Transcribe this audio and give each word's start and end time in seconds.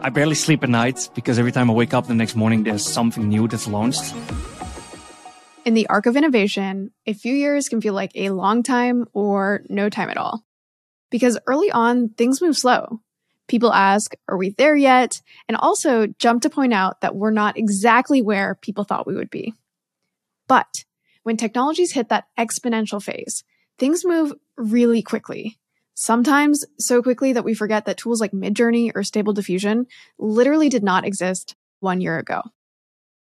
I 0.00 0.10
barely 0.10 0.36
sleep 0.36 0.62
at 0.62 0.70
night 0.70 1.08
because 1.14 1.38
every 1.38 1.50
time 1.50 1.70
I 1.70 1.74
wake 1.74 1.92
up 1.92 2.06
the 2.06 2.14
next 2.14 2.36
morning, 2.36 2.62
there's 2.62 2.86
something 2.86 3.28
new 3.28 3.48
that's 3.48 3.66
launched. 3.66 4.14
In 5.64 5.74
the 5.74 5.88
arc 5.88 6.06
of 6.06 6.16
innovation, 6.16 6.92
a 7.06 7.12
few 7.12 7.34
years 7.34 7.68
can 7.68 7.80
feel 7.80 7.94
like 7.94 8.12
a 8.14 8.30
long 8.30 8.62
time 8.62 9.06
or 9.12 9.62
no 9.68 9.88
time 9.88 10.08
at 10.08 10.16
all. 10.16 10.44
Because 11.10 11.38
early 11.46 11.70
on, 11.70 12.10
things 12.10 12.40
move 12.40 12.56
slow. 12.56 13.00
People 13.48 13.72
ask, 13.72 14.14
are 14.28 14.36
we 14.36 14.50
there 14.50 14.76
yet? 14.76 15.20
And 15.48 15.56
also 15.56 16.06
jump 16.18 16.42
to 16.42 16.50
point 16.50 16.74
out 16.74 17.00
that 17.00 17.16
we're 17.16 17.30
not 17.30 17.58
exactly 17.58 18.22
where 18.22 18.54
people 18.54 18.84
thought 18.84 19.06
we 19.06 19.14
would 19.14 19.30
be. 19.30 19.54
But 20.46 20.84
when 21.24 21.36
technologies 21.36 21.92
hit 21.92 22.08
that 22.10 22.28
exponential 22.38 23.02
phase, 23.02 23.42
things 23.78 24.04
move 24.04 24.32
really 24.56 25.02
quickly. 25.02 25.58
Sometimes 26.00 26.64
so 26.78 27.02
quickly 27.02 27.32
that 27.32 27.44
we 27.44 27.54
forget 27.54 27.84
that 27.86 27.96
tools 27.96 28.20
like 28.20 28.30
Midjourney 28.30 28.92
or 28.94 29.02
Stable 29.02 29.32
Diffusion 29.32 29.88
literally 30.16 30.68
did 30.68 30.84
not 30.84 31.04
exist 31.04 31.56
one 31.80 32.00
year 32.00 32.20
ago. 32.20 32.40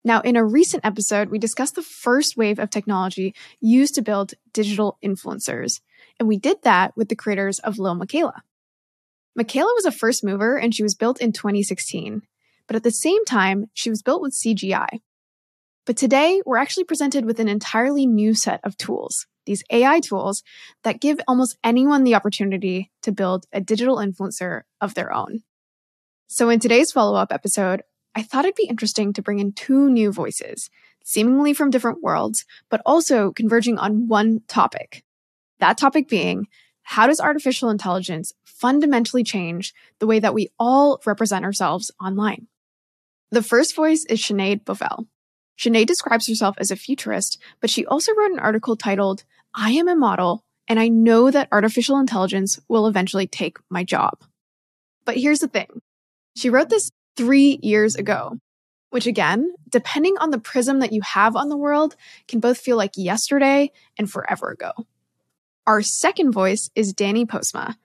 Now, 0.06 0.22
in 0.22 0.38
a 0.38 0.46
recent 0.46 0.86
episode, 0.86 1.28
we 1.28 1.40
discussed 1.40 1.76
the 1.76 1.82
first 1.82 2.38
wave 2.38 2.60
of 2.60 2.70
technology 2.70 3.36
used 3.60 3.96
to 3.96 4.02
build 4.02 4.36
digital 4.54 4.98
influencers. 5.04 5.82
And 6.18 6.30
we 6.30 6.38
did 6.38 6.62
that 6.64 6.96
with 6.96 7.10
the 7.10 7.18
creators 7.18 7.60
of 7.60 7.80
Lil 7.80 7.96
Miquela. 7.96 8.44
Miquela 9.38 9.74
was 9.76 9.86
a 9.86 9.92
first 9.92 10.24
mover 10.24 10.58
and 10.58 10.74
she 10.74 10.84
was 10.84 10.96
built 10.96 11.20
in 11.20 11.34
2016. 11.34 12.22
But 12.66 12.78
at 12.78 12.84
the 12.84 12.92
same 12.92 13.26
time, 13.26 13.66
she 13.74 13.90
was 13.90 14.02
built 14.02 14.22
with 14.22 14.32
CGI. 14.32 15.02
But 15.86 15.98
today, 15.98 16.42
we're 16.46 16.56
actually 16.56 16.86
presented 16.86 17.26
with 17.26 17.42
an 17.42 17.50
entirely 17.50 18.06
new 18.06 18.34
set 18.34 18.62
of 18.64 18.78
tools, 18.78 19.28
these 19.46 19.64
AI 19.70 20.00
tools 20.00 20.44
that 20.84 21.02
give 21.02 21.20
almost 21.28 21.58
anyone 21.64 22.04
the 22.04 22.16
opportunity 22.16 22.92
to 23.02 23.12
build 23.12 23.46
a 23.52 23.62
digital 23.62 23.98
influencer 23.98 24.62
of 24.82 24.94
their 24.94 25.14
own. 25.14 25.44
So 26.28 26.50
in 26.50 26.60
today's 26.60 26.92
follow 26.92 27.16
up 27.16 27.32
episode, 27.32 27.84
I 28.16 28.24
thought 28.24 28.46
it'd 28.46 28.56
be 28.56 28.68
interesting 28.68 29.14
to 29.14 29.22
bring 29.22 29.40
in 29.40 29.54
two 29.54 29.90
new 29.90 30.12
voices, 30.12 30.70
seemingly 31.04 31.54
from 31.54 31.70
different 31.70 32.02
worlds, 32.02 32.46
but 32.70 32.82
also 32.86 33.32
converging 33.32 33.78
on 33.78 34.08
one 34.08 34.42
topic. 34.48 35.04
That 35.60 35.78
topic 35.78 36.08
being, 36.08 36.48
how 36.84 37.08
does 37.08 37.20
artificial 37.20 37.70
intelligence 37.70 38.34
fundamentally 38.44 39.24
change 39.24 39.74
the 40.00 40.08
way 40.08 40.20
that 40.20 40.34
we 40.34 40.50
all 40.60 41.02
represent 41.06 41.46
ourselves 41.46 41.92
online? 42.04 42.48
The 43.32 43.42
first 43.42 43.76
voice 43.76 44.06
is 44.06 44.22
Sinead 44.22 44.64
Bovell. 44.64 45.08
Sinead 45.58 45.86
describes 45.86 46.28
herself 46.28 46.56
as 46.60 46.72
a 46.72 46.76
futurist, 46.76 47.42
but 47.62 47.70
she 47.70 47.86
also 47.86 48.14
wrote 48.14 48.32
an 48.32 48.40
article 48.40 48.76
titled, 48.76 49.24
I 49.56 49.72
am 49.72 49.88
a 49.88 49.96
model, 49.96 50.44
and 50.68 50.80
I 50.80 50.88
know 50.88 51.30
that 51.30 51.50
artificial 51.52 52.00
intelligence 52.00 52.60
will 52.68 52.88
eventually 52.88 53.28
take 53.28 53.58
my 53.70 53.84
job. 53.84 54.24
But 55.06 55.18
here's 55.18 55.40
the 55.40 55.48
thing. 55.48 55.82
She 56.36 56.50
wrote 56.50 56.70
this 56.70 56.90
three 57.16 57.60
years 57.62 57.96
ago, 57.96 58.38
which 58.90 59.06
again, 59.06 59.54
depending 59.70 60.16
on 60.20 60.32
the 60.32 60.40
prism 60.40 60.80
that 60.80 60.94
you 60.94 61.02
have 61.02 61.36
on 61.36 61.50
the 61.50 61.58
world, 61.58 61.96
can 62.28 62.40
both 62.40 62.58
feel 62.58 62.78
like 62.78 62.94
yesterday 62.96 63.72
and 63.98 64.10
forever 64.10 64.50
ago. 64.50 64.72
Our 65.68 65.82
second 65.82 66.32
voice 66.32 66.70
is 66.76 66.94
Danny 66.94 67.26
Postma. 67.26 67.76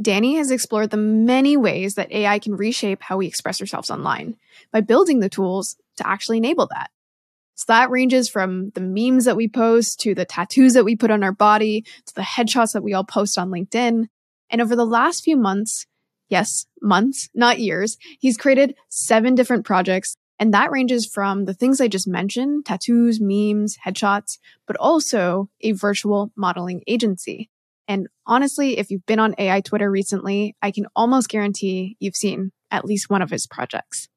Danny 0.00 0.36
has 0.36 0.50
explored 0.50 0.90
the 0.90 0.96
many 0.96 1.56
ways 1.56 1.94
that 1.94 2.12
AI 2.12 2.38
can 2.38 2.56
reshape 2.56 3.02
how 3.02 3.16
we 3.16 3.26
express 3.26 3.60
ourselves 3.60 3.90
online 3.90 4.36
by 4.72 4.80
building 4.80 5.20
the 5.20 5.28
tools 5.28 5.76
to 5.96 6.06
actually 6.06 6.38
enable 6.38 6.66
that. 6.68 6.90
So 7.54 7.64
that 7.68 7.90
ranges 7.90 8.28
from 8.28 8.70
the 8.70 8.80
memes 8.80 9.24
that 9.26 9.36
we 9.36 9.48
post 9.48 10.00
to 10.00 10.14
the 10.14 10.24
tattoos 10.24 10.74
that 10.74 10.84
we 10.84 10.96
put 10.96 11.10
on 11.10 11.22
our 11.22 11.32
body 11.32 11.84
to 12.06 12.14
the 12.14 12.22
headshots 12.22 12.72
that 12.72 12.82
we 12.82 12.94
all 12.94 13.04
post 13.04 13.38
on 13.38 13.50
LinkedIn. 13.50 14.06
And 14.50 14.60
over 14.60 14.74
the 14.74 14.86
last 14.86 15.22
few 15.22 15.36
months, 15.36 15.86
yes, 16.28 16.66
months, 16.82 17.28
not 17.34 17.60
years, 17.60 17.96
he's 18.18 18.36
created 18.36 18.74
seven 18.88 19.34
different 19.34 19.64
projects. 19.64 20.16
And 20.38 20.52
that 20.52 20.72
ranges 20.72 21.06
from 21.06 21.44
the 21.44 21.54
things 21.54 21.80
I 21.80 21.86
just 21.86 22.08
mentioned, 22.08 22.66
tattoos, 22.66 23.20
memes, 23.20 23.78
headshots, 23.86 24.38
but 24.66 24.76
also 24.76 25.48
a 25.60 25.72
virtual 25.72 26.32
modeling 26.36 26.82
agency. 26.88 27.50
And 27.86 28.08
honestly, 28.26 28.78
if 28.78 28.90
you've 28.90 29.06
been 29.06 29.20
on 29.20 29.34
AI 29.38 29.60
Twitter 29.60 29.90
recently, 29.90 30.56
I 30.60 30.70
can 30.70 30.86
almost 30.96 31.28
guarantee 31.28 31.96
you've 32.00 32.16
seen 32.16 32.50
at 32.70 32.84
least 32.84 33.10
one 33.10 33.22
of 33.22 33.30
his 33.30 33.46
projects. 33.46 34.08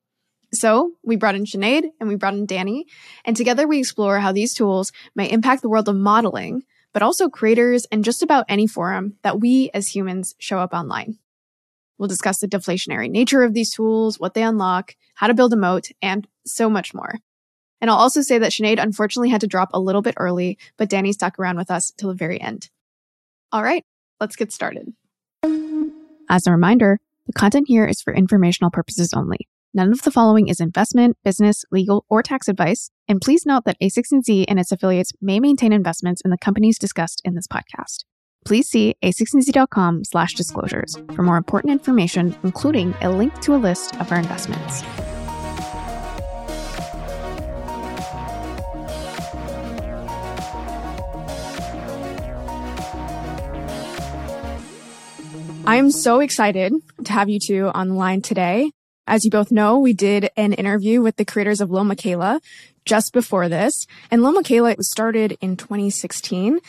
So 0.53 0.93
we 1.03 1.17
brought 1.17 1.35
in 1.35 1.43
Sinead 1.43 1.83
and 1.99 2.07
we 2.07 2.15
brought 2.15 2.33
in 2.33 2.45
Danny, 2.45 2.85
and 3.25 3.35
together 3.35 3.67
we 3.67 3.79
explore 3.79 4.19
how 4.19 4.31
these 4.31 4.53
tools 4.53 4.91
may 5.15 5.29
impact 5.29 5.61
the 5.61 5.69
world 5.69 5.89
of 5.89 5.95
modeling, 5.95 6.63
but 6.93 7.01
also 7.01 7.29
creators 7.29 7.85
and 7.91 8.03
just 8.03 8.23
about 8.23 8.45
any 8.47 8.65
forum 8.65 9.17
that 9.23 9.39
we 9.39 9.69
as 9.73 9.93
humans 9.93 10.35
show 10.39 10.59
up 10.59 10.73
online. 10.73 11.17
We'll 11.97 12.07
discuss 12.07 12.39
the 12.39 12.47
deflationary 12.47 13.09
nature 13.09 13.43
of 13.43 13.53
these 13.53 13.73
tools, 13.73 14.19
what 14.19 14.35
they 14.35 14.43
unlock, 14.43 14.95
how 15.15 15.27
to 15.27 15.33
build 15.33 15.51
a 15.51 15.57
moat, 15.57 15.89
and 16.01 16.27
so 16.45 16.69
much 16.69 16.93
more. 16.93 17.15
And 17.81 17.91
I'll 17.91 17.97
also 17.97 18.21
say 18.21 18.37
that 18.39 18.51
Sinead 18.51 18.81
unfortunately 18.81 19.29
had 19.29 19.41
to 19.41 19.47
drop 19.47 19.69
a 19.73 19.79
little 19.79 20.01
bit 20.01 20.15
early, 20.17 20.57
but 20.77 20.89
Danny 20.89 21.11
stuck 21.11 21.37
around 21.37 21.57
with 21.57 21.69
us 21.69 21.91
till 21.97 22.09
the 22.09 22.15
very 22.15 22.39
end. 22.39 22.69
All 23.51 23.63
right, 23.63 23.83
let's 24.19 24.35
get 24.35 24.51
started. 24.51 24.93
As 26.29 26.47
a 26.47 26.51
reminder, 26.51 26.99
the 27.25 27.33
content 27.33 27.65
here 27.67 27.85
is 27.85 28.01
for 28.01 28.13
informational 28.13 28.71
purposes 28.71 29.13
only. 29.13 29.47
None 29.77 29.91
of 29.91 30.01
the 30.01 30.09
following 30.09 30.47
is 30.47 30.59
investment, 30.59 31.17
business, 31.23 31.63
legal, 31.69 32.03
or 32.09 32.23
tax 32.23 32.47
advice. 32.47 32.89
And 33.07 33.21
please 33.21 33.45
note 33.45 33.63
that 33.65 33.79
A16Z 33.79 34.45
and 34.47 34.59
its 34.59 34.71
affiliates 34.71 35.11
may 35.21 35.39
maintain 35.39 35.71
investments 35.71 36.19
in 36.25 36.31
the 36.31 36.37
companies 36.39 36.79
discussed 36.79 37.21
in 37.23 37.35
this 37.35 37.45
podcast. 37.45 38.03
Please 38.43 38.67
see 38.67 38.95
a16z.com 39.03 40.03
slash 40.03 40.33
disclosures 40.33 40.97
for 41.13 41.21
more 41.21 41.37
important 41.37 41.73
information, 41.73 42.35
including 42.43 42.95
a 43.01 43.11
link 43.11 43.39
to 43.41 43.53
a 43.53 43.57
list 43.57 43.95
of 44.01 44.11
our 44.11 44.17
investments. 44.17 44.81
I 55.67 55.75
am 55.75 55.91
so 55.91 56.21
excited 56.21 56.73
to 57.03 57.11
have 57.11 57.29
you 57.29 57.39
two 57.39 57.69
on 57.75 57.89
the 57.89 57.93
line 57.93 58.23
today. 58.23 58.71
As 59.07 59.23
you 59.23 59.31
both 59.31 59.51
know, 59.51 59.79
we 59.79 59.93
did 59.93 60.29
an 60.35 60.51
interview 60.51 61.01
with 61.01 61.15
the 61.15 61.23
creators 61.23 61.61
of 61.61 61.71
Lil 61.71 61.85
Miquela 61.85 62.41
just 62.83 63.13
before 63.13 63.47
this. 63.47 63.87
And 64.11 64.21
Lil 64.21 64.33
Miquela 64.33 64.75
was 64.75 64.91
started 64.91 65.37
in 65.39 65.55
2016. 65.55 66.59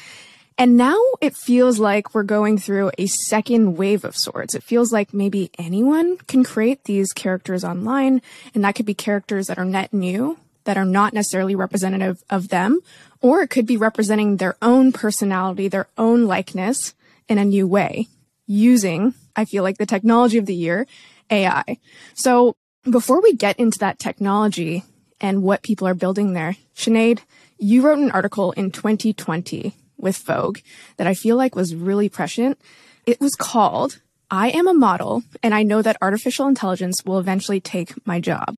And 0.57 0.77
now 0.77 0.97
it 1.21 1.37
feels 1.37 1.81
like 1.81 2.15
we're 2.15 2.23
going 2.23 2.59
through 2.59 2.93
a 2.97 3.07
second 3.07 3.77
wave 3.77 4.05
of 4.05 4.17
sorts. 4.17 4.55
It 4.55 4.63
feels 4.63 4.93
like 4.93 5.13
maybe 5.13 5.51
anyone 5.59 6.17
can 6.27 6.43
create 6.45 6.85
these 6.85 7.13
characters 7.13 7.65
online, 7.65 8.23
and 8.55 8.65
that 8.65 8.75
could 8.75 8.87
be 8.87 8.95
characters 8.95 9.47
that 9.47 9.59
are 9.59 9.65
net 9.65 9.93
new, 9.93 10.37
that 10.65 10.77
are 10.77 10.85
not 10.85 11.13
necessarily 11.13 11.55
representative 11.55 12.25
of 12.29 12.49
them, 12.49 12.81
or 13.21 13.41
it 13.43 13.51
could 13.51 13.67
be 13.67 13.77
representing 13.77 14.37
their 14.37 14.57
own 14.61 14.91
personality, 14.91 15.69
their 15.69 15.89
own 15.97 16.27
likeness 16.27 16.95
in 17.29 17.39
a 17.39 17.45
new 17.45 17.69
way, 17.69 18.09
using, 18.47 19.15
I 19.37 19.45
feel 19.45 19.63
like, 19.63 19.79
the 19.79 19.87
technology 19.87 20.39
of 20.39 20.47
the 20.47 20.57
year 20.57 20.89
AI. 21.31 21.79
So 22.15 22.57
before 22.89 23.21
we 23.21 23.35
get 23.35 23.59
into 23.59 23.79
that 23.81 23.99
technology 23.99 24.85
and 25.21 25.43
what 25.43 25.63
people 25.63 25.87
are 25.87 25.95
building 25.95 26.33
there, 26.33 26.57
Sinead, 26.75 27.21
you 27.59 27.83
wrote 27.83 27.99
an 27.99 28.11
article 28.11 28.53
in 28.53 28.71
2020 28.71 29.75
with 29.97 30.17
Vogue 30.19 30.59
that 30.97 31.07
I 31.07 31.15
feel 31.15 31.37
like 31.37 31.57
was 31.57 31.75
really 31.75 32.09
prescient. 32.09 32.59
It 33.07 33.21
was 33.21 33.35
called 33.35 34.01
I 34.31 34.51
am 34.51 34.69
a 34.69 34.75
model 34.75 35.23
and 35.43 35.55
I 35.55 35.63
know 35.63 35.81
that 35.81 35.97
artificial 36.03 36.47
intelligence 36.49 37.03
will 37.05 37.19
eventually 37.19 37.61
take 37.61 38.07
my 38.07 38.21
job. 38.21 38.55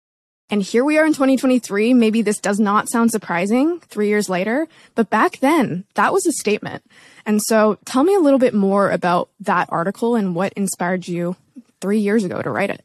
And 0.50 0.62
here 0.62 0.84
we 0.84 0.98
are 0.98 1.06
in 1.06 1.12
2023. 1.12 1.94
Maybe 1.94 2.22
this 2.22 2.40
does 2.40 2.58
not 2.58 2.90
sound 2.90 3.12
surprising 3.12 3.78
three 3.78 4.08
years 4.08 4.28
later, 4.28 4.66
but 4.96 5.08
back 5.08 5.38
then 5.38 5.84
that 5.94 6.12
was 6.12 6.26
a 6.26 6.32
statement. 6.32 6.82
And 7.24 7.40
so 7.40 7.78
tell 7.84 8.02
me 8.02 8.16
a 8.16 8.20
little 8.20 8.40
bit 8.40 8.52
more 8.52 8.90
about 8.90 9.30
that 9.38 9.68
article 9.70 10.16
and 10.16 10.34
what 10.34 10.52
inspired 10.54 11.06
you 11.06 11.36
three 11.80 12.00
years 12.00 12.24
ago 12.24 12.40
to 12.42 12.50
write 12.50 12.70
it? 12.70 12.84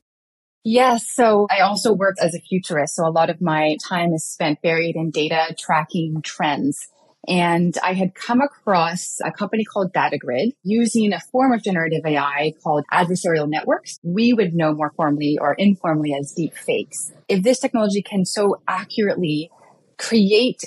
Yes. 0.63 1.07
So 1.07 1.45
I 1.51 1.61
also 1.61 1.93
work 1.93 2.15
as 2.19 2.33
a 2.33 2.39
futurist. 2.39 2.95
So 2.95 3.05
a 3.05 3.11
lot 3.11 3.29
of 3.29 3.39
my 3.39 3.77
time 3.87 4.13
is 4.13 4.27
spent 4.27 4.61
buried 4.63 4.95
in 4.95 5.11
data 5.11 5.55
tracking 5.57 6.21
trends. 6.23 6.87
And 7.27 7.75
I 7.83 7.93
had 7.93 8.13
come 8.13 8.41
across 8.41 9.19
a 9.23 9.31
company 9.31 9.63
called 9.63 9.93
DataGrid 9.93 10.53
using 10.63 11.13
a 11.13 11.19
form 11.19 11.53
of 11.53 11.63
generative 11.63 12.05
AI 12.05 12.53
called 12.63 12.83
adversarial 12.91 13.49
networks. 13.49 13.99
We 14.03 14.33
would 14.33 14.53
know 14.53 14.73
more 14.73 14.91
formally 14.95 15.37
or 15.39 15.53
informally 15.53 16.13
as 16.13 16.33
deep 16.33 16.55
fakes. 16.55 17.11
If 17.27 17.43
this 17.43 17.59
technology 17.59 18.01
can 18.01 18.25
so 18.25 18.61
accurately 18.67 19.51
create 19.97 20.61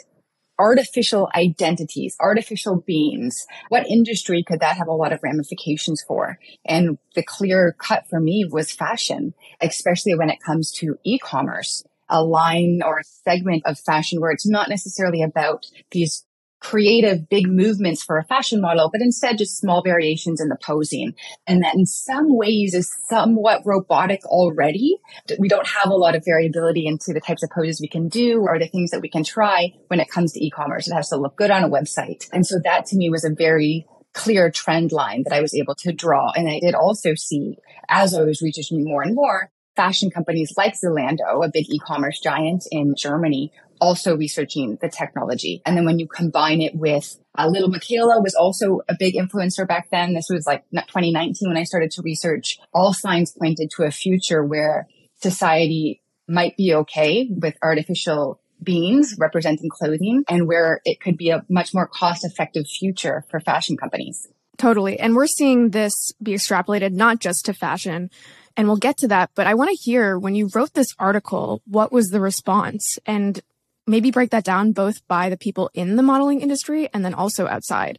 artificial 0.58 1.28
identities, 1.34 2.16
artificial 2.20 2.76
beings. 2.86 3.46
What 3.68 3.88
industry 3.88 4.42
could 4.42 4.60
that 4.60 4.76
have 4.76 4.88
a 4.88 4.92
lot 4.92 5.12
of 5.12 5.22
ramifications 5.22 6.02
for? 6.06 6.38
And 6.64 6.98
the 7.14 7.22
clear 7.22 7.76
cut 7.78 8.08
for 8.08 8.20
me 8.20 8.44
was 8.50 8.72
fashion, 8.72 9.34
especially 9.60 10.14
when 10.14 10.30
it 10.30 10.42
comes 10.42 10.72
to 10.72 10.98
e-commerce, 11.04 11.84
a 12.08 12.22
line 12.22 12.80
or 12.84 12.98
a 12.98 13.04
segment 13.04 13.62
of 13.66 13.78
fashion 13.78 14.20
where 14.20 14.30
it's 14.30 14.46
not 14.46 14.68
necessarily 14.68 15.22
about 15.22 15.66
these 15.90 16.24
creative 16.60 17.28
big 17.28 17.48
movements 17.48 18.02
for 18.02 18.18
a 18.18 18.24
fashion 18.24 18.60
model, 18.60 18.90
but 18.90 19.00
instead 19.00 19.38
just 19.38 19.58
small 19.58 19.82
variations 19.82 20.40
in 20.40 20.48
the 20.48 20.56
posing. 20.56 21.14
And 21.46 21.62
that 21.62 21.74
in 21.74 21.86
some 21.86 22.36
ways 22.36 22.74
is 22.74 22.92
somewhat 23.08 23.62
robotic 23.64 24.24
already. 24.26 24.96
We 25.38 25.48
don't 25.48 25.66
have 25.66 25.90
a 25.90 25.96
lot 25.96 26.16
of 26.16 26.24
variability 26.24 26.86
into 26.86 27.12
the 27.12 27.20
types 27.20 27.42
of 27.42 27.50
poses 27.50 27.80
we 27.80 27.88
can 27.88 28.08
do 28.08 28.40
or 28.40 28.58
the 28.58 28.68
things 28.68 28.90
that 28.90 29.00
we 29.00 29.08
can 29.08 29.24
try 29.24 29.72
when 29.88 30.00
it 30.00 30.10
comes 30.10 30.32
to 30.32 30.44
e-commerce. 30.44 30.88
It 30.88 30.94
has 30.94 31.10
to 31.10 31.16
look 31.16 31.36
good 31.36 31.50
on 31.50 31.64
a 31.64 31.70
website. 31.70 32.28
And 32.32 32.46
so 32.46 32.58
that 32.64 32.86
to 32.86 32.96
me 32.96 33.10
was 33.10 33.24
a 33.24 33.30
very 33.30 33.86
clear 34.14 34.50
trend 34.50 34.90
line 34.90 35.22
that 35.24 35.32
I 35.32 35.40
was 35.40 35.54
able 35.54 35.74
to 35.76 35.92
draw. 35.92 36.32
And 36.32 36.48
I 36.48 36.58
did 36.60 36.74
also 36.74 37.14
see 37.14 37.56
as 37.88 38.14
I 38.14 38.22
was 38.22 38.42
researching 38.42 38.84
more 38.84 39.02
and 39.02 39.14
more, 39.14 39.50
fashion 39.78 40.10
companies 40.10 40.52
like 40.56 40.74
Zalando, 40.74 41.46
a 41.46 41.50
big 41.52 41.70
e-commerce 41.70 42.18
giant 42.18 42.64
in 42.72 42.94
Germany, 42.98 43.52
also 43.80 44.16
researching 44.16 44.76
the 44.82 44.88
technology. 44.88 45.62
And 45.64 45.76
then 45.76 45.84
when 45.84 46.00
you 46.00 46.08
combine 46.08 46.60
it 46.60 46.74
with 46.74 47.16
uh, 47.38 47.46
little 47.46 47.70
Miquela 47.70 48.20
was 48.20 48.34
also 48.34 48.80
a 48.88 48.96
big 48.98 49.14
influencer 49.14 49.66
back 49.66 49.88
then. 49.92 50.14
This 50.14 50.28
was 50.28 50.44
like 50.44 50.64
2019 50.72 51.48
when 51.48 51.56
I 51.56 51.62
started 51.62 51.92
to 51.92 52.02
research. 52.02 52.58
All 52.74 52.92
signs 52.92 53.30
pointed 53.30 53.70
to 53.76 53.84
a 53.84 53.92
future 53.92 54.44
where 54.44 54.88
society 55.22 56.02
might 56.26 56.56
be 56.56 56.74
okay 56.74 57.28
with 57.30 57.54
artificial 57.62 58.40
beings 58.60 59.14
representing 59.16 59.70
clothing 59.70 60.24
and 60.28 60.48
where 60.48 60.80
it 60.84 61.00
could 61.00 61.16
be 61.16 61.30
a 61.30 61.44
much 61.48 61.72
more 61.72 61.86
cost 61.86 62.24
effective 62.24 62.66
future 62.66 63.24
for 63.30 63.38
fashion 63.38 63.76
companies. 63.76 64.26
Totally. 64.56 64.98
And 64.98 65.14
we're 65.14 65.28
seeing 65.28 65.70
this 65.70 65.94
be 66.20 66.32
extrapolated 66.32 66.92
not 66.92 67.20
just 67.20 67.44
to 67.44 67.54
fashion, 67.54 68.10
and 68.58 68.66
we'll 68.66 68.76
get 68.76 68.98
to 68.98 69.08
that. 69.08 69.30
But 69.34 69.46
I 69.46 69.54
want 69.54 69.70
to 69.70 69.76
hear 69.76 70.18
when 70.18 70.34
you 70.34 70.50
wrote 70.52 70.74
this 70.74 70.88
article, 70.98 71.62
what 71.64 71.92
was 71.92 72.08
the 72.08 72.20
response? 72.20 72.98
And 73.06 73.40
maybe 73.86 74.10
break 74.10 74.30
that 74.30 74.44
down 74.44 74.72
both 74.72 75.06
by 75.06 75.30
the 75.30 75.38
people 75.38 75.70
in 75.72 75.96
the 75.96 76.02
modeling 76.02 76.40
industry 76.40 76.90
and 76.92 77.04
then 77.04 77.14
also 77.14 77.46
outside. 77.46 77.98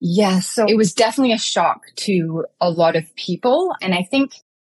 Yes. 0.00 0.48
So 0.48 0.66
it 0.66 0.76
was 0.76 0.92
definitely 0.92 1.32
a 1.32 1.38
shock 1.38 1.82
to 1.96 2.44
a 2.60 2.68
lot 2.70 2.96
of 2.96 3.14
people. 3.14 3.72
And 3.80 3.94
I 3.94 4.02
think 4.02 4.32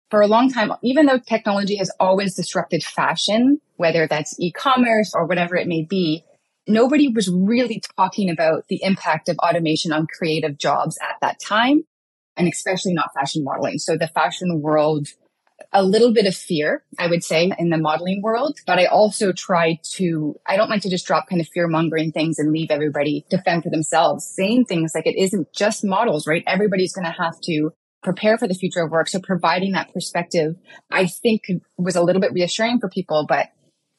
for 0.09 0.21
a 0.21 0.27
long 0.27 0.51
time, 0.51 0.71
even 0.81 1.05
though 1.05 1.19
technology 1.19 1.75
has 1.75 1.91
always 1.99 2.35
disrupted 2.35 2.83
fashion, 2.83 3.59
whether 3.75 4.07
that's 4.07 4.39
e-commerce 4.39 5.11
or 5.13 5.25
whatever 5.25 5.57
it 5.57 5.67
may 5.67 5.83
be, 5.83 6.23
nobody 6.65 7.09
was 7.09 7.29
really 7.29 7.81
talking 7.97 8.29
about 8.29 8.67
the 8.69 8.81
impact 8.83 9.27
of 9.27 9.37
automation 9.39 9.91
on 9.91 10.07
creative 10.07 10.57
jobs 10.57 10.97
at 11.01 11.17
that 11.21 11.39
time, 11.45 11.83
and 12.37 12.47
especially 12.47 12.93
not 12.93 13.13
fashion 13.13 13.43
modeling. 13.43 13.79
So 13.79 13.97
the 13.97 14.07
fashion 14.07 14.61
world, 14.61 15.09
a 15.71 15.83
little 15.83 16.13
bit 16.13 16.25
of 16.25 16.35
fear, 16.35 16.83
I 16.97 17.07
would 17.07 17.23
say, 17.23 17.51
in 17.57 17.69
the 17.69 17.77
modeling 17.77 18.21
world. 18.21 18.57
But 18.65 18.79
I 18.79 18.85
also 18.85 19.31
try 19.31 19.79
to, 19.95 20.39
I 20.45 20.55
don't 20.55 20.69
like 20.69 20.81
to 20.83 20.89
just 20.89 21.05
drop 21.05 21.27
kind 21.29 21.41
of 21.41 21.47
fear 21.47 21.67
mongering 21.67 22.11
things 22.11 22.39
and 22.39 22.51
leave 22.51 22.71
everybody 22.71 23.25
to 23.29 23.41
fend 23.41 23.63
for 23.63 23.69
themselves, 23.69 24.25
saying 24.25 24.65
things 24.65 24.93
like 24.95 25.05
it 25.05 25.17
isn't 25.17 25.53
just 25.53 25.83
models, 25.83 26.27
right? 26.27 26.43
Everybody's 26.47 26.93
going 26.93 27.05
to 27.05 27.11
have 27.11 27.39
to 27.41 27.71
prepare 28.03 28.37
for 28.37 28.47
the 28.47 28.53
future 28.53 28.81
of 28.81 28.91
work. 28.91 29.07
So 29.07 29.19
providing 29.19 29.71
that 29.73 29.93
perspective, 29.93 30.55
I 30.91 31.07
think 31.07 31.43
was 31.77 31.95
a 31.95 32.03
little 32.03 32.21
bit 32.21 32.33
reassuring 32.33 32.79
for 32.79 32.89
people, 32.89 33.25
but 33.27 33.49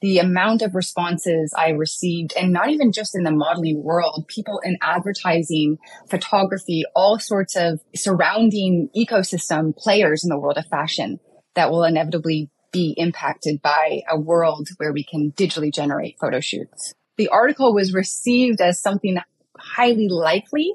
the 0.02 0.18
amount 0.18 0.62
of 0.62 0.74
responses 0.74 1.54
I 1.56 1.70
received, 1.70 2.34
and 2.38 2.52
not 2.52 2.68
even 2.68 2.92
just 2.92 3.16
in 3.16 3.24
the 3.24 3.30
modeling 3.30 3.82
world, 3.82 4.26
people 4.28 4.60
in 4.62 4.76
advertising, 4.82 5.78
photography, 6.08 6.84
all 6.94 7.18
sorts 7.18 7.56
of 7.56 7.80
surrounding 7.94 8.90
ecosystem 8.96 9.76
players 9.76 10.22
in 10.22 10.28
the 10.28 10.38
world 10.38 10.58
of 10.58 10.66
fashion 10.66 11.18
that 11.56 11.70
will 11.70 11.84
inevitably 11.84 12.50
be 12.72 12.94
impacted 12.96 13.60
by 13.62 14.02
a 14.08 14.18
world 14.18 14.68
where 14.76 14.92
we 14.92 15.02
can 15.02 15.32
digitally 15.32 15.72
generate 15.72 16.18
photo 16.20 16.40
shoots. 16.40 16.94
The 17.16 17.28
article 17.28 17.74
was 17.74 17.94
received 17.94 18.60
as 18.60 18.80
something 18.80 19.16
highly 19.58 20.08
likely, 20.08 20.74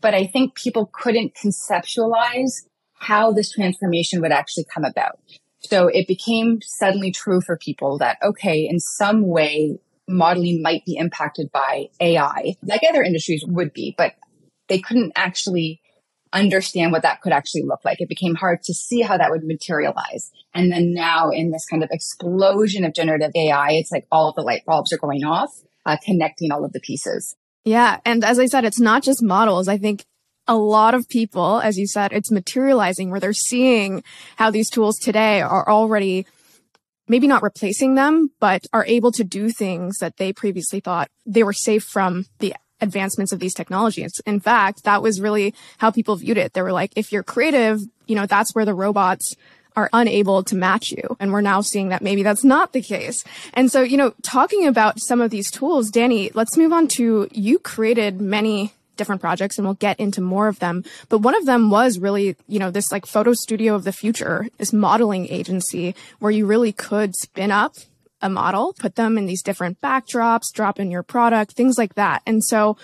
but 0.00 0.14
I 0.14 0.26
think 0.26 0.54
people 0.54 0.90
couldn't 0.92 1.34
conceptualize 1.34 2.66
how 2.94 3.32
this 3.32 3.52
transformation 3.52 4.20
would 4.20 4.32
actually 4.32 4.64
come 4.64 4.84
about. 4.84 5.20
So 5.60 5.88
it 5.88 6.06
became 6.06 6.60
suddenly 6.62 7.12
true 7.12 7.40
for 7.40 7.56
people 7.56 7.98
that, 7.98 8.18
okay, 8.22 8.68
in 8.68 8.80
some 8.80 9.26
way, 9.26 9.78
modeling 10.08 10.62
might 10.62 10.84
be 10.84 10.96
impacted 10.96 11.50
by 11.52 11.88
AI, 12.00 12.56
like 12.62 12.82
other 12.88 13.02
industries 13.02 13.44
would 13.46 13.72
be, 13.72 13.94
but 13.96 14.14
they 14.68 14.78
couldn't 14.78 15.12
actually 15.16 15.80
understand 16.38 16.92
what 16.92 17.02
that 17.02 17.20
could 17.20 17.32
actually 17.32 17.62
look 17.62 17.80
like. 17.84 18.00
It 18.00 18.08
became 18.08 18.34
hard 18.34 18.62
to 18.64 18.74
see 18.74 19.02
how 19.02 19.16
that 19.16 19.30
would 19.30 19.44
materialize. 19.44 20.30
And 20.54 20.70
then 20.72 20.94
now 20.94 21.30
in 21.30 21.50
this 21.50 21.66
kind 21.66 21.82
of 21.82 21.90
explosion 21.90 22.84
of 22.84 22.94
generative 22.94 23.32
AI, 23.34 23.72
it's 23.72 23.92
like 23.92 24.06
all 24.10 24.32
the 24.34 24.42
light 24.42 24.64
bulbs 24.66 24.92
are 24.92 24.98
going 24.98 25.24
off, 25.24 25.50
uh, 25.84 25.96
connecting 26.04 26.52
all 26.52 26.64
of 26.64 26.72
the 26.72 26.80
pieces. 26.80 27.36
Yeah. 27.64 27.98
And 28.04 28.24
as 28.24 28.38
I 28.38 28.46
said, 28.46 28.64
it's 28.64 28.80
not 28.80 29.02
just 29.02 29.22
models. 29.22 29.68
I 29.68 29.78
think 29.78 30.04
a 30.46 30.56
lot 30.56 30.94
of 30.94 31.08
people, 31.08 31.60
as 31.60 31.76
you 31.78 31.86
said, 31.86 32.12
it's 32.12 32.30
materializing 32.30 33.10
where 33.10 33.20
they're 33.20 33.32
seeing 33.32 34.04
how 34.36 34.50
these 34.50 34.70
tools 34.70 34.98
today 34.98 35.40
are 35.40 35.68
already 35.68 36.26
maybe 37.08 37.26
not 37.26 37.42
replacing 37.42 37.94
them, 37.94 38.30
but 38.40 38.66
are 38.72 38.84
able 38.86 39.12
to 39.12 39.24
do 39.24 39.48
things 39.48 39.98
that 39.98 40.16
they 40.16 40.32
previously 40.32 40.80
thought 40.80 41.08
they 41.24 41.42
were 41.42 41.52
safe 41.52 41.84
from 41.84 42.26
the 42.38 42.54
advancements 42.80 43.32
of 43.32 43.40
these 43.40 43.54
technologies. 43.54 44.20
In 44.26 44.40
fact, 44.40 44.84
that 44.84 45.02
was 45.02 45.20
really 45.20 45.54
how 45.78 45.90
people 45.90 46.16
viewed 46.16 46.38
it. 46.38 46.52
They 46.52 46.62
were 46.62 46.72
like, 46.72 46.92
if 46.96 47.12
you're 47.12 47.22
creative, 47.22 47.80
you 48.06 48.16
know, 48.16 48.26
that's 48.26 48.54
where 48.54 48.64
the 48.64 48.74
robots 48.74 49.34
are 49.76 49.90
unable 49.92 50.42
to 50.42 50.56
match 50.56 50.90
you. 50.90 51.16
And 51.20 51.32
we're 51.32 51.42
now 51.42 51.60
seeing 51.60 51.90
that 51.90 52.02
maybe 52.02 52.22
that's 52.22 52.44
not 52.44 52.72
the 52.72 52.80
case. 52.80 53.22
And 53.52 53.70
so, 53.70 53.82
you 53.82 53.96
know, 53.96 54.14
talking 54.22 54.66
about 54.66 55.00
some 55.00 55.20
of 55.20 55.30
these 55.30 55.50
tools, 55.50 55.90
Danny, 55.90 56.30
let's 56.34 56.56
move 56.56 56.72
on 56.72 56.88
to 56.96 57.28
you 57.30 57.58
created 57.58 58.20
many 58.20 58.72
different 58.96 59.20
projects 59.20 59.58
and 59.58 59.66
we'll 59.66 59.74
get 59.74 60.00
into 60.00 60.22
more 60.22 60.48
of 60.48 60.58
them. 60.58 60.82
But 61.10 61.18
one 61.18 61.34
of 61.34 61.44
them 61.44 61.70
was 61.70 61.98
really, 61.98 62.36
you 62.48 62.58
know, 62.58 62.70
this 62.70 62.90
like 62.90 63.04
photo 63.04 63.34
studio 63.34 63.74
of 63.74 63.84
the 63.84 63.92
future, 63.92 64.48
this 64.56 64.72
modeling 64.72 65.28
agency 65.28 65.94
where 66.18 66.32
you 66.32 66.46
really 66.46 66.72
could 66.72 67.14
spin 67.14 67.50
up 67.50 67.74
a 68.20 68.28
model, 68.28 68.74
put 68.78 68.96
them 68.96 69.18
in 69.18 69.26
these 69.26 69.42
different 69.42 69.80
backdrops, 69.80 70.52
drop 70.52 70.80
in 70.80 70.90
your 70.90 71.02
product, 71.02 71.52
things 71.52 71.76
like 71.78 71.94
that. 71.94 72.22
And 72.26 72.42
so 72.42 72.76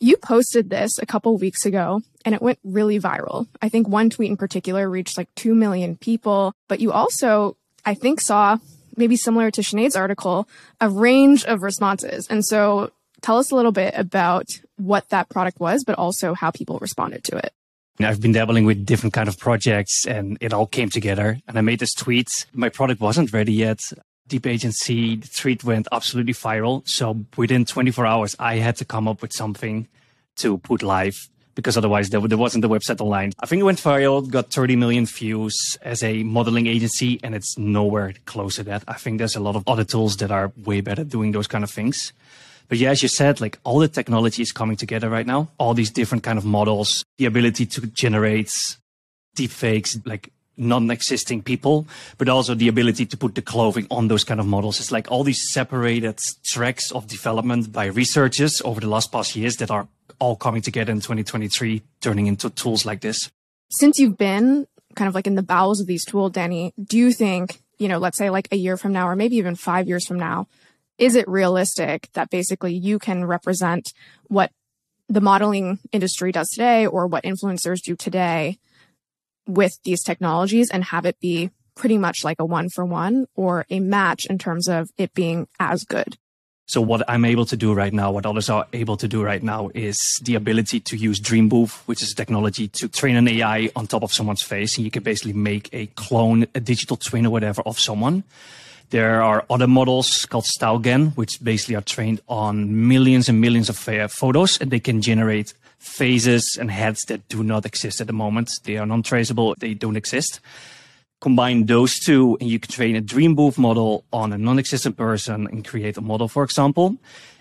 you 0.00 0.16
posted 0.16 0.70
this 0.70 0.98
a 0.98 1.06
couple 1.06 1.36
weeks 1.36 1.66
ago 1.66 2.00
and 2.24 2.34
it 2.34 2.42
went 2.42 2.58
really 2.62 3.00
viral. 3.00 3.48
I 3.60 3.68
think 3.68 3.88
one 3.88 4.10
tweet 4.10 4.30
in 4.30 4.36
particular 4.36 4.88
reached 4.88 5.18
like 5.18 5.34
2 5.34 5.54
million 5.54 5.96
people, 5.96 6.52
but 6.68 6.80
you 6.80 6.92
also, 6.92 7.56
I 7.84 7.94
think, 7.94 8.20
saw 8.20 8.58
maybe 8.96 9.16
similar 9.16 9.50
to 9.50 9.60
Sinead's 9.60 9.96
article, 9.96 10.48
a 10.80 10.88
range 10.88 11.44
of 11.44 11.62
responses. 11.62 12.26
And 12.28 12.44
so 12.44 12.90
tell 13.22 13.38
us 13.38 13.50
a 13.50 13.56
little 13.56 13.72
bit 13.72 13.94
about 13.96 14.46
what 14.76 15.08
that 15.10 15.28
product 15.28 15.60
was, 15.60 15.84
but 15.84 15.98
also 15.98 16.34
how 16.34 16.50
people 16.50 16.78
responded 16.80 17.24
to 17.24 17.36
it. 17.36 17.52
I've 18.00 18.20
been 18.20 18.32
dabbling 18.32 18.64
with 18.64 18.86
different 18.86 19.12
kind 19.12 19.28
of 19.28 19.38
projects 19.38 20.06
and 20.06 20.38
it 20.40 20.52
all 20.52 20.66
came 20.66 20.88
together 20.88 21.38
and 21.48 21.58
I 21.58 21.62
made 21.62 21.80
this 21.80 21.94
tweet. 21.94 22.28
My 22.52 22.68
product 22.68 23.00
wasn't 23.00 23.32
ready 23.32 23.52
yet. 23.52 23.80
Deep 24.28 24.46
Agency, 24.46 25.16
the 25.16 25.28
tweet 25.28 25.64
went 25.64 25.88
absolutely 25.90 26.34
viral. 26.34 26.86
So 26.86 27.24
within 27.36 27.64
24 27.64 28.06
hours, 28.06 28.36
I 28.38 28.56
had 28.56 28.76
to 28.76 28.84
come 28.84 29.08
up 29.08 29.22
with 29.22 29.32
something 29.32 29.88
to 30.36 30.58
put 30.58 30.82
live 30.82 31.28
because 31.54 31.76
otherwise 31.76 32.10
there, 32.10 32.20
there 32.20 32.38
wasn't 32.38 32.62
the 32.62 32.68
website 32.68 33.00
online. 33.00 33.32
I 33.40 33.46
think 33.46 33.58
it 33.58 33.64
went 33.64 33.80
viral, 33.80 34.30
got 34.30 34.52
30 34.52 34.76
million 34.76 35.06
views 35.06 35.76
as 35.82 36.04
a 36.04 36.22
modeling 36.22 36.68
agency, 36.68 37.18
and 37.24 37.34
it's 37.34 37.58
nowhere 37.58 38.14
close 38.26 38.54
to 38.56 38.62
that. 38.62 38.84
I 38.86 38.94
think 38.94 39.18
there's 39.18 39.34
a 39.34 39.40
lot 39.40 39.56
of 39.56 39.64
other 39.66 39.82
tools 39.82 40.18
that 40.18 40.30
are 40.30 40.52
way 40.64 40.80
better 40.82 41.02
doing 41.02 41.32
those 41.32 41.48
kind 41.48 41.64
of 41.64 41.70
things. 41.70 42.12
But 42.68 42.78
yeah, 42.78 42.90
as 42.90 43.02
you 43.02 43.08
said, 43.08 43.40
like 43.40 43.58
all 43.64 43.80
the 43.80 43.88
technology 43.88 44.40
is 44.40 44.52
coming 44.52 44.76
together 44.76 45.08
right 45.08 45.26
now. 45.26 45.48
All 45.58 45.74
these 45.74 45.90
different 45.90 46.22
kind 46.22 46.38
of 46.38 46.44
models, 46.44 47.04
the 47.16 47.24
ability 47.24 47.66
to 47.66 47.86
generate 47.88 48.52
deepfakes, 49.36 50.00
like 50.06 50.30
non-existing 50.58 51.42
people, 51.42 51.86
but 52.18 52.28
also 52.28 52.54
the 52.54 52.68
ability 52.68 53.06
to 53.06 53.16
put 53.16 53.34
the 53.34 53.42
clothing 53.42 53.86
on 53.90 54.08
those 54.08 54.24
kind 54.24 54.40
of 54.40 54.46
models. 54.46 54.80
It's 54.80 54.92
like 54.92 55.10
all 55.10 55.24
these 55.24 55.50
separated 55.50 56.18
tracks 56.44 56.90
of 56.90 57.06
development 57.06 57.72
by 57.72 57.86
researchers 57.86 58.60
over 58.64 58.80
the 58.80 58.88
last 58.88 59.12
past 59.12 59.36
years 59.36 59.56
that 59.56 59.70
are 59.70 59.88
all 60.18 60.36
coming 60.36 60.62
together 60.62 60.92
in 60.92 60.98
2023, 60.98 61.82
turning 62.00 62.26
into 62.26 62.50
tools 62.50 62.84
like 62.84 63.00
this. 63.00 63.30
Since 63.70 63.98
you've 63.98 64.18
been 64.18 64.66
kind 64.96 65.08
of 65.08 65.14
like 65.14 65.26
in 65.26 65.36
the 65.36 65.42
bowels 65.42 65.80
of 65.80 65.86
these 65.86 66.04
tools, 66.04 66.32
Danny, 66.32 66.72
do 66.82 66.98
you 66.98 67.12
think, 67.12 67.60
you 67.78 67.88
know, 67.88 67.98
let's 67.98 68.18
say 68.18 68.30
like 68.30 68.48
a 68.50 68.56
year 68.56 68.76
from 68.76 68.92
now, 68.92 69.08
or 69.08 69.14
maybe 69.14 69.36
even 69.36 69.54
five 69.54 69.86
years 69.86 70.06
from 70.06 70.18
now, 70.18 70.48
is 70.98 71.14
it 71.14 71.28
realistic 71.28 72.08
that 72.14 72.30
basically 72.30 72.74
you 72.74 72.98
can 72.98 73.24
represent 73.24 73.92
what 74.26 74.50
the 75.08 75.20
modeling 75.20 75.78
industry 75.92 76.32
does 76.32 76.50
today 76.50 76.86
or 76.86 77.06
what 77.06 77.24
influencers 77.24 77.80
do 77.80 77.94
today 77.94 78.58
with 79.48 79.78
these 79.82 80.04
technologies 80.04 80.70
and 80.70 80.84
have 80.84 81.04
it 81.04 81.18
be 81.18 81.50
pretty 81.74 81.98
much 81.98 82.22
like 82.22 82.38
a 82.38 82.44
one 82.44 82.68
for 82.68 82.84
one 82.84 83.26
or 83.34 83.64
a 83.70 83.80
match 83.80 84.26
in 84.26 84.38
terms 84.38 84.68
of 84.68 84.90
it 84.96 85.14
being 85.14 85.48
as 85.58 85.84
good? 85.84 86.16
So 86.66 86.82
what 86.82 87.02
I'm 87.08 87.24
able 87.24 87.46
to 87.46 87.56
do 87.56 87.72
right 87.72 87.92
now, 87.92 88.12
what 88.12 88.26
others 88.26 88.50
are 88.50 88.66
able 88.74 88.98
to 88.98 89.08
do 89.08 89.24
right 89.24 89.42
now 89.42 89.70
is 89.74 89.98
the 90.22 90.34
ability 90.34 90.80
to 90.80 90.96
use 90.98 91.18
Dreambooth, 91.18 91.72
which 91.86 92.02
is 92.02 92.12
a 92.12 92.14
technology 92.14 92.68
to 92.68 92.88
train 92.88 93.16
an 93.16 93.26
AI 93.26 93.70
on 93.74 93.86
top 93.86 94.02
of 94.02 94.12
someone's 94.12 94.42
face. 94.42 94.76
And 94.76 94.84
you 94.84 94.90
can 94.90 95.02
basically 95.02 95.32
make 95.32 95.70
a 95.72 95.86
clone, 95.86 96.46
a 96.54 96.60
digital 96.60 96.98
twin 96.98 97.24
or 97.24 97.30
whatever 97.30 97.62
of 97.64 97.80
someone 97.80 98.22
There 98.90 99.22
are 99.22 99.44
other 99.50 99.66
models 99.66 100.24
called 100.24 100.46
StyleGAN, 100.46 101.14
which 101.14 101.44
basically 101.44 101.74
are 101.74 101.82
trained 101.82 102.22
on 102.26 102.88
millions 102.88 103.28
and 103.28 103.38
millions 103.38 103.68
of 103.68 103.76
photos, 103.76 104.58
and 104.58 104.70
they 104.70 104.80
can 104.80 105.02
generate 105.02 105.52
faces 105.78 106.56
and 106.60 106.70
heads 106.70 107.00
that 107.08 107.28
do 107.28 107.42
not 107.42 107.64
exist 107.64 108.00
at 108.00 108.06
the 108.06 108.12
moment. 108.12 108.50
They 108.64 108.76
are 108.76 108.86
non-traceable. 108.86 109.54
They 109.58 109.74
don't 109.74 109.96
exist. 109.96 110.40
Combine 111.20 111.66
those 111.66 111.98
two 111.98 112.36
and 112.40 112.48
you 112.48 112.60
can 112.60 112.70
train 112.70 112.96
a 112.96 113.02
Dreambooth 113.02 113.58
model 113.58 114.04
on 114.12 114.32
a 114.32 114.38
non-existent 114.38 114.96
person 114.96 115.46
and 115.46 115.66
create 115.66 115.96
a 115.96 116.00
model, 116.00 116.28
for 116.28 116.44
example. 116.44 116.96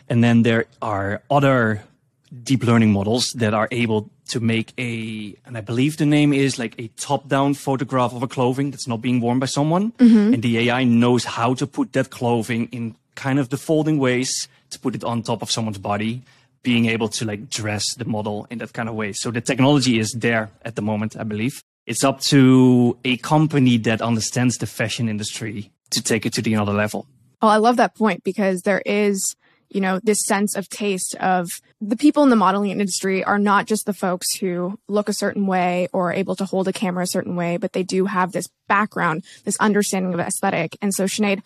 And 0.10 0.24
then 0.24 0.44
there 0.44 0.66
are 0.82 1.22
other 1.30 1.84
deep 2.44 2.64
learning 2.64 2.92
models 2.92 3.32
that 3.34 3.54
are 3.54 3.68
able 3.72 4.10
to 4.30 4.40
make 4.40 4.74
a, 4.78 5.36
and 5.46 5.58
I 5.58 5.62
believe 5.62 5.98
the 5.98 6.06
name 6.06 6.34
is 6.34 6.60
like 6.60 6.76
a 6.80 6.88
top 6.98 7.28
down 7.28 7.54
photograph 7.54 8.14
of 8.14 8.24
a 8.24 8.28
clothing 8.28 8.72
that's 8.72 8.88
not 8.88 9.02
being 9.02 9.22
worn 9.22 9.40
by 9.40 9.46
someone. 9.46 9.92
Mm-hmm. 9.94 10.34
And 10.34 10.44
the 10.44 10.70
AI 10.70 10.84
knows 10.84 11.24
how 11.24 11.54
to 11.56 11.68
put 11.68 11.94
that 11.94 12.10
clothing 12.10 12.68
in 12.72 12.96
kind 13.16 13.40
of 13.40 13.50
the 13.50 13.58
folding 13.58 14.00
ways 14.00 14.48
to 14.70 14.80
put 14.80 14.96
it 14.96 15.04
on 15.04 15.24
top 15.24 15.42
of 15.42 15.50
someone's 15.50 15.78
body, 15.78 16.22
being 16.64 16.86
able 16.88 17.10
to 17.10 17.26
like 17.26 17.50
dress 17.50 17.96
the 17.96 18.06
model 18.06 18.48
in 18.50 18.58
that 18.60 18.74
kind 18.74 18.90
of 18.90 18.96
way. 18.96 19.14
So 19.14 19.32
the 19.32 19.42
technology 19.42 20.00
is 20.00 20.12
there 20.12 20.50
at 20.64 20.76
the 20.76 20.82
moment, 20.82 21.16
I 21.18 21.24
believe. 21.24 21.62
It's 21.86 22.04
up 22.04 22.20
to 22.22 22.98
a 23.06 23.18
company 23.18 23.78
that 23.78 24.02
understands 24.02 24.58
the 24.58 24.68
fashion 24.68 25.08
industry 25.08 25.72
to 25.92 26.04
take 26.04 26.26
it 26.26 26.34
to 26.34 26.42
the 26.42 26.56
other 26.56 26.74
level. 26.74 27.08
Oh, 27.42 27.48
I 27.48 27.58
love 27.58 27.78
that 27.78 27.96
point 27.96 28.24
because 28.24 28.62
there 28.64 28.82
is 28.86 29.36
you 29.70 29.82
know, 29.82 30.00
this 30.04 30.24
sense 30.26 30.56
of 30.56 30.70
taste 30.70 31.16
of 31.16 31.50
the 31.82 31.98
people 31.98 32.24
in 32.24 32.30
the 32.30 32.36
modeling 32.36 32.72
industry 32.72 33.24
are 33.24 33.40
not 33.40 33.66
just 33.66 33.86
the 33.86 33.94
folks 33.94 34.36
who 34.38 34.80
look 34.88 35.10
a 35.10 35.14
certain 35.14 35.46
way 35.46 35.88
or 35.92 36.10
are 36.10 36.14
able 36.14 36.36
to 36.36 36.46
hold 36.46 36.68
a 36.68 36.74
camera 36.74 37.04
a 37.04 37.08
certain 37.08 37.36
way, 37.36 37.58
but 37.58 37.74
they 37.74 37.84
do 37.84 38.06
have 38.06 38.32
this 38.32 38.48
background, 38.68 39.26
this 39.44 39.58
understanding 39.60 40.14
of 40.14 40.20
aesthetic. 40.20 40.78
And 40.82 40.94
so, 40.94 41.04
Sinead, 41.06 41.42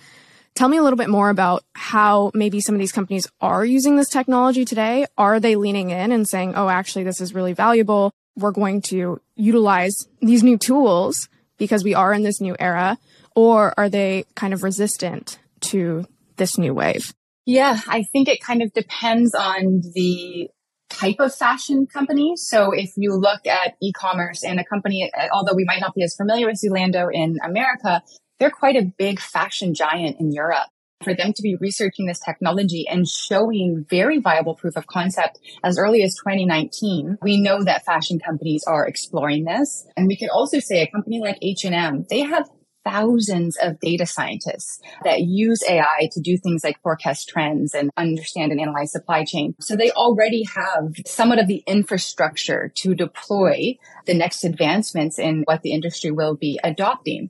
tell 0.55 0.67
me 0.67 0.77
a 0.77 0.84
little 0.84 0.98
bit 0.98 1.10
more 1.10 1.29
about 1.29 1.63
how 1.74 2.31
maybe 2.34 2.60
some 2.62 2.75
of 2.75 2.79
these 2.79 2.91
companies 2.91 3.27
are 3.39 3.65
using 3.65 3.96
this 3.96 4.10
technology 4.10 4.65
today. 4.65 5.05
Are 5.17 5.39
they 5.39 5.55
leaning 5.55 5.89
in 5.89 6.12
and 6.12 6.27
saying, 6.27 6.53
oh, 6.55 6.70
actually, 6.70 7.03
this 7.03 7.22
is 7.22 7.34
really 7.34 7.53
valuable? 7.53 8.12
We're 8.36 8.51
going 8.51 8.81
to 8.84 9.20
utilize 9.36 9.96
these 10.22 10.43
new 10.43 10.58
tools 10.58 11.29
because 11.58 11.84
we 11.84 11.93
are 11.93 12.13
in 12.13 12.24
this 12.24 12.41
new 12.41 12.55
era. 12.60 12.98
Or 13.36 13.74
are 13.77 13.89
they 13.89 14.25
kind 14.36 14.53
of 14.53 14.63
resistant 14.63 15.39
to 15.62 16.05
this 16.38 16.58
new 16.58 16.74
wave? 16.74 17.13
Yeah, 17.46 17.79
I 17.88 18.03
think 18.03 18.27
it 18.27 18.41
kind 18.41 18.62
of 18.62 18.74
depends 18.74 19.34
on 19.34 19.81
the 19.93 20.50
type 20.89 21.15
of 21.20 21.34
fashion 21.34 21.88
company. 21.88 22.34
So 22.36 22.72
if 22.72 22.91
you 22.98 23.15
look 23.15 23.48
at 23.48 23.75
e-commerce 23.81 24.43
and 24.43 24.60
a 24.60 24.63
company, 24.63 25.10
although 25.31 25.55
we 25.55 25.63
might 25.63 25.79
not 25.79 25.96
be 25.96 26.03
as 26.03 26.13
familiar 26.15 26.48
with 26.48 26.60
Zalando 26.63 27.08
in 27.12 27.38
America, 27.43 28.03
they're 28.41 28.50
quite 28.50 28.75
a 28.75 28.91
big 28.98 29.19
fashion 29.19 29.75
giant 29.75 30.19
in 30.19 30.31
Europe. 30.31 30.67
For 31.03 31.13
them 31.15 31.31
to 31.33 31.41
be 31.41 31.55
researching 31.55 32.07
this 32.07 32.19
technology 32.19 32.88
and 32.88 33.07
showing 33.07 33.86
very 33.89 34.19
viable 34.19 34.55
proof 34.55 34.75
of 34.75 34.88
concept 34.88 35.39
as 35.63 35.77
early 35.77 36.03
as 36.03 36.15
2019, 36.15 37.19
we 37.21 37.39
know 37.39 37.63
that 37.63 37.86
fashion 37.86 38.19
companies 38.19 38.63
are 38.67 38.88
exploring 38.88 39.45
this. 39.45 39.88
And 39.95 40.07
we 40.07 40.17
could 40.17 40.29
also 40.29 40.60
say 40.60 40.81
a 40.81 40.91
company 40.91 41.19
like 41.19 41.38
H&M, 41.41 42.05
they 42.10 42.21
have 42.21 42.50
thousands 42.83 43.57
of 43.62 43.79
data 43.79 44.07
scientists 44.07 44.79
that 45.03 45.21
use 45.21 45.63
AI 45.67 46.10
to 46.12 46.19
do 46.19 46.38
things 46.38 46.63
like 46.63 46.81
forecast 46.81 47.29
trends 47.29 47.75
and 47.75 47.91
understand 47.95 48.51
and 48.51 48.60
analyze 48.60 48.91
supply 48.91 49.24
chain. 49.24 49.53
So 49.60 49.75
they 49.75 49.91
already 49.91 50.43
have 50.55 50.95
somewhat 51.05 51.39
of 51.39 51.48
the 51.48 51.63
infrastructure 51.67 52.71
to 52.75 52.95
deploy 52.95 53.77
the 54.07 54.15
next 54.15 54.43
advancements 54.43 55.19
in 55.19 55.43
what 55.45 55.62
the 55.62 55.74
industry 55.74 56.10
will 56.10 56.36
be 56.36 56.60
adopting. 56.63 57.29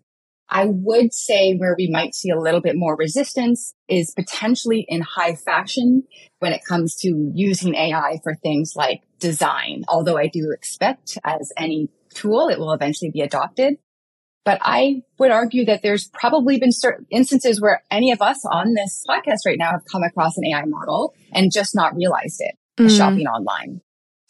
I 0.52 0.66
would 0.66 1.14
say 1.14 1.56
where 1.56 1.76
we 1.78 1.90
might 1.90 2.14
see 2.14 2.30
a 2.30 2.40
little 2.40 2.60
bit 2.60 2.76
more 2.76 2.98
resistance 2.98 3.74
is 3.88 4.14
potentially 4.14 4.86
in 4.88 5.02
high 5.02 5.36
fashion 5.36 6.04
when 6.40 6.52
it 6.52 6.66
comes 6.68 6.96
to 6.98 7.32
using 7.34 7.74
AI 7.74 8.20
for 8.22 8.36
things 8.36 8.74
like 8.76 9.02
design. 9.20 9.86
Although 9.88 10.18
I 10.18 10.28
do 10.28 10.52
expect 10.52 11.18
as 11.24 11.54
any 11.58 11.90
tool, 12.14 12.50
it 12.50 12.60
will 12.60 12.74
eventually 12.74 13.12
be 13.12 13.22
adopted. 13.22 13.76
But 14.44 14.60
I 14.62 15.04
would 15.20 15.32
argue 15.32 15.66
that 15.66 15.84
there's 15.84 16.10
probably 16.10 16.60
been 16.60 16.72
certain 16.74 17.06
instances 17.12 17.62
where 17.62 17.84
any 17.90 18.12
of 18.12 18.22
us 18.22 18.44
on 18.44 18.74
this 18.74 19.06
podcast 19.08 19.46
right 19.46 19.58
now 19.58 19.72
have 19.72 19.86
come 19.90 20.04
across 20.04 20.38
an 20.38 20.44
AI 20.46 20.66
model 20.66 21.14
and 21.32 21.52
just 21.52 21.76
not 21.76 21.96
realized 21.96 22.38
it 22.40 22.56
mm. 22.78 22.98
shopping 22.98 23.28
online. 23.28 23.82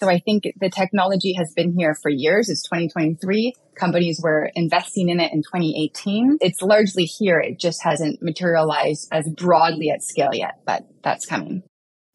So 0.01 0.09
I 0.09 0.17
think 0.17 0.51
the 0.59 0.69
technology 0.71 1.33
has 1.33 1.53
been 1.53 1.77
here 1.77 1.95
for 2.01 2.09
years. 2.09 2.49
It's 2.49 2.63
2023. 2.63 3.53
Companies 3.75 4.19
were 4.21 4.49
investing 4.55 5.09
in 5.09 5.19
it 5.19 5.31
in 5.31 5.43
2018. 5.43 6.39
It's 6.41 6.63
largely 6.63 7.05
here. 7.05 7.39
It 7.39 7.59
just 7.59 7.83
hasn't 7.83 8.19
materialized 8.19 9.09
as 9.11 9.29
broadly 9.29 9.91
at 9.91 10.01
scale 10.01 10.33
yet, 10.33 10.59
but 10.65 10.87
that's 11.03 11.27
coming. 11.27 11.61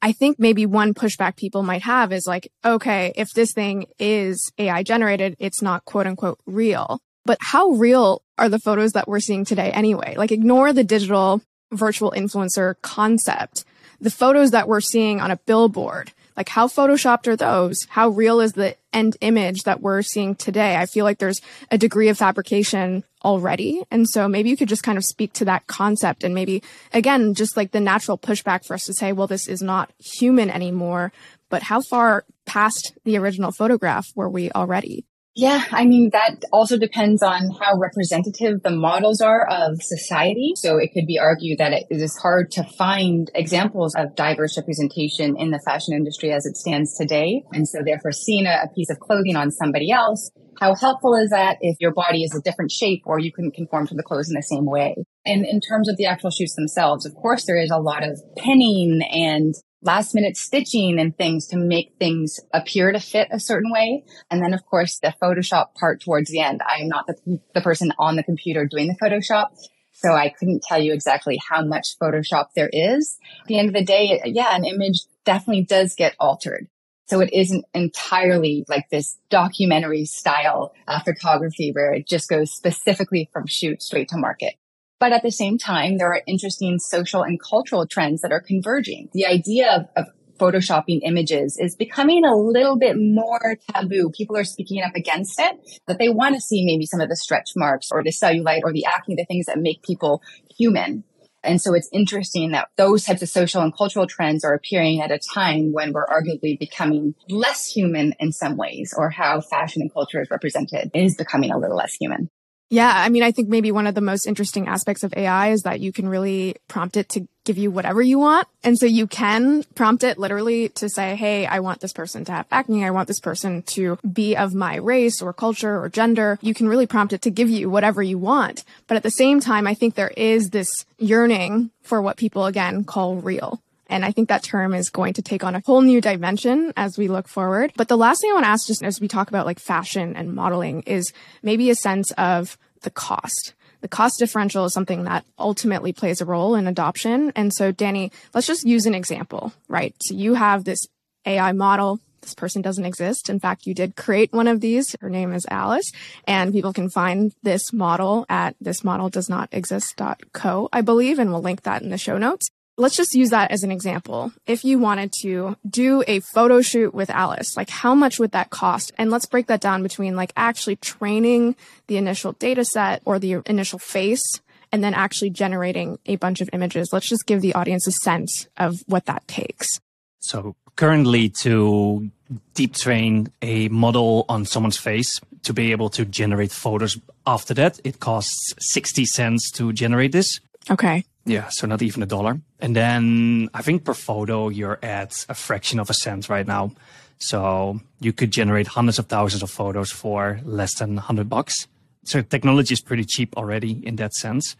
I 0.03 0.11
think 0.11 0.41
maybe 0.41 0.67
one 0.67 0.95
pushback 0.95 1.37
people 1.37 1.63
might 1.63 1.83
have 1.83 2.13
is 2.13 2.27
like, 2.27 2.51
okay, 2.65 3.13
if 3.15 3.33
this 3.35 3.53
thing 3.53 3.87
is 4.01 4.51
AI 4.59 4.83
generated, 4.83 5.37
it's 5.39 5.63
not 5.63 5.85
quote 5.85 6.09
unquote 6.09 6.41
real. 6.45 6.99
But 7.25 7.39
how 7.41 7.71
real 7.71 8.23
are 8.37 8.49
the 8.49 8.59
photos 8.59 8.93
that 8.93 9.07
we're 9.07 9.21
seeing 9.21 9.45
today 9.45 9.71
anyway? 9.71 10.17
Like 10.17 10.33
ignore 10.33 10.73
the 10.73 10.85
digital 10.85 11.41
virtual 11.71 12.11
influencer 12.11 12.75
concept. 12.83 13.65
The 14.01 14.11
photos 14.11 14.51
that 14.51 14.67
we're 14.67 14.81
seeing 14.81 15.21
on 15.21 15.31
a 15.31 15.37
billboard, 15.47 16.13
like 16.37 16.49
how 16.49 16.69
photoshopped 16.69 17.27
are 17.27 17.37
those? 17.37 17.87
How 17.89 18.09
real 18.09 18.41
is 18.41 18.53
the 18.53 18.77
end 18.93 19.17
image 19.21 19.63
that 19.63 19.81
we're 19.81 20.03
seeing 20.03 20.35
today? 20.35 20.77
I 20.77 20.87
feel 20.87 21.05
like 21.05 21.19
there's 21.19 21.41
a 21.71 21.79
degree 21.79 22.09
of 22.09 22.19
fabrication 22.19 23.05
already. 23.25 23.83
And 23.91 24.09
so 24.09 24.29
maybe 24.29 24.51
you 24.51 24.57
could 24.57 24.69
just 24.69 24.83
kind 24.83 24.99
of 24.99 25.05
speak 25.05 25.33
to 25.35 25.45
that 25.47 25.67
concept 25.67 26.25
and 26.25 26.35
maybe 26.35 26.63
again, 26.93 27.35
just 27.35 27.57
like 27.57 27.73
the 27.73 27.81
natural 27.81 28.19
pushback 28.19 28.65
for 28.67 28.75
us 28.75 28.85
to 28.85 28.95
say, 28.95 29.13
well, 29.13 29.27
this 29.27 29.49
is 29.49 29.63
not 29.63 29.91
human 29.99 30.51
anymore. 30.51 31.13
But 31.49 31.63
how 31.63 31.81
far 31.81 32.25
past 32.45 32.97
the 33.05 33.17
original 33.17 33.53
photograph 33.53 34.07
were 34.15 34.29
we 34.29 34.51
already? 34.53 35.05
Yeah, 35.39 35.65
I 35.71 35.85
mean, 35.85 36.09
that 36.15 36.47
also 36.51 36.79
depends 36.79 37.23
on 37.23 37.51
how 37.61 37.77
representative 37.77 38.63
the 38.63 38.71
models 38.71 39.21
are 39.21 39.47
of 39.47 39.83
society. 39.83 40.55
So 40.57 40.79
it 40.79 40.95
could 40.95 41.07
be 41.07 41.19
argued 41.19 41.59
that 41.59 41.75
it 41.75 41.87
is 41.91 42.17
hard 42.17 42.51
to 42.53 42.65
find 42.65 43.31
examples 43.35 43.95
of 43.97 44.17
diverse 44.17 44.57
representation 44.57 45.37
in 45.37 45.51
the 45.51 45.61
fashion 45.63 45.93
industry 45.93 46.33
as 46.33 46.47
it 46.47 46.57
stands 46.57 46.97
today. 46.97 47.43
And 47.53 47.69
so 47.69 47.81
therefore 47.85 48.13
seeing 48.13 48.47
a, 48.47 48.63
a 48.65 48.69
piece 48.75 48.89
of 48.89 48.99
clothing 48.99 49.37
on 49.37 49.51
somebody 49.51 49.93
else, 49.93 50.31
how 50.59 50.75
helpful 50.75 51.15
is 51.15 51.29
that 51.29 51.59
if 51.61 51.77
your 51.81 51.93
body 51.93 52.23
is 52.23 52.35
a 52.35 52.41
different 52.41 52.73
shape 52.73 53.03
or 53.05 53.19
you 53.19 53.31
couldn't 53.31 53.53
conform 53.53 53.87
to 53.89 53.95
the 53.95 54.03
clothes 54.03 54.31
in 54.31 54.37
the 54.37 54.43
same 54.43 54.65
way? 54.65 54.97
And 55.27 55.45
in 55.45 55.61
terms 55.61 55.91
of 55.91 55.99
the 55.99 56.07
actual 56.07 56.31
shoots 56.31 56.55
themselves, 56.55 57.05
of 57.05 57.15
course, 57.15 57.45
there 57.45 57.61
is 57.61 57.71
a 57.71 57.77
lot 57.77 58.09
of 58.09 58.19
pinning 58.39 59.03
and 59.13 59.55
last 59.83 60.15
minute 60.15 60.37
stitching 60.37 60.99
and 60.99 61.17
things 61.17 61.47
to 61.49 61.57
make 61.57 61.95
things 61.99 62.41
appear 62.53 62.93
to 62.93 63.01
fit 63.01 63.29
a 63.31 63.41
certain 63.41 63.71
way. 63.71 64.05
And 64.31 64.43
then, 64.43 64.55
of 64.55 64.65
course, 64.67 64.99
the 64.99 65.15
Photoshop 65.23 65.75
part 65.75 66.01
towards 66.01 66.31
the 66.31 66.41
end. 66.41 66.63
I 66.69 66.81
am 66.81 66.89
not 66.89 67.07
the, 67.07 67.41
the 67.55 67.61
person 67.61 67.93
on 67.99 68.17
the 68.17 68.23
computer 68.23 68.67
doing 68.67 68.89
the 68.89 68.97
Photoshop. 68.97 69.49
So 69.93 70.13
I 70.13 70.29
couldn't 70.29 70.63
tell 70.63 70.81
you 70.81 70.93
exactly 70.93 71.41
how 71.49 71.65
much 71.65 71.99
Photoshop 71.99 72.49
there 72.55 72.71
is. 72.71 73.19
At 73.43 73.47
the 73.47 73.59
end 73.59 73.69
of 73.69 73.75
the 73.75 73.85
day, 73.85 74.21
yeah, 74.27 74.55
an 74.55 74.65
image 74.65 75.01
definitely 75.25 75.65
does 75.65 75.95
get 75.95 76.15
altered. 76.21 76.69
So 77.07 77.21
it 77.21 77.33
isn't 77.33 77.65
entirely 77.73 78.65
like 78.69 78.91
this 78.91 79.17
documentary 79.31 80.05
style 80.05 80.75
uh, 80.89 81.01
photography 81.01 81.71
where 81.73 81.95
it 81.95 82.07
just 82.07 82.29
goes 82.29 82.51
specifically 82.51 83.31
from 83.33 83.47
shoot 83.47 83.81
straight 83.81 84.09
to 84.09 84.17
market. 84.17 84.55
But 84.99 85.13
at 85.13 85.23
the 85.23 85.31
same 85.31 85.59
time, 85.59 85.99
there 85.99 86.13
are 86.13 86.23
interesting 86.27 86.79
social 86.79 87.23
and 87.23 87.41
cultural 87.41 87.87
trends 87.87 88.23
that 88.23 88.33
are 88.33 88.41
converging. 88.41 89.09
The 89.13 89.27
idea 89.27 89.89
of, 89.97 90.05
of 90.05 90.13
photoshopping 90.39 91.01
images 91.03 91.59
is 91.59 91.75
becoming 91.75 92.25
a 92.25 92.37
little 92.37 92.77
bit 92.77 92.97
more 92.99 93.57
taboo. 93.73 94.11
People 94.17 94.37
are 94.37 94.45
speaking 94.45 94.83
up 94.83 94.95
against 94.95 95.39
it, 95.39 95.81
that 95.87 95.99
they 95.99 96.09
want 96.09 96.35
to 96.35 96.41
see 96.41 96.65
maybe 96.65 96.87
some 96.87 97.01
of 97.01 97.09
the 97.09 97.17
stretch 97.17 97.51
marks 97.57 97.91
or 97.91 98.03
the 98.03 98.11
cellulite 98.11 98.61
or 98.65 98.73
the 98.73 98.85
acne, 98.87 99.15
the 99.17 99.25
things 99.25 99.47
that 99.47 99.59
make 99.59 99.83
people 99.83 100.23
human. 100.57 101.05
And 101.43 101.61
so 101.61 101.75
it's 101.75 101.89
interesting 101.93 102.51
that 102.53 102.69
those 102.77 103.05
types 103.05 103.23
of 103.23 103.29
social 103.29 103.63
and 103.63 103.77
cultural 103.77 104.07
trends 104.07 104.45
are 104.45 104.55
appearing 104.55 105.01
at 105.01 105.13
a 105.13 105.19
time 105.19 105.73
when 105.73 105.93
we're 105.93 106.07
arguably 106.07 106.59
becoming 106.59 107.15
less 107.29 107.67
human 107.67 108.15
in 108.19 108.33
some 108.33 108.57
ways, 108.57 108.93
or 108.97 109.11
how 109.11 109.41
fashion 109.41 109.83
and 109.83 109.93
culture 109.93 110.21
is 110.21 110.31
represented 110.31 110.91
is 110.93 111.17
becoming 111.17 111.53
a 111.53 111.59
little 111.59 111.77
less 111.77 111.95
human. 111.95 112.29
Yeah. 112.69 112.93
I 112.93 113.09
mean, 113.11 113.23
I 113.23 113.31
think 113.31 113.49
maybe 113.49 113.71
one 113.71 113.87
of 113.87 113.95
the 113.95 114.01
most 114.01 114.27
interesting 114.27 114.67
aspects 114.67 115.05
of 115.05 115.15
AI 115.17 115.51
is 115.51 115.63
that 115.63 115.81
you 115.81 115.93
can 115.93 116.09
really 116.09 116.57
prompt 116.69 116.97
it 116.97 117.09
to 117.11 117.27
give 117.45 117.57
you 117.57 117.71
whatever 117.71 118.03
you 118.03 118.19
want. 118.19 118.49
And 118.65 118.77
so 118.77 118.87
you 118.87 119.07
can 119.07 119.63
prompt 119.75 120.03
it 120.03 120.19
literally 120.19 120.71
to 120.71 120.89
say, 120.89 121.15
Hey, 121.15 121.47
I 121.47 121.61
want 121.61 121.81
this 121.81 121.93
person 121.93 122.25
to 122.25 122.33
have 122.33 122.47
acne. 122.51 122.85
I 122.85 122.91
want 122.91 123.07
this 123.07 123.21
person 123.21 123.63
to 123.63 123.99
be 124.13 124.37
of 124.37 124.53
my 124.55 124.77
race 124.77 125.23
or 125.23 125.33
culture 125.33 125.81
or 125.81 125.89
gender. 125.89 126.39
You 126.43 126.55
can 126.55 126.69
really 126.69 126.89
prompt 126.89 127.13
it 127.13 127.23
to 127.23 127.31
give 127.31 127.49
you 127.49 127.71
whatever 127.71 128.03
you 128.03 128.19
want. 128.19 128.65
But 128.89 128.97
at 128.97 129.05
the 129.05 129.11
same 129.11 129.41
time, 129.41 129.67
I 129.67 129.75
think 129.75 129.95
there 129.95 130.13
is 130.17 130.51
this 130.51 130.69
yearning 130.99 131.71
for 131.83 132.03
what 132.03 132.17
people 132.17 132.47
again 132.47 132.85
call 132.85 133.17
real. 133.17 133.61
And 133.89 134.05
I 134.05 134.13
think 134.13 134.29
that 134.29 134.43
term 134.43 134.75
is 134.75 134.91
going 134.91 135.15
to 135.15 135.23
take 135.23 135.45
on 135.45 135.55
a 135.55 135.63
whole 135.65 135.81
new 135.81 136.01
dimension 136.01 136.73
as 136.77 136.99
we 136.99 137.07
look 137.09 137.29
forward. 137.29 137.73
But 137.77 137.89
the 137.89 137.97
last 137.97 138.21
thing 138.21 138.31
I 138.31 138.35
want 138.35 138.45
to 138.45 138.51
ask, 138.51 138.67
just 138.67 138.83
as 138.83 139.01
we 139.01 139.09
talk 139.09 139.29
about 139.29 139.47
like 139.47 139.61
fashion 139.61 140.17
and 140.17 140.35
modeling, 140.35 140.83
is 140.83 141.13
maybe 141.43 141.71
a 141.71 141.75
sense 141.75 142.11
of 142.13 142.59
the 142.83 142.91
cost. 142.91 143.55
the 143.81 143.89
cost 143.89 144.19
differential 144.19 144.65
is 144.65 144.73
something 144.73 145.05
that 145.05 145.25
ultimately 145.39 145.93
plays 145.93 146.21
a 146.21 146.25
role 146.25 146.57
in 146.57 146.67
adoption. 146.67 147.31
And 147.37 147.53
so, 147.53 147.71
Danny, 147.73 148.11
let's 148.35 148.47
just 148.47 148.67
use 148.67 148.87
an 148.87 148.95
example, 148.95 149.53
right? 149.69 149.95
So 150.03 150.15
you 150.15 150.35
have 150.35 150.65
this 150.65 150.87
AI 151.25 151.53
model. 151.53 152.01
This 152.23 152.35
person 152.35 152.63
doesn't 152.63 152.85
exist. 152.85 153.31
In 153.31 153.39
fact, 153.39 153.67
you 153.67 153.75
did 153.75 153.95
create 153.95 154.33
one 154.33 154.49
of 154.49 154.61
these. 154.61 154.97
Her 155.01 155.11
name 155.11 155.33
is 155.33 155.47
Alice 155.51 155.93
and 156.27 156.53
people 156.53 156.73
can 156.73 156.91
find 156.91 157.33
this 157.43 157.73
model 157.73 158.27
at 158.29 158.59
thismodeldoesnotexist.co, 158.59 160.69
I 160.73 160.81
believe, 160.81 161.21
and 161.21 161.31
we'll 161.31 161.43
link 161.43 161.63
that 161.63 161.83
in 161.83 161.91
the 161.91 161.99
show 161.99 162.19
notes 162.19 162.51
let's 162.77 162.97
just 162.97 163.15
use 163.15 163.31
that 163.31 163.51
as 163.51 163.63
an 163.63 163.71
example. 163.71 164.33
If 164.47 164.65
you 164.65 164.79
wanted 164.79 165.13
to 165.23 165.57
do 165.69 166.05
a 166.07 166.21
photo 166.21 166.61
shoot 166.61 166.95
with 166.95 167.11
Alice, 167.11 167.57
like 167.57 167.71
how 167.71 167.95
much 167.95 168.19
would 168.19 168.33
that 168.33 168.51
cost? 168.51 168.93
And 168.99 169.11
let's 169.11 169.27
break 169.27 169.47
that 169.47 169.61
down 169.61 169.83
between 169.83 170.17
like 170.17 170.33
actually 170.37 170.77
training 170.77 171.57
the 171.87 171.97
initial 171.97 172.33
data 172.33 172.65
set 172.65 173.03
or 173.05 173.19
the 173.19 173.43
initial 173.47 173.79
face 173.79 174.25
and 174.73 174.83
then 174.83 174.95
actually 174.95 175.31
generating 175.31 175.99
a 176.07 176.17
bunch 176.17 176.41
of 176.41 176.51
images. 176.53 176.91
Let's 176.93 177.09
just 177.09 177.27
give 177.27 177.41
the 177.41 177.55
audience 177.55 177.87
a 177.87 177.93
sense 177.93 178.49
of 178.57 178.75
what 178.87 179.07
that 179.07 179.27
takes. 179.29 179.81
So 180.21 180.57
currently 180.75 181.29
to 181.29 182.11
deep 182.55 182.75
train 182.75 183.33
a 183.41 183.69
model 183.69 184.25
on 184.29 184.45
someone's 184.45 184.77
face 184.77 185.21
to 185.45 185.53
be 185.53 185.71
able 185.71 185.89
to 185.91 186.05
generate 186.05 186.51
photos 186.51 186.99
after 187.27 187.55
that, 187.55 187.81
it 187.85 188.01
costs 188.01 188.55
60 188.59 189.05
cents 189.05 189.51
to 189.53 189.73
generate 189.73 190.13
this. 190.13 190.41
Okay. 190.69 191.05
Yeah, 191.27 191.49
so 191.49 191.67
not 191.67 191.83
even 191.83 192.03
a 192.05 192.07
dollar. 192.07 192.41
And 192.61 192.75
then 192.75 193.51
I 193.53 193.61
think 193.61 193.85
per 193.85 193.95
photo, 193.95 194.49
you're 194.49 194.79
at 194.83 195.27
a 195.29 195.35
fraction 195.35 195.81
of 195.81 195.91
a 195.91 195.95
cent 195.95 196.29
right 196.29 196.47
now. 196.47 196.71
So 197.19 197.81
you 198.01 198.13
could 198.13 198.31
generate 198.31 198.69
hundreds 198.69 198.99
of 198.99 199.07
thousands 199.07 199.43
of 199.43 199.51
photos 199.51 199.91
for 199.91 200.41
less 200.45 200.79
than 200.79 200.95
100 200.95 201.29
bucks. 201.29 201.67
So 202.05 202.23
technology 202.23 202.75
is 202.75 202.81
pretty 202.81 203.05
cheap 203.05 203.37
already 203.37 203.85
in 203.85 203.97
that 203.97 204.15
sense. 204.15 204.57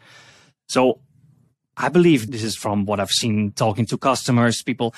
So 0.69 0.99
I 1.77 1.89
believe 1.89 2.33
this 2.33 2.43
is 2.43 2.57
from 2.57 2.85
what 2.85 2.99
I've 2.99 3.13
seen 3.13 3.53
talking 3.53 3.87
to 3.87 3.97
customers, 3.97 4.63
people. 4.63 4.93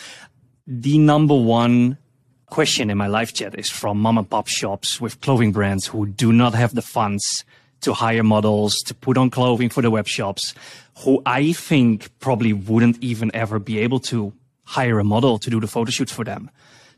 The 0.67 0.99
number 0.99 1.35
one 1.35 1.99
question 2.47 2.89
in 2.89 2.97
my 2.97 3.09
live 3.09 3.35
chat 3.35 3.59
is 3.59 3.69
from 3.69 3.99
mom 4.01 4.17
and 4.17 4.31
pop 4.31 4.49
shops 4.49 5.03
with 5.03 5.21
clothing 5.21 5.53
brands 5.53 5.87
who 5.87 6.07
do 6.07 6.33
not 6.33 6.55
have 6.55 6.75
the 6.75 6.81
funds 6.81 7.45
to 7.83 7.93
hire 7.93 8.23
models, 8.23 8.77
to 8.87 8.95
put 8.95 9.17
on 9.17 9.31
clothing 9.31 9.69
for 9.69 9.83
the 9.83 9.91
web 9.91 10.07
shops, 10.07 10.55
who 10.99 11.23
I 11.25 11.53
think 11.53 12.11
probably 12.19 12.53
wouldn't 12.53 13.03
even 13.03 13.31
ever 13.35 13.59
be 13.59 13.79
able 13.79 14.01
to 14.01 14.33
hire 14.65 14.99
a 14.99 15.05
model 15.05 15.39
to 15.39 15.51
do 15.51 15.61
the 15.61 15.67
photo 15.67 15.91
shoots 15.91 16.13
for 16.13 16.25
them. 16.25 16.51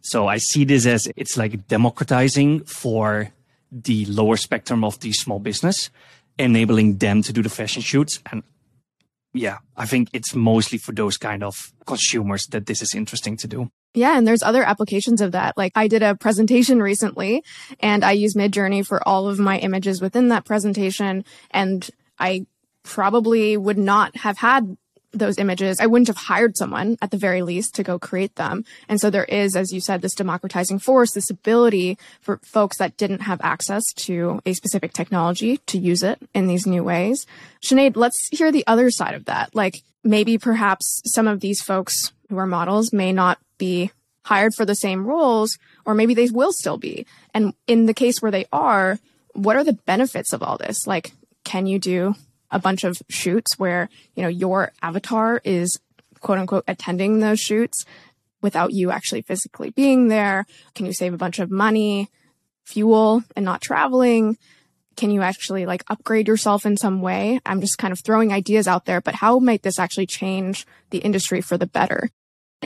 So 0.02 0.26
I 0.26 0.38
see 0.38 0.64
this 0.64 0.86
as 0.86 1.06
it's 1.16 1.36
like 1.36 1.68
democratizing 1.68 2.64
for 2.64 3.30
the 3.70 4.06
lower 4.06 4.36
spectrum 4.36 4.82
of 4.82 4.98
the 5.00 5.12
small 5.12 5.38
business, 5.38 5.90
enabling 6.38 6.98
them 6.98 7.22
to 7.22 7.32
do 7.32 7.42
the 7.42 7.50
fashion 7.50 7.82
shoots. 7.82 8.18
And 8.32 8.42
yeah, 9.32 9.58
I 9.76 9.86
think 9.86 10.08
it's 10.12 10.34
mostly 10.34 10.78
for 10.78 10.92
those 10.92 11.16
kind 11.16 11.44
of 11.44 11.72
consumers 11.86 12.46
that 12.46 12.66
this 12.66 12.82
is 12.82 12.94
interesting 12.94 13.36
to 13.38 13.46
do. 13.46 13.70
Yeah, 13.94 14.16
and 14.16 14.26
there's 14.26 14.42
other 14.42 14.62
applications 14.62 15.20
of 15.20 15.32
that. 15.32 15.56
Like 15.56 15.72
I 15.74 15.88
did 15.88 16.02
a 16.02 16.14
presentation 16.14 16.80
recently 16.80 17.42
and 17.80 18.04
I 18.04 18.12
use 18.12 18.34
Midjourney 18.34 18.86
for 18.86 19.06
all 19.06 19.28
of 19.28 19.38
my 19.38 19.58
images 19.58 20.00
within 20.00 20.28
that 20.28 20.44
presentation 20.44 21.24
and 21.50 21.88
I 22.18 22.46
probably 22.82 23.56
would 23.56 23.78
not 23.78 24.16
have 24.18 24.38
had 24.38 24.76
those 25.12 25.38
images. 25.38 25.80
I 25.80 25.86
wouldn't 25.86 26.08
have 26.08 26.16
hired 26.16 26.56
someone 26.56 26.96
at 27.02 27.10
the 27.10 27.16
very 27.16 27.42
least 27.42 27.74
to 27.74 27.82
go 27.82 27.98
create 27.98 28.36
them. 28.36 28.64
And 28.88 29.00
so 29.00 29.10
there 29.10 29.24
is, 29.24 29.56
as 29.56 29.72
you 29.72 29.80
said, 29.80 30.02
this 30.02 30.14
democratizing 30.14 30.78
force, 30.78 31.12
this 31.12 31.30
ability 31.30 31.98
for 32.20 32.38
folks 32.44 32.78
that 32.78 32.96
didn't 32.96 33.22
have 33.22 33.40
access 33.42 33.82
to 33.96 34.40
a 34.46 34.52
specific 34.52 34.92
technology 34.92 35.58
to 35.66 35.78
use 35.78 36.04
it 36.04 36.20
in 36.32 36.46
these 36.46 36.66
new 36.66 36.84
ways. 36.84 37.26
Sinead, 37.64 37.96
let's 37.96 38.28
hear 38.30 38.52
the 38.52 38.66
other 38.66 38.90
side 38.90 39.14
of 39.14 39.24
that. 39.24 39.54
Like 39.54 39.82
maybe 40.04 40.38
perhaps 40.38 41.02
some 41.04 41.26
of 41.26 41.40
these 41.40 41.60
folks 41.60 42.12
who 42.30 42.38
are 42.38 42.46
models 42.46 42.92
may 42.92 43.12
not 43.12 43.38
be 43.58 43.90
hired 44.24 44.54
for 44.54 44.64
the 44.64 44.74
same 44.74 45.06
roles, 45.06 45.58
or 45.84 45.94
maybe 45.94 46.14
they 46.14 46.28
will 46.30 46.52
still 46.52 46.78
be. 46.78 47.04
And 47.34 47.52
in 47.66 47.86
the 47.86 47.94
case 47.94 48.22
where 48.22 48.30
they 48.30 48.46
are, 48.52 48.98
what 49.34 49.56
are 49.56 49.64
the 49.64 49.72
benefits 49.72 50.32
of 50.32 50.42
all 50.42 50.56
this? 50.56 50.86
Like, 50.86 51.12
can 51.44 51.66
you 51.66 51.78
do 51.78 52.14
a 52.50 52.58
bunch 52.58 52.84
of 52.84 53.02
shoots 53.08 53.58
where, 53.58 53.88
you 54.14 54.22
know, 54.22 54.28
your 54.28 54.72
avatar 54.82 55.40
is 55.44 55.78
quote 56.20 56.38
unquote 56.38 56.64
attending 56.68 57.20
those 57.20 57.40
shoots 57.40 57.84
without 58.42 58.72
you 58.72 58.90
actually 58.90 59.22
physically 59.22 59.70
being 59.70 60.08
there? 60.08 60.46
Can 60.74 60.86
you 60.86 60.92
save 60.92 61.14
a 61.14 61.18
bunch 61.18 61.38
of 61.38 61.50
money, 61.50 62.08
fuel, 62.64 63.24
and 63.36 63.44
not 63.44 63.60
traveling? 63.60 64.38
Can 64.96 65.10
you 65.10 65.22
actually 65.22 65.66
like 65.66 65.84
upgrade 65.88 66.28
yourself 66.28 66.66
in 66.66 66.76
some 66.76 67.00
way? 67.00 67.40
I'm 67.46 67.60
just 67.60 67.78
kind 67.78 67.92
of 67.92 68.00
throwing 68.00 68.32
ideas 68.32 68.68
out 68.68 68.84
there, 68.84 69.00
but 69.00 69.14
how 69.14 69.38
might 69.38 69.62
this 69.62 69.78
actually 69.78 70.06
change 70.06 70.66
the 70.90 70.98
industry 70.98 71.40
for 71.40 71.56
the 71.56 71.66
better? 71.66 72.10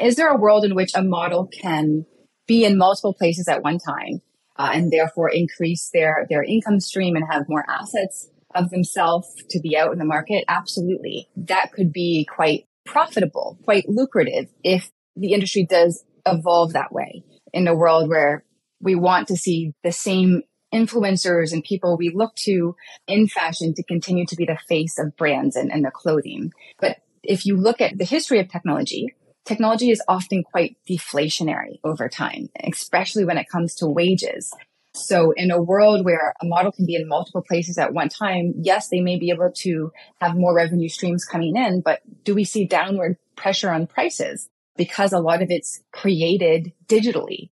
Is 0.01 0.17
there 0.17 0.29
a 0.29 0.37
world 0.37 0.65
in 0.65 0.75
which 0.75 0.93
a 0.95 1.03
model 1.03 1.47
can 1.47 2.07
be 2.47 2.65
in 2.65 2.77
multiple 2.77 3.15
places 3.15 3.49
at 3.49 3.63
one 3.63 3.79
time 3.79 4.21
uh, 4.57 4.71
and 4.73 4.93
therefore 4.93 5.29
increase 5.29 5.91
their, 5.93 6.27
their 6.29 6.43
income 6.43 6.81
stream 6.81 7.17
and 7.17 7.25
have 7.31 7.49
more 7.49 7.65
assets 7.69 8.29
of 8.55 8.71
themselves 8.71 9.29
to 9.51 9.61
be 9.61 9.77
out 9.77 9.93
in 9.93 9.99
the 9.99 10.05
market? 10.05 10.45
Absolutely. 10.49 11.29
That 11.37 11.73
could 11.73 11.93
be 11.93 12.27
quite 12.29 12.67
profitable, 12.85 13.59
quite 13.65 13.89
lucrative 13.89 14.47
if 14.63 14.91
the 15.17 15.33
industry 15.33 15.67
does 15.69 16.05
evolve 16.27 16.73
that 16.73 16.93
way 16.93 17.23
in 17.53 17.69
a 17.69 17.75
world 17.75 18.09
where 18.09 18.45
we 18.81 18.95
want 18.95 19.29
to 19.29 19.37
see 19.37 19.73
the 19.83 19.93
same 19.93 20.43
influencers 20.73 21.53
and 21.53 21.63
people 21.63 21.97
we 21.97 22.11
look 22.13 22.35
to 22.35 22.75
in 23.07 23.29
fashion 23.29 23.73
to 23.75 23.83
continue 23.85 24.27
to 24.27 24.37
be 24.37 24.45
the 24.45 24.59
face 24.69 24.99
of 24.99 25.17
brands 25.17 25.55
and, 25.55 25.71
and 25.71 25.85
the 25.85 25.91
clothing. 25.91 26.53
But 26.81 26.99
if 27.23 27.47
you 27.47 27.57
look 27.57 27.81
at 27.81 27.97
the 27.97 28.05
history 28.05 28.41
of 28.41 28.49
technology, 28.49 29.15
technology 29.45 29.91
is 29.91 30.03
often 30.09 30.43
quite 30.43 30.77
deflationary 30.89 31.79
over 31.85 32.09
time, 32.09 32.49
especially 32.63 33.25
when 33.25 33.39
it 33.39 33.49
comes 33.49 33.75
to 33.77 33.87
wages. 33.87 34.53
So 34.95 35.33
in 35.37 35.51
a 35.51 35.61
world 35.61 36.05
where 36.05 36.35
a 36.41 36.47
model 36.47 36.71
can 36.71 36.87
be 36.87 36.95
in 36.95 37.09
multiple 37.09 37.43
places 37.43 37.79
at 37.79 37.93
one 37.93 38.09
time, 38.09 38.55
yes, 38.57 38.89
they 38.89 39.01
may 39.01 39.19
be 39.19 39.31
able 39.31 39.51
to 39.57 39.93
have 40.21 40.37
more 40.37 40.55
revenue 40.55 40.89
streams 40.89 41.25
coming 41.25 41.57
in, 41.57 41.81
but 41.81 42.01
do 42.25 42.35
we 42.35 42.45
see 42.45 42.65
downward 42.65 43.17
pressure 43.35 43.71
on 43.71 43.89
prices? 43.89 44.49
Because 44.77 45.13
a 45.13 45.19
lot 45.19 45.43
of 45.43 45.51
it's 45.51 45.83
created 45.93 46.73
digitally 46.87 47.51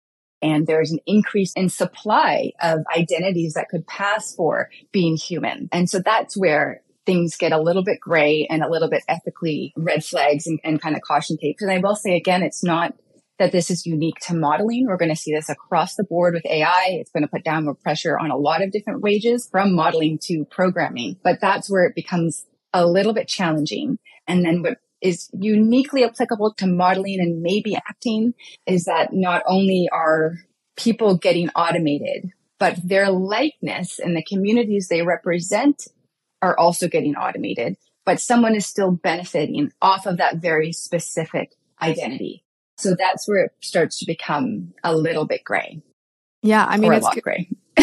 and 0.41 0.67
there's 0.67 0.91
an 0.91 0.99
increase 1.05 1.51
in 1.53 1.69
supply 1.69 2.51
of 2.61 2.81
identities 2.95 3.53
that 3.55 3.69
could 3.69 3.87
pass 3.87 4.33
for 4.35 4.69
being 4.91 5.17
human. 5.17 5.69
And 5.71 5.89
so 5.89 5.99
that's 5.99 6.37
where 6.37 6.81
things 7.05 7.37
get 7.37 7.51
a 7.51 7.61
little 7.61 7.83
bit 7.83 7.99
gray 7.99 8.47
and 8.49 8.63
a 8.63 8.69
little 8.69 8.89
bit 8.89 9.03
ethically 9.07 9.73
red 9.75 10.03
flags 10.03 10.47
and, 10.47 10.59
and 10.63 10.81
kind 10.81 10.95
of 10.95 11.01
caution 11.01 11.37
tape. 11.37 11.57
And 11.59 11.71
I 11.71 11.77
will 11.77 11.95
say 11.95 12.15
again, 12.15 12.43
it's 12.43 12.63
not 12.63 12.93
that 13.37 13.51
this 13.51 13.69
is 13.69 13.85
unique 13.85 14.19
to 14.21 14.33
modeling. 14.33 14.85
We're 14.87 14.97
going 14.97 15.13
to 15.13 15.15
see 15.15 15.33
this 15.33 15.49
across 15.49 15.95
the 15.95 16.03
board 16.03 16.33
with 16.33 16.45
AI. 16.45 16.85
It's 16.89 17.11
going 17.11 17.23
to 17.23 17.29
put 17.29 17.43
downward 17.43 17.75
pressure 17.75 18.17
on 18.17 18.31
a 18.31 18.37
lot 18.37 18.61
of 18.61 18.71
different 18.71 19.01
wages 19.01 19.47
from 19.49 19.75
modeling 19.75 20.19
to 20.23 20.45
programming, 20.45 21.17
but 21.23 21.41
that's 21.41 21.69
where 21.69 21.85
it 21.85 21.95
becomes 21.95 22.45
a 22.73 22.85
little 22.85 23.13
bit 23.13 23.27
challenging. 23.27 23.99
And 24.27 24.45
then 24.45 24.63
what 24.63 24.77
is 25.01 25.29
uniquely 25.33 26.03
applicable 26.03 26.53
to 26.55 26.67
modeling 26.67 27.19
and 27.19 27.41
maybe 27.41 27.75
acting 27.75 28.33
is 28.65 28.85
that 28.85 29.13
not 29.13 29.43
only 29.47 29.89
are 29.91 30.35
people 30.77 31.17
getting 31.17 31.49
automated, 31.49 32.31
but 32.57 32.79
their 32.83 33.11
likeness 33.11 33.99
and 33.99 34.15
the 34.15 34.23
communities 34.23 34.87
they 34.87 35.01
represent 35.01 35.87
are 36.45 36.57
also 36.57 36.87
getting 36.87 37.15
automated, 37.15 37.75
but 38.05 38.19
someone 38.19 38.55
is 38.55 38.65
still 38.65 38.91
benefiting 38.91 39.71
off 39.81 40.05
of 40.05 40.17
that 40.17 40.37
very 40.37 40.71
specific 40.71 41.53
identity. 41.81 42.43
So 42.77 42.95
that's 42.97 43.27
where 43.27 43.45
it 43.45 43.51
starts 43.61 43.99
to 43.99 44.05
become 44.05 44.73
a 44.83 44.95
little 44.95 45.25
bit 45.25 45.43
gray. 45.43 45.81
Yeah, 46.43 46.63
I 46.63 46.77
mean, 46.77 46.93
it's 46.93 47.09
gray. 47.21 47.49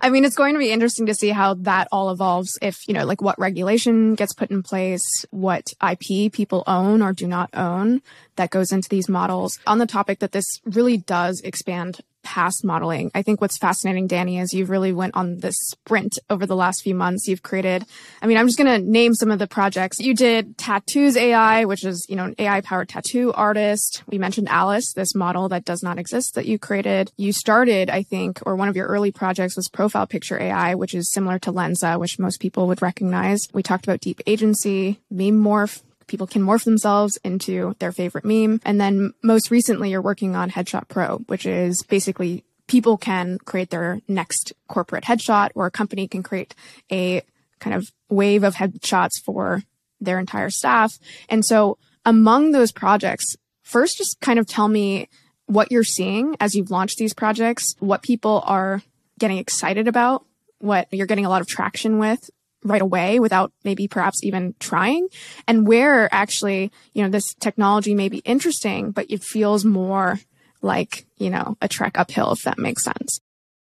I 0.00 0.08
mean, 0.08 0.24
it's 0.24 0.34
going 0.34 0.54
to 0.54 0.58
be 0.58 0.70
interesting 0.70 1.06
to 1.06 1.14
see 1.14 1.28
how 1.28 1.54
that 1.54 1.88
all 1.92 2.10
evolves. 2.10 2.58
If, 2.62 2.88
you 2.88 2.94
know, 2.94 3.04
like 3.04 3.20
what 3.20 3.38
regulation 3.38 4.14
gets 4.14 4.32
put 4.32 4.50
in 4.50 4.62
place, 4.62 5.26
what 5.30 5.66
IP 5.86 6.32
people 6.32 6.64
own 6.66 7.02
or 7.02 7.12
do 7.12 7.26
not 7.26 7.50
own 7.52 8.00
that 8.36 8.50
goes 8.50 8.72
into 8.72 8.88
these 8.88 9.08
models. 9.08 9.58
On 9.66 9.78
the 9.78 9.86
topic 9.86 10.20
that 10.20 10.32
this 10.32 10.46
really 10.64 10.96
does 10.96 11.40
expand 11.42 12.00
past 12.26 12.64
modeling. 12.64 13.12
I 13.14 13.22
think 13.22 13.40
what's 13.40 13.56
fascinating, 13.56 14.08
Danny, 14.08 14.40
is 14.40 14.52
you've 14.52 14.68
really 14.68 14.92
went 14.92 15.14
on 15.14 15.38
this 15.38 15.54
sprint 15.60 16.18
over 16.28 16.44
the 16.44 16.56
last 16.56 16.82
few 16.82 16.92
months. 16.92 17.28
You've 17.28 17.44
created, 17.44 17.86
I 18.20 18.26
mean, 18.26 18.36
I'm 18.36 18.48
just 18.48 18.58
going 18.58 18.82
to 18.82 18.90
name 18.90 19.14
some 19.14 19.30
of 19.30 19.38
the 19.38 19.46
projects. 19.46 20.00
You 20.00 20.12
did 20.12 20.58
Tattoos 20.58 21.16
AI, 21.16 21.64
which 21.66 21.84
is, 21.84 22.04
you 22.08 22.16
know, 22.16 22.24
an 22.24 22.34
AI 22.36 22.62
powered 22.62 22.88
tattoo 22.88 23.32
artist. 23.32 24.02
We 24.08 24.18
mentioned 24.18 24.48
Alice, 24.48 24.92
this 24.92 25.14
model 25.14 25.48
that 25.50 25.64
does 25.64 25.84
not 25.84 26.00
exist 26.00 26.34
that 26.34 26.46
you 26.46 26.58
created. 26.58 27.12
You 27.16 27.32
started, 27.32 27.90
I 27.90 28.02
think, 28.02 28.40
or 28.44 28.56
one 28.56 28.68
of 28.68 28.74
your 28.74 28.88
early 28.88 29.12
projects 29.12 29.54
was 29.54 29.68
Profile 29.68 30.08
Picture 30.08 30.40
AI, 30.40 30.74
which 30.74 30.94
is 30.94 31.12
similar 31.12 31.38
to 31.38 31.52
Lensa, 31.52 32.00
which 32.00 32.18
most 32.18 32.40
people 32.40 32.66
would 32.66 32.82
recognize. 32.82 33.46
We 33.54 33.62
talked 33.62 33.86
about 33.86 34.00
Deep 34.00 34.20
Agency, 34.26 35.00
Meme 35.12 35.40
Morph, 35.40 35.82
people 36.06 36.26
can 36.26 36.42
morph 36.42 36.64
themselves 36.64 37.18
into 37.24 37.74
their 37.78 37.92
favorite 37.92 38.24
meme. 38.24 38.60
And 38.64 38.80
then 38.80 39.12
most 39.22 39.50
recently, 39.50 39.90
you're 39.90 40.02
working 40.02 40.36
on 40.36 40.50
Headshot 40.50 40.88
Pro, 40.88 41.18
which 41.26 41.46
is 41.46 41.82
basically 41.88 42.44
people 42.66 42.96
can 42.96 43.38
create 43.38 43.70
their 43.70 44.00
next 44.08 44.52
corporate 44.68 45.04
headshot 45.04 45.50
or 45.54 45.66
a 45.66 45.70
company 45.70 46.08
can 46.08 46.22
create 46.22 46.54
a 46.90 47.22
kind 47.58 47.74
of 47.74 47.86
wave 48.08 48.42
of 48.42 48.54
headshots 48.54 49.22
for 49.24 49.62
their 50.00 50.18
entire 50.18 50.50
staff. 50.50 50.98
And 51.28 51.44
so 51.44 51.78
among 52.04 52.52
those 52.52 52.72
projects, 52.72 53.36
first 53.62 53.96
just 53.98 54.20
kind 54.20 54.38
of 54.38 54.46
tell 54.46 54.68
me 54.68 55.08
what 55.46 55.70
you're 55.70 55.84
seeing 55.84 56.36
as 56.40 56.54
you've 56.54 56.70
launched 56.70 56.98
these 56.98 57.14
projects, 57.14 57.74
what 57.78 58.02
people 58.02 58.42
are 58.44 58.82
getting 59.18 59.38
excited 59.38 59.88
about, 59.88 60.24
what 60.58 60.88
you're 60.90 61.06
getting 61.06 61.26
a 61.26 61.28
lot 61.28 61.40
of 61.40 61.46
traction 61.46 61.98
with 61.98 62.30
right 62.66 62.82
away 62.82 63.18
without 63.20 63.52
maybe 63.64 63.88
perhaps 63.88 64.22
even 64.22 64.54
trying 64.60 65.08
and 65.46 65.66
where 65.66 66.12
actually, 66.12 66.70
you 66.92 67.02
know, 67.02 67.08
this 67.08 67.34
technology 67.34 67.94
may 67.94 68.08
be 68.08 68.18
interesting, 68.18 68.90
but 68.90 69.06
it 69.08 69.22
feels 69.22 69.64
more 69.64 70.20
like, 70.62 71.06
you 71.18 71.30
know, 71.30 71.56
a 71.60 71.68
trek 71.68 71.98
uphill, 71.98 72.32
if 72.32 72.42
that 72.42 72.58
makes 72.58 72.84
sense. 72.84 73.20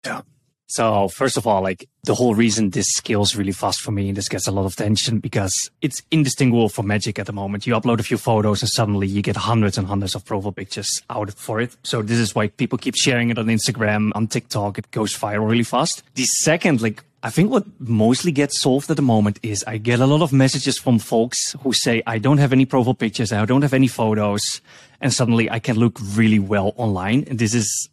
Yeah. 0.04 0.22
So 0.70 1.08
first 1.08 1.38
of 1.38 1.46
all, 1.46 1.62
like 1.62 1.88
the 2.04 2.14
whole 2.14 2.34
reason 2.34 2.70
this 2.70 2.88
scales 2.88 3.34
really 3.34 3.52
fast 3.52 3.80
for 3.80 3.90
me 3.90 4.08
and 4.08 4.16
this 4.16 4.28
gets 4.28 4.46
a 4.46 4.52
lot 4.52 4.66
of 4.66 4.74
attention 4.74 5.18
because 5.18 5.70
it's 5.80 6.02
indistinguishable 6.10 6.68
from 6.68 6.86
magic 6.86 7.18
at 7.18 7.24
the 7.24 7.32
moment. 7.32 7.66
You 7.66 7.72
upload 7.74 8.00
a 8.00 8.02
few 8.02 8.18
photos 8.18 8.60
and 8.60 8.68
suddenly 8.68 9.06
you 9.06 9.22
get 9.22 9.36
hundreds 9.36 9.78
and 9.78 9.86
hundreds 9.86 10.14
of 10.14 10.26
profile 10.26 10.52
pictures 10.52 11.02
out 11.08 11.32
for 11.32 11.62
it. 11.62 11.74
So 11.84 12.02
this 12.02 12.18
is 12.18 12.34
why 12.34 12.48
people 12.48 12.76
keep 12.76 12.96
sharing 12.96 13.30
it 13.30 13.38
on 13.38 13.46
Instagram, 13.46 14.12
on 14.14 14.26
TikTok. 14.26 14.76
It 14.76 14.90
goes 14.90 15.16
viral 15.16 15.48
really 15.48 15.64
fast. 15.64 16.02
The 16.16 16.24
second, 16.24 16.82
like 16.82 17.02
I 17.22 17.30
think 17.30 17.50
what 17.50 17.64
mostly 17.80 18.30
gets 18.30 18.60
solved 18.60 18.88
at 18.90 18.96
the 18.96 19.02
moment 19.02 19.40
is 19.42 19.64
I 19.66 19.78
get 19.78 19.98
a 19.98 20.06
lot 20.06 20.22
of 20.22 20.32
messages 20.32 20.78
from 20.78 21.00
folks 21.00 21.56
who 21.62 21.72
say, 21.72 22.00
I 22.06 22.18
don't 22.18 22.38
have 22.38 22.52
any 22.52 22.64
profile 22.64 22.94
pictures. 22.94 23.32
I 23.32 23.44
don't 23.44 23.62
have 23.62 23.74
any 23.74 23.88
photos. 23.88 24.60
And 25.00 25.12
suddenly 25.12 25.50
I 25.50 25.58
can 25.58 25.76
look 25.76 25.98
really 26.14 26.38
well 26.38 26.72
online. 26.76 27.24
And 27.28 27.38
this 27.38 27.54
is 27.54 27.88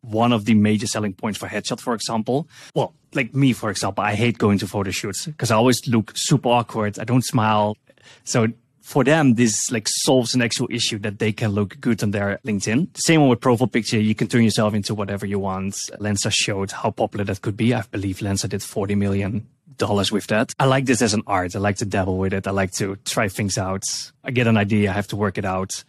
one 0.00 0.32
of 0.32 0.46
the 0.46 0.54
major 0.54 0.86
selling 0.86 1.12
points 1.12 1.38
for 1.38 1.48
headshot, 1.48 1.80
for 1.80 1.94
example. 1.94 2.48
Well, 2.74 2.94
like 3.14 3.34
me, 3.34 3.52
for 3.52 3.70
example, 3.70 4.04
I 4.04 4.14
hate 4.14 4.38
going 4.38 4.58
to 4.58 4.66
photo 4.66 4.90
shoots 4.90 5.26
because 5.26 5.50
I 5.50 5.56
always 5.56 5.86
look 5.86 6.12
super 6.14 6.48
awkward. 6.48 6.98
I 6.98 7.04
don't 7.04 7.24
smile. 7.24 7.76
So 8.24 8.48
for 8.92 9.04
them, 9.04 9.34
this 9.34 9.70
like 9.70 9.88
solves 9.88 10.34
an 10.34 10.42
actual 10.42 10.68
issue 10.70 10.98
that 10.98 11.18
they 11.18 11.32
can 11.32 11.52
look 11.52 11.80
good 11.80 12.02
on 12.02 12.10
their 12.10 12.38
LinkedIn. 12.44 12.88
Same 12.94 13.22
one 13.22 13.30
with 13.30 13.40
profile 13.40 13.66
picture. 13.66 13.98
You 13.98 14.14
can 14.14 14.28
turn 14.28 14.44
yourself 14.44 14.74
into 14.74 14.94
whatever 14.94 15.24
you 15.24 15.38
want. 15.38 15.74
Lensa 15.98 16.30
showed 16.30 16.70
how 16.70 16.90
popular 16.90 17.24
that 17.24 17.40
could 17.40 17.56
be. 17.56 17.72
I 17.72 17.82
believe 17.90 18.18
Lensa 18.18 18.48
did 18.48 18.62
40 18.62 18.94
million 18.94 19.48
dollars 19.78 20.12
with 20.12 20.26
that. 20.26 20.52
I 20.60 20.66
like 20.66 20.84
this 20.84 21.00
as 21.00 21.14
an 21.14 21.22
art. 21.26 21.56
I 21.56 21.58
like 21.58 21.76
to 21.76 21.86
dabble 21.86 22.18
with 22.18 22.34
it. 22.34 22.46
I 22.46 22.50
like 22.50 22.72
to 22.72 22.96
try 23.06 23.28
things 23.28 23.56
out. 23.56 23.84
I 24.22 24.30
get 24.30 24.46
an 24.46 24.58
idea. 24.58 24.90
I 24.90 24.92
have 24.92 25.08
to 25.08 25.16
work 25.16 25.38
it 25.38 25.44
out 25.44 25.82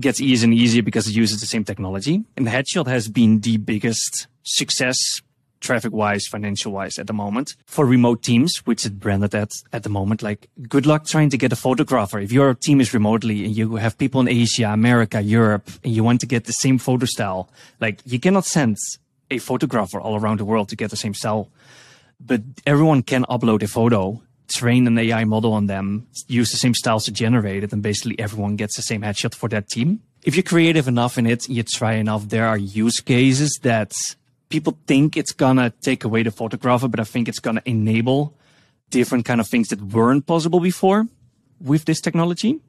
gets 0.00 0.22
easier 0.22 0.46
and 0.46 0.54
easier 0.54 0.82
because 0.82 1.06
it 1.06 1.14
uses 1.14 1.40
the 1.40 1.46
same 1.46 1.64
technology. 1.64 2.24
And 2.34 2.46
the 2.46 2.50
Headshot 2.50 2.86
has 2.86 3.08
been 3.08 3.40
the 3.40 3.58
biggest 3.58 4.26
success 4.42 4.96
traffic 5.62 5.92
wise, 5.92 6.26
financial 6.26 6.72
wise 6.72 6.98
at 6.98 7.06
the 7.06 7.12
moment 7.12 7.56
for 7.66 7.86
remote 7.86 8.22
teams, 8.22 8.58
which 8.66 8.84
is 8.84 8.90
branded 8.90 9.34
at 9.34 9.52
at 9.72 9.82
the 9.82 9.88
moment. 9.88 10.22
Like 10.22 10.50
good 10.68 10.86
luck 10.86 11.06
trying 11.06 11.30
to 11.30 11.38
get 11.38 11.52
a 11.52 11.56
photographer. 11.56 12.18
If 12.18 12.32
your 12.32 12.54
team 12.54 12.80
is 12.80 12.92
remotely 12.92 13.44
and 13.44 13.56
you 13.56 13.76
have 13.76 13.96
people 13.96 14.20
in 14.20 14.28
Asia, 14.28 14.68
America, 14.68 15.22
Europe, 15.22 15.70
and 15.82 15.92
you 15.94 16.04
want 16.04 16.20
to 16.20 16.26
get 16.26 16.44
the 16.44 16.52
same 16.52 16.78
photo 16.78 17.06
style, 17.06 17.48
like 17.80 18.00
you 18.04 18.20
cannot 18.20 18.44
send 18.44 18.76
a 19.30 19.38
photographer 19.38 20.00
all 20.00 20.16
around 20.16 20.38
the 20.40 20.44
world 20.44 20.68
to 20.68 20.76
get 20.76 20.90
the 20.90 20.96
same 20.96 21.14
style. 21.14 21.48
But 22.20 22.42
everyone 22.66 23.02
can 23.02 23.24
upload 23.24 23.62
a 23.62 23.68
photo 23.68 24.20
train 24.52 24.86
an 24.86 24.98
AI 24.98 25.24
model 25.24 25.52
on 25.52 25.66
them, 25.66 26.06
use 26.28 26.50
the 26.50 26.56
same 26.56 26.74
styles 26.74 27.04
to 27.06 27.12
generate 27.12 27.64
it, 27.64 27.72
and 27.72 27.82
basically 27.82 28.18
everyone 28.18 28.56
gets 28.56 28.76
the 28.76 28.82
same 28.82 29.02
headshot 29.02 29.34
for 29.34 29.48
that 29.48 29.68
team. 29.68 30.00
If 30.22 30.36
you're 30.36 30.42
creative 30.42 30.86
enough 30.88 31.18
in 31.18 31.26
it, 31.26 31.48
you 31.48 31.62
try 31.62 31.94
enough, 31.94 32.28
there 32.28 32.46
are 32.46 32.58
use 32.58 33.00
cases 33.00 33.58
that 33.62 33.92
people 34.52 34.76
think 34.86 35.16
it's 35.16 35.32
gonna 35.32 35.72
take 35.80 36.04
away 36.04 36.22
the 36.22 36.30
photographer, 36.30 36.86
but 36.86 37.00
I 37.00 37.04
think 37.04 37.26
it's 37.26 37.38
gonna 37.40 37.62
enable 37.64 38.34
different 38.90 39.24
kind 39.24 39.40
of 39.40 39.48
things 39.48 39.68
that 39.68 39.80
weren't 39.80 40.26
possible 40.26 40.60
before 40.60 41.08
with 41.58 41.86
this 41.86 42.00
technology, 42.00 42.60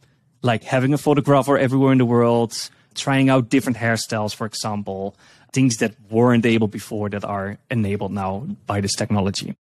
like 0.42 0.64
having 0.64 0.94
a 0.94 0.98
photographer 0.98 1.58
everywhere 1.58 1.92
in 1.92 1.98
the 1.98 2.06
world, 2.06 2.70
trying 2.96 3.30
out 3.30 3.50
different 3.50 3.78
hairstyles, 3.78 4.34
for 4.34 4.48
example, 4.48 5.16
things 5.52 5.78
that 5.78 5.94
weren't 6.10 6.46
able 6.46 6.68
before 6.68 7.10
that 7.10 7.26
are 7.26 7.58
enabled 7.70 8.14
now 8.14 8.48
by 8.66 8.80
this 8.80 8.96
technology. 8.96 9.54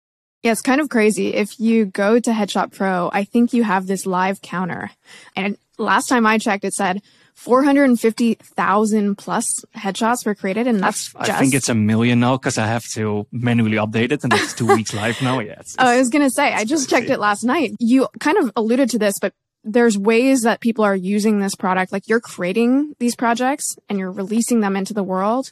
Yeah, 0.43 0.51
it's 0.51 0.62
kind 0.62 0.79
of 0.79 0.89
crazy. 0.89 1.34
If 1.34 1.60
you 1.60 1.86
go 1.86 2.19
to 2.19 2.31
Headshot 2.31 2.71
Pro, 2.71 3.10
I 3.12 3.23
think 3.23 3.51
you 3.53 3.63
have 3.63 3.88
this 3.88 4.05
live 4.05 4.41
counter. 4.41 4.91
And 5.36 5.57
last 5.77 6.07
time 6.07 6.25
I 6.25 6.38
checked, 6.38 6.65
it 6.65 6.73
said 6.73 7.01
450,000 7.41 9.15
plus 9.17 9.65
headshots 9.75 10.27
were 10.27 10.36
created. 10.36 10.67
And 10.67 10.80
that's 10.80 11.12
I 11.15 11.25
just... 11.25 11.39
think 11.39 11.56
it's 11.56 11.69
a 11.69 11.73
million 11.73 12.19
now 12.19 12.38
because 12.38 12.60
I 12.60 12.67
have 12.67 12.86
to 12.93 13.25
manually 13.32 13.77
update 13.77 14.12
it 14.12 14.23
and 14.23 14.32
it's 14.32 14.54
two 14.54 14.67
weeks 14.67 14.93
live 14.93 15.19
now. 15.23 15.39
Yeah. 15.39 15.56
It's, 15.60 15.75
oh, 15.80 15.88
I 15.88 15.97
was 15.97 16.10
going 16.10 16.21
to 16.21 16.30
say, 16.30 16.54
I 16.54 16.65
just 16.65 16.88
crazy. 16.88 17.08
checked 17.08 17.12
it 17.12 17.19
last 17.19 17.43
night. 17.43 17.73
You 17.80 18.10
kind 18.19 18.38
of 18.38 18.51
alluded 18.56 18.91
to 18.91 18.99
this, 18.99 19.17
but 19.19 19.34
there's 19.63 19.97
ways 19.97 20.41
that 20.41 20.60
people 20.60 20.86
are 20.86 20.95
using 20.95 21.39
this 21.39 21.56
product. 21.56 21.91
Like 21.91 22.08
you're 22.08 22.19
creating 22.19 22.95
these 22.99 23.15
projects 23.15 23.75
and 23.89 23.97
you're 23.97 24.12
releasing 24.12 24.60
them 24.60 24.75
into 24.75 24.93
the 24.93 25.01
world 25.01 25.51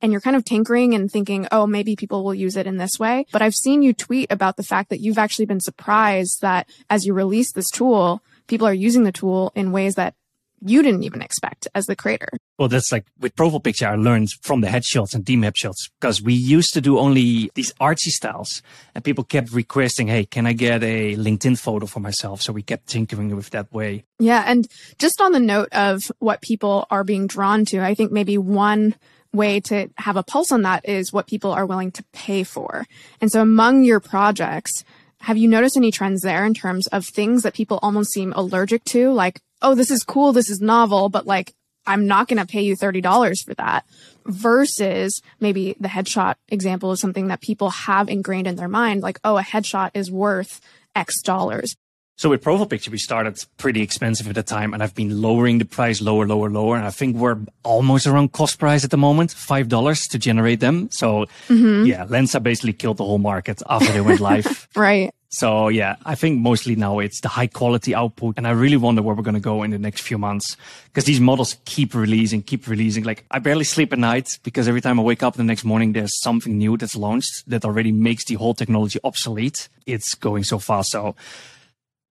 and 0.00 0.10
you're 0.10 0.20
kind 0.20 0.34
of 0.34 0.44
tinkering 0.44 0.92
and 0.92 1.08
thinking, 1.08 1.46
oh, 1.52 1.68
maybe 1.68 1.94
people 1.94 2.24
will 2.24 2.34
use 2.34 2.56
it 2.56 2.66
in 2.66 2.78
this 2.78 2.98
way. 2.98 3.26
But 3.30 3.42
I've 3.42 3.54
seen 3.54 3.82
you 3.82 3.92
tweet 3.92 4.32
about 4.32 4.56
the 4.56 4.64
fact 4.64 4.90
that 4.90 4.98
you've 4.98 5.18
actually 5.18 5.46
been 5.46 5.60
surprised 5.60 6.40
that 6.40 6.68
as 6.90 7.06
you 7.06 7.14
release 7.14 7.52
this 7.52 7.70
tool, 7.70 8.24
people 8.48 8.66
are 8.66 8.74
using 8.74 9.04
the 9.04 9.12
tool 9.12 9.52
in 9.54 9.70
ways 9.70 9.94
that 9.94 10.16
you 10.64 10.82
didn't 10.82 11.02
even 11.02 11.22
expect 11.22 11.68
as 11.74 11.86
the 11.86 11.96
creator. 11.96 12.28
Well, 12.58 12.68
that's 12.68 12.92
like 12.92 13.06
with 13.18 13.34
profile 13.34 13.60
picture, 13.60 13.88
I 13.88 13.96
learned 13.96 14.30
from 14.42 14.60
the 14.60 14.68
headshots 14.68 15.14
and 15.14 15.26
team 15.26 15.42
headshots 15.42 15.90
because 16.00 16.22
we 16.22 16.34
used 16.34 16.72
to 16.74 16.80
do 16.80 16.98
only 16.98 17.50
these 17.54 17.72
artsy 17.74 18.10
styles 18.10 18.62
and 18.94 19.02
people 19.02 19.24
kept 19.24 19.52
requesting, 19.52 20.08
Hey, 20.08 20.24
can 20.24 20.46
I 20.46 20.52
get 20.52 20.82
a 20.82 21.16
LinkedIn 21.16 21.58
photo 21.58 21.86
for 21.86 22.00
myself? 22.00 22.42
So 22.42 22.52
we 22.52 22.62
kept 22.62 22.86
tinkering 22.86 23.34
with 23.34 23.50
that 23.50 23.72
way. 23.72 24.04
Yeah. 24.18 24.44
And 24.46 24.68
just 24.98 25.20
on 25.20 25.32
the 25.32 25.40
note 25.40 25.68
of 25.72 26.00
what 26.18 26.42
people 26.42 26.86
are 26.90 27.04
being 27.04 27.26
drawn 27.26 27.64
to, 27.66 27.80
I 27.80 27.94
think 27.94 28.12
maybe 28.12 28.38
one 28.38 28.94
way 29.32 29.60
to 29.60 29.88
have 29.96 30.16
a 30.16 30.22
pulse 30.22 30.52
on 30.52 30.62
that 30.62 30.88
is 30.88 31.12
what 31.12 31.26
people 31.26 31.52
are 31.52 31.66
willing 31.66 31.90
to 31.92 32.04
pay 32.12 32.44
for. 32.44 32.84
And 33.20 33.32
so 33.32 33.40
among 33.40 33.84
your 33.84 33.98
projects, 33.98 34.84
have 35.20 35.36
you 35.36 35.48
noticed 35.48 35.76
any 35.76 35.90
trends 35.90 36.22
there 36.22 36.44
in 36.44 36.52
terms 36.52 36.86
of 36.88 37.06
things 37.06 37.42
that 37.42 37.54
people 37.54 37.78
almost 37.82 38.12
seem 38.12 38.32
allergic 38.34 38.84
to? 38.86 39.12
Like, 39.12 39.40
oh, 39.62 39.74
this 39.74 39.90
is 39.90 40.04
cool. 40.04 40.32
This 40.32 40.50
is 40.50 40.60
novel, 40.60 41.08
but 41.08 41.26
like, 41.26 41.54
I'm 41.86 42.06
not 42.06 42.28
going 42.28 42.38
to 42.38 42.46
pay 42.46 42.62
you 42.62 42.76
$30 42.76 43.44
for 43.44 43.54
that 43.54 43.84
versus 44.24 45.20
maybe 45.40 45.74
the 45.80 45.88
headshot 45.88 46.36
example 46.48 46.92
is 46.92 47.00
something 47.00 47.28
that 47.28 47.40
people 47.40 47.70
have 47.70 48.08
ingrained 48.08 48.46
in 48.46 48.56
their 48.56 48.68
mind. 48.68 49.02
Like, 49.02 49.18
oh, 49.24 49.36
a 49.36 49.42
headshot 49.42 49.90
is 49.94 50.10
worth 50.10 50.60
X 50.94 51.22
dollars. 51.22 51.76
So 52.18 52.28
with 52.28 52.42
profile 52.42 52.66
picture, 52.66 52.90
we 52.90 52.98
started 52.98 53.42
pretty 53.56 53.82
expensive 53.82 54.28
at 54.28 54.34
the 54.34 54.42
time 54.42 54.74
and 54.74 54.82
I've 54.82 54.94
been 54.94 55.20
lowering 55.20 55.58
the 55.58 55.64
price 55.64 56.00
lower, 56.00 56.26
lower, 56.26 56.50
lower. 56.50 56.76
And 56.76 56.86
I 56.86 56.90
think 56.90 57.16
we're 57.16 57.38
almost 57.64 58.06
around 58.06 58.32
cost 58.32 58.58
price 58.60 58.84
at 58.84 58.90
the 58.90 58.96
moment, 58.96 59.30
$5 59.30 60.10
to 60.10 60.18
generate 60.18 60.60
them. 60.60 60.88
So 60.92 61.26
mm-hmm. 61.48 61.86
yeah, 61.86 62.04
Lensa 62.04 62.40
basically 62.40 62.74
killed 62.74 62.98
the 62.98 63.04
whole 63.04 63.18
market 63.18 63.60
after 63.68 63.90
they 63.90 64.00
went 64.00 64.20
live. 64.20 64.68
right. 64.76 65.12
So 65.32 65.68
yeah, 65.68 65.96
I 66.04 66.14
think 66.14 66.40
mostly 66.40 66.76
now 66.76 66.98
it's 66.98 67.22
the 67.22 67.28
high 67.28 67.46
quality 67.46 67.94
output. 67.94 68.34
And 68.36 68.46
I 68.46 68.50
really 68.50 68.76
wonder 68.76 69.00
where 69.00 69.14
we're 69.14 69.22
going 69.22 69.34
to 69.34 69.40
go 69.40 69.62
in 69.62 69.70
the 69.70 69.78
next 69.78 70.02
few 70.02 70.18
months 70.18 70.58
because 70.86 71.04
these 71.04 71.20
models 71.20 71.56
keep 71.64 71.94
releasing, 71.94 72.42
keep 72.42 72.68
releasing. 72.68 73.04
Like 73.04 73.24
I 73.30 73.38
barely 73.38 73.64
sleep 73.64 73.94
at 73.94 73.98
night 73.98 74.38
because 74.42 74.68
every 74.68 74.82
time 74.82 75.00
I 75.00 75.02
wake 75.02 75.22
up 75.22 75.34
the 75.34 75.42
next 75.42 75.64
morning, 75.64 75.94
there's 75.94 76.20
something 76.20 76.58
new 76.58 76.76
that's 76.76 76.94
launched 76.94 77.48
that 77.48 77.64
already 77.64 77.92
makes 77.92 78.26
the 78.26 78.34
whole 78.34 78.52
technology 78.52 78.98
obsolete. 79.04 79.70
It's 79.86 80.14
going 80.14 80.44
so 80.44 80.58
fast. 80.58 80.90
So 80.90 81.16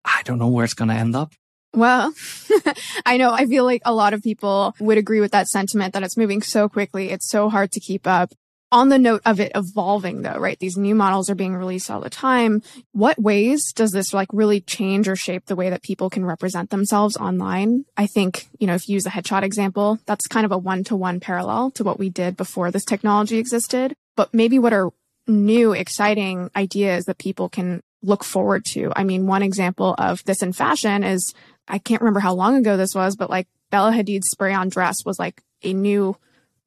I 0.03 0.23
don't 0.23 0.39
know 0.39 0.47
where 0.47 0.65
it's 0.65 0.73
going 0.73 0.89
to 0.89 0.95
end 0.95 1.15
up. 1.15 1.31
Well, 1.75 2.13
I 3.05 3.17
know. 3.17 3.31
I 3.31 3.45
feel 3.45 3.63
like 3.63 3.83
a 3.85 3.93
lot 3.93 4.13
of 4.13 4.23
people 4.23 4.75
would 4.79 4.97
agree 4.97 5.21
with 5.21 5.31
that 5.31 5.47
sentiment 5.47 5.93
that 5.93 6.03
it's 6.03 6.17
moving 6.17 6.41
so 6.41 6.67
quickly. 6.67 7.11
It's 7.11 7.29
so 7.29 7.49
hard 7.49 7.71
to 7.73 7.79
keep 7.79 8.07
up. 8.07 8.33
On 8.73 8.87
the 8.87 8.97
note 8.97 9.21
of 9.25 9.41
it 9.41 9.51
evolving 9.53 10.21
though, 10.21 10.37
right? 10.37 10.57
These 10.57 10.77
new 10.77 10.95
models 10.95 11.29
are 11.29 11.35
being 11.35 11.55
released 11.55 11.91
all 11.91 11.99
the 11.99 12.09
time. 12.09 12.61
What 12.93 13.21
ways 13.21 13.73
does 13.73 13.91
this 13.91 14.13
like 14.13 14.29
really 14.31 14.61
change 14.61 15.09
or 15.09 15.17
shape 15.17 15.45
the 15.45 15.57
way 15.57 15.69
that 15.69 15.83
people 15.83 16.09
can 16.09 16.25
represent 16.25 16.69
themselves 16.69 17.17
online? 17.17 17.83
I 17.97 18.07
think, 18.07 18.47
you 18.59 18.67
know, 18.67 18.75
if 18.75 18.87
you 18.87 18.93
use 18.93 19.03
the 19.03 19.09
headshot 19.09 19.43
example, 19.43 19.99
that's 20.05 20.25
kind 20.27 20.45
of 20.45 20.53
a 20.53 20.57
one 20.57 20.85
to 20.85 20.95
one 20.95 21.19
parallel 21.19 21.71
to 21.71 21.83
what 21.83 21.99
we 21.99 22.09
did 22.09 22.37
before 22.37 22.71
this 22.71 22.85
technology 22.85 23.37
existed. 23.37 23.93
But 24.15 24.33
maybe 24.33 24.57
what 24.57 24.73
are 24.73 24.91
new, 25.27 25.73
exciting 25.73 26.49
ideas 26.55 27.05
that 27.05 27.17
people 27.17 27.49
can 27.49 27.81
look 28.01 28.23
forward 28.23 28.65
to. 28.65 28.91
I 28.95 29.03
mean, 29.03 29.27
one 29.27 29.43
example 29.43 29.95
of 29.97 30.23
this 30.23 30.41
in 30.41 30.53
fashion 30.53 31.03
is 31.03 31.33
I 31.67 31.77
can't 31.77 32.01
remember 32.01 32.19
how 32.19 32.33
long 32.33 32.55
ago 32.55 32.77
this 32.77 32.95
was, 32.95 33.15
but 33.15 33.29
like 33.29 33.47
Bella 33.69 33.91
Hadid's 33.91 34.29
spray 34.29 34.53
on 34.53 34.69
dress 34.69 35.05
was 35.05 35.19
like 35.19 35.41
a 35.63 35.73
new 35.73 36.15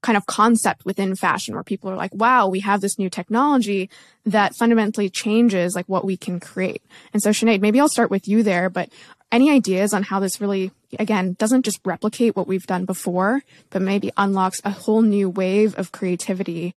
kind 0.04 0.18
of 0.18 0.26
concept 0.26 0.84
within 0.84 1.16
fashion 1.16 1.54
where 1.54 1.64
people 1.64 1.90
are 1.90 1.96
like, 1.96 2.14
wow, 2.14 2.46
we 2.46 2.60
have 2.60 2.82
this 2.82 2.98
new 2.98 3.08
technology 3.08 3.88
that 4.26 4.54
fundamentally 4.54 5.08
changes 5.08 5.74
like 5.74 5.86
what 5.86 6.04
we 6.04 6.14
can 6.14 6.38
create. 6.38 6.82
And 7.14 7.22
so 7.22 7.30
Sinead, 7.30 7.62
maybe 7.62 7.80
I'll 7.80 7.88
start 7.88 8.10
with 8.10 8.28
you 8.28 8.42
there, 8.42 8.68
but 8.68 8.90
any 9.32 9.50
ideas 9.50 9.94
on 9.94 10.02
how 10.02 10.20
this 10.20 10.42
really, 10.42 10.72
again, 10.98 11.36
doesn't 11.38 11.64
just 11.64 11.80
replicate 11.86 12.36
what 12.36 12.46
we've 12.46 12.66
done 12.66 12.84
before, 12.84 13.40
but 13.70 13.80
maybe 13.80 14.12
unlocks 14.18 14.60
a 14.62 14.70
whole 14.70 15.00
new 15.00 15.30
wave 15.30 15.76
of 15.78 15.90
creativity 15.90 16.74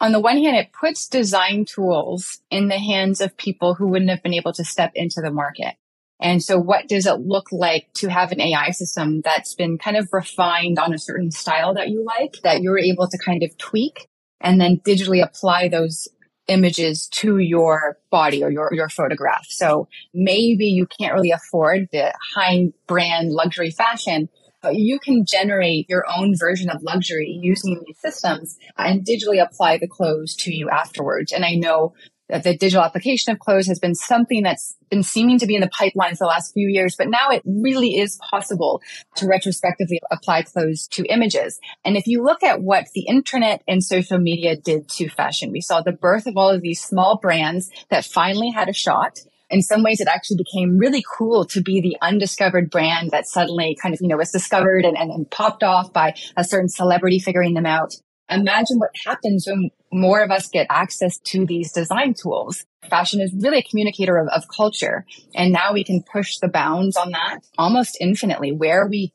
on 0.00 0.10
the 0.10 0.18
one 0.18 0.38
hand, 0.38 0.56
it 0.56 0.72
puts 0.72 1.06
design 1.06 1.64
tools 1.64 2.40
in 2.50 2.66
the 2.66 2.78
hands 2.78 3.20
of 3.20 3.36
people 3.36 3.74
who 3.74 3.86
wouldn't 3.86 4.10
have 4.10 4.20
been 4.20 4.34
able 4.34 4.52
to 4.54 4.64
step 4.64 4.90
into 4.96 5.20
the 5.20 5.30
market. 5.30 5.76
And 6.22 6.42
so 6.42 6.56
what 6.56 6.88
does 6.88 7.04
it 7.04 7.20
look 7.20 7.48
like 7.50 7.88
to 7.94 8.08
have 8.08 8.30
an 8.30 8.40
AI 8.40 8.70
system 8.70 9.22
that's 9.22 9.54
been 9.54 9.76
kind 9.76 9.96
of 9.96 10.08
refined 10.12 10.78
on 10.78 10.94
a 10.94 10.98
certain 10.98 11.32
style 11.32 11.74
that 11.74 11.90
you 11.90 12.04
like, 12.04 12.36
that 12.44 12.62
you're 12.62 12.78
able 12.78 13.08
to 13.08 13.18
kind 13.18 13.42
of 13.42 13.58
tweak 13.58 14.06
and 14.40 14.60
then 14.60 14.78
digitally 14.78 15.22
apply 15.22 15.68
those 15.68 16.08
images 16.46 17.08
to 17.08 17.38
your 17.38 17.98
body 18.10 18.42
or 18.44 18.50
your, 18.50 18.70
your 18.72 18.88
photograph. 18.88 19.46
So 19.48 19.88
maybe 20.14 20.66
you 20.66 20.86
can't 20.86 21.14
really 21.14 21.32
afford 21.32 21.88
the 21.90 22.12
high 22.34 22.68
brand 22.86 23.30
luxury 23.30 23.70
fashion, 23.70 24.28
but 24.60 24.76
you 24.76 25.00
can 25.00 25.24
generate 25.26 25.88
your 25.88 26.04
own 26.08 26.34
version 26.38 26.70
of 26.70 26.82
luxury 26.82 27.36
using 27.42 27.82
these 27.84 27.98
systems 27.98 28.58
and 28.78 29.04
digitally 29.04 29.42
apply 29.42 29.78
the 29.78 29.88
clothes 29.88 30.36
to 30.36 30.54
you 30.54 30.70
afterwards. 30.70 31.32
And 31.32 31.44
I 31.44 31.54
know 31.54 31.94
Uh, 32.32 32.38
the 32.38 32.56
digital 32.56 32.82
application 32.82 33.32
of 33.32 33.38
clothes 33.38 33.66
has 33.66 33.78
been 33.78 33.94
something 33.94 34.42
that's 34.42 34.76
been 34.90 35.02
seeming 35.02 35.38
to 35.38 35.46
be 35.46 35.54
in 35.54 35.60
the 35.60 35.68
pipelines 35.68 36.18
the 36.18 36.26
last 36.26 36.52
few 36.52 36.68
years, 36.68 36.96
but 36.96 37.08
now 37.08 37.30
it 37.30 37.42
really 37.44 37.98
is 37.98 38.18
possible 38.30 38.80
to 39.16 39.26
retrospectively 39.26 40.00
apply 40.10 40.42
clothes 40.42 40.86
to 40.88 41.04
images. 41.04 41.60
And 41.84 41.96
if 41.96 42.06
you 42.06 42.22
look 42.22 42.42
at 42.42 42.62
what 42.62 42.86
the 42.94 43.06
internet 43.06 43.62
and 43.68 43.84
social 43.84 44.18
media 44.18 44.56
did 44.56 44.88
to 44.90 45.08
fashion, 45.08 45.52
we 45.52 45.60
saw 45.60 45.82
the 45.82 45.92
birth 45.92 46.26
of 46.26 46.36
all 46.36 46.50
of 46.50 46.62
these 46.62 46.80
small 46.80 47.18
brands 47.18 47.70
that 47.90 48.04
finally 48.04 48.50
had 48.50 48.68
a 48.68 48.72
shot 48.72 49.18
in 49.52 49.60
some 49.60 49.82
ways 49.82 50.00
it 50.00 50.08
actually 50.08 50.38
became 50.38 50.78
really 50.78 51.04
cool 51.16 51.44
to 51.44 51.60
be 51.60 51.80
the 51.80 51.96
undiscovered 52.00 52.70
brand 52.70 53.10
that 53.10 53.26
suddenly 53.26 53.76
kind 53.80 53.94
of, 53.94 54.00
you 54.00 54.08
know, 54.08 54.16
was 54.16 54.30
discovered 54.30 54.84
and, 54.84 54.96
and, 54.96 55.10
and, 55.10 55.30
popped 55.30 55.62
off 55.62 55.92
by 55.92 56.14
a 56.36 56.42
certain 56.42 56.70
celebrity 56.70 57.18
figuring 57.18 57.52
them 57.52 57.66
out. 57.66 57.94
Imagine 58.30 58.78
what 58.78 58.90
happens 59.04 59.46
when 59.46 59.70
more 59.92 60.22
of 60.22 60.30
us 60.30 60.48
get 60.48 60.66
access 60.70 61.18
to 61.18 61.44
these 61.44 61.72
design 61.72 62.14
tools. 62.14 62.64
Fashion 62.88 63.20
is 63.20 63.32
really 63.34 63.58
a 63.58 63.62
communicator 63.62 64.16
of, 64.16 64.28
of 64.28 64.44
culture. 64.48 65.04
And 65.34 65.52
now 65.52 65.72
we 65.72 65.84
can 65.84 66.02
push 66.02 66.38
the 66.38 66.48
bounds 66.48 66.96
on 66.96 67.10
that 67.12 67.40
almost 67.58 67.96
infinitely 68.00 68.52
where 68.52 68.86
we 68.86 69.12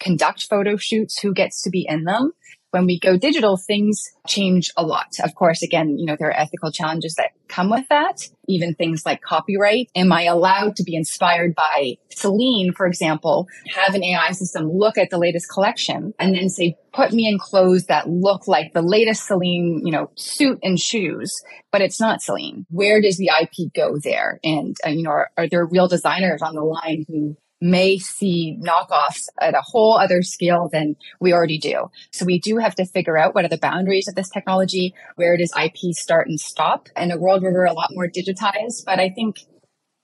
conduct 0.00 0.48
photo 0.48 0.76
shoots, 0.76 1.20
who 1.20 1.32
gets 1.32 1.62
to 1.62 1.70
be 1.70 1.86
in 1.88 2.04
them, 2.04 2.32
when 2.76 2.86
we 2.86 3.00
go 3.00 3.16
digital, 3.16 3.56
things 3.56 4.04
change 4.26 4.70
a 4.76 4.84
lot. 4.84 5.06
Of 5.24 5.34
course, 5.34 5.62
again, 5.62 5.98
you 5.98 6.04
know, 6.04 6.14
there 6.18 6.28
are 6.28 6.38
ethical 6.38 6.70
challenges 6.70 7.14
that 7.14 7.30
come 7.48 7.70
with 7.70 7.88
that. 7.88 8.28
Even 8.48 8.74
things 8.74 9.06
like 9.06 9.22
copyright. 9.22 9.88
Am 9.94 10.12
I 10.12 10.24
allowed 10.24 10.76
to 10.76 10.82
be 10.84 10.94
inspired 10.94 11.54
by 11.54 11.96
Celine, 12.10 12.72
for 12.72 12.86
example, 12.86 13.48
have 13.74 13.94
an 13.94 14.04
AI 14.04 14.32
system 14.32 14.70
look 14.70 14.98
at 14.98 15.08
the 15.10 15.18
latest 15.18 15.48
collection 15.50 16.12
and 16.18 16.34
then 16.34 16.50
say, 16.50 16.76
put 16.92 17.12
me 17.12 17.26
in 17.26 17.38
clothes 17.38 17.86
that 17.86 18.08
look 18.08 18.46
like 18.46 18.72
the 18.74 18.82
latest 18.82 19.26
Celine, 19.26 19.80
you 19.84 19.92
know, 19.92 20.10
suit 20.16 20.58
and 20.62 20.78
shoes, 20.78 21.34
but 21.72 21.80
it's 21.80 22.00
not 22.00 22.20
Celine. 22.20 22.66
Where 22.68 23.00
does 23.00 23.16
the 23.16 23.30
IP 23.40 23.72
go 23.74 23.98
there? 24.02 24.38
And, 24.44 24.76
uh, 24.86 24.90
you 24.90 25.02
know, 25.02 25.10
are, 25.10 25.30
are 25.38 25.48
there 25.48 25.66
real 25.66 25.88
designers 25.88 26.42
on 26.42 26.54
the 26.54 26.62
line 26.62 27.06
who 27.08 27.36
may 27.70 27.98
see 27.98 28.58
knockoffs 28.60 29.28
at 29.40 29.54
a 29.54 29.62
whole 29.62 29.98
other 29.98 30.22
scale 30.22 30.68
than 30.72 30.96
we 31.20 31.32
already 31.32 31.58
do. 31.58 31.90
So 32.12 32.24
we 32.24 32.38
do 32.38 32.58
have 32.58 32.74
to 32.76 32.86
figure 32.86 33.18
out 33.18 33.34
what 33.34 33.44
are 33.44 33.48
the 33.48 33.58
boundaries 33.58 34.08
of 34.08 34.14
this 34.14 34.30
technology, 34.30 34.94
where 35.16 35.36
does 35.36 35.52
IP 35.60 35.92
start 35.92 36.28
and 36.28 36.40
stop 36.40 36.88
in 36.96 37.10
a 37.10 37.18
world 37.18 37.42
where 37.42 37.52
we're 37.52 37.66
a 37.66 37.72
lot 37.72 37.90
more 37.92 38.08
digitized. 38.08 38.84
But 38.84 38.98
I 38.98 39.10
think 39.10 39.40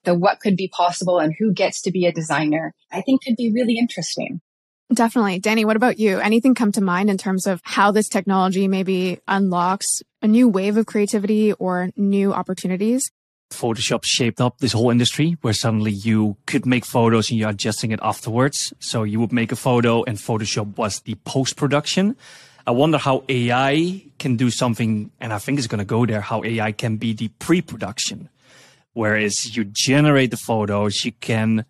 the 0.04 0.14
what 0.14 0.40
could 0.40 0.56
be 0.56 0.68
possible 0.68 1.18
and 1.18 1.34
who 1.38 1.52
gets 1.52 1.82
to 1.82 1.90
be 1.90 2.06
a 2.06 2.12
designer, 2.12 2.74
I 2.90 3.02
think 3.02 3.22
could 3.24 3.36
be 3.36 3.52
really 3.52 3.78
interesting. 3.78 4.40
Definitely. 4.92 5.38
Danny, 5.38 5.64
what 5.64 5.76
about 5.76 5.98
you? 5.98 6.18
Anything 6.18 6.54
come 6.54 6.72
to 6.72 6.82
mind 6.82 7.08
in 7.08 7.16
terms 7.16 7.46
of 7.46 7.60
how 7.64 7.92
this 7.92 8.08
technology 8.08 8.68
maybe 8.68 9.20
unlocks 9.26 10.02
a 10.20 10.28
new 10.28 10.48
wave 10.48 10.76
of 10.76 10.86
creativity 10.86 11.52
or 11.54 11.90
new 11.96 12.34
opportunities? 12.34 13.10
Photoshop 13.52 14.04
shaped 14.04 14.40
up 14.40 14.58
this 14.58 14.72
whole 14.72 14.90
industry 14.90 15.36
where 15.42 15.52
suddenly 15.52 15.92
you 15.92 16.36
could 16.46 16.66
make 16.66 16.84
photos 16.84 17.30
and 17.30 17.38
you're 17.38 17.50
adjusting 17.50 17.92
it 17.92 18.00
afterwards. 18.02 18.72
So 18.80 19.02
you 19.04 19.20
would 19.20 19.32
make 19.32 19.52
a 19.52 19.56
photo 19.56 20.02
and 20.04 20.18
Photoshop 20.18 20.76
was 20.76 21.00
the 21.00 21.14
post 21.24 21.56
production. 21.56 22.16
I 22.66 22.70
wonder 22.70 22.98
how 22.98 23.24
AI 23.28 24.02
can 24.18 24.36
do 24.36 24.50
something, 24.50 25.10
and 25.20 25.32
I 25.32 25.38
think 25.38 25.58
it's 25.58 25.66
going 25.66 25.80
to 25.80 25.84
go 25.84 26.06
there, 26.06 26.20
how 26.20 26.44
AI 26.44 26.72
can 26.72 26.96
be 26.96 27.12
the 27.12 27.28
pre 27.28 27.60
production. 27.60 28.28
Whereas 28.92 29.56
you 29.56 29.64
generate 29.64 30.30
the 30.30 30.36
photos, 30.36 31.04
you 31.04 31.12
can 31.12 31.64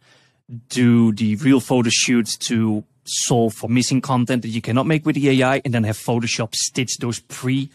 do 0.69 1.13
the 1.13 1.37
real 1.37 1.61
photo 1.61 1.89
shoots 1.91 2.37
to 2.37 2.85
solve 3.05 3.55
for 3.55 3.69
missing 3.69 4.01
content 4.01 4.43
that 4.43 4.49
you 4.49 4.61
cannot 4.61 4.87
make 4.87 5.07
with 5.07 5.17
the 5.17 5.29
AI 5.31 5.63
and 5.65 5.73
then 5.73 5.85
have 5.85 5.97
Photoshop 5.97 6.55
stitch 6.55 6.99
those 6.99 7.21
pre 7.21 7.71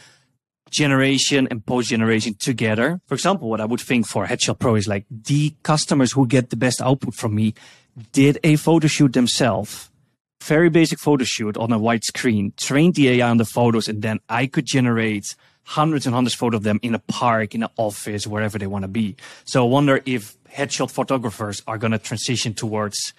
generation 0.70 1.48
and 1.50 1.66
post 1.66 1.90
generation 1.90 2.36
together. 2.36 3.00
For 3.06 3.14
example, 3.14 3.50
what 3.50 3.62
I 3.62 3.66
would 3.66 3.82
think 3.82 4.08
for 4.08 4.26
Headshot 4.26 4.60
Pro 4.60 4.76
is 4.76 4.88
like 4.88 5.06
the 5.10 5.54
customers 5.64 6.12
who 6.12 6.28
get 6.28 6.50
the 6.50 6.56
best 6.56 6.82
output 6.82 7.14
from 7.14 7.36
me 7.36 7.54
did 8.12 8.40
a 8.44 8.56
photo 8.56 8.88
shoot 8.88 9.14
themselves. 9.14 9.90
Very 10.44 10.70
basic 10.70 11.00
photo 11.00 11.24
shoot 11.24 11.58
on 11.58 11.72
a 11.72 11.80
white 11.80 12.06
screen, 12.06 12.54
trained 12.58 12.96
the 12.96 13.10
AI 13.10 13.30
on 13.30 13.38
the 13.38 13.46
photos, 13.46 13.88
and 13.88 14.02
then 14.02 14.20
I 14.30 14.46
could 14.48 14.66
generate 14.66 15.36
hundreds 15.64 16.06
and 16.06 16.16
hundreds 16.16 16.36
of 16.36 16.40
photos 16.40 16.60
of 16.60 16.64
them 16.64 16.80
in 16.82 16.96
a 16.96 17.00
park, 17.00 17.54
in 17.54 17.64
an 17.64 17.70
office, 17.78 18.26
wherever 18.26 18.58
they 18.58 18.68
want 18.68 18.84
to 18.84 18.88
be. 18.88 19.16
So 19.46 19.66
I 19.66 19.70
wonder 19.70 20.02
if 20.06 20.38
headshot 20.50 20.92
photographers 20.92 21.62
are 21.68 21.78
going 21.78 21.92
to 21.92 22.00
transition 22.00 22.54
towards 22.54 23.14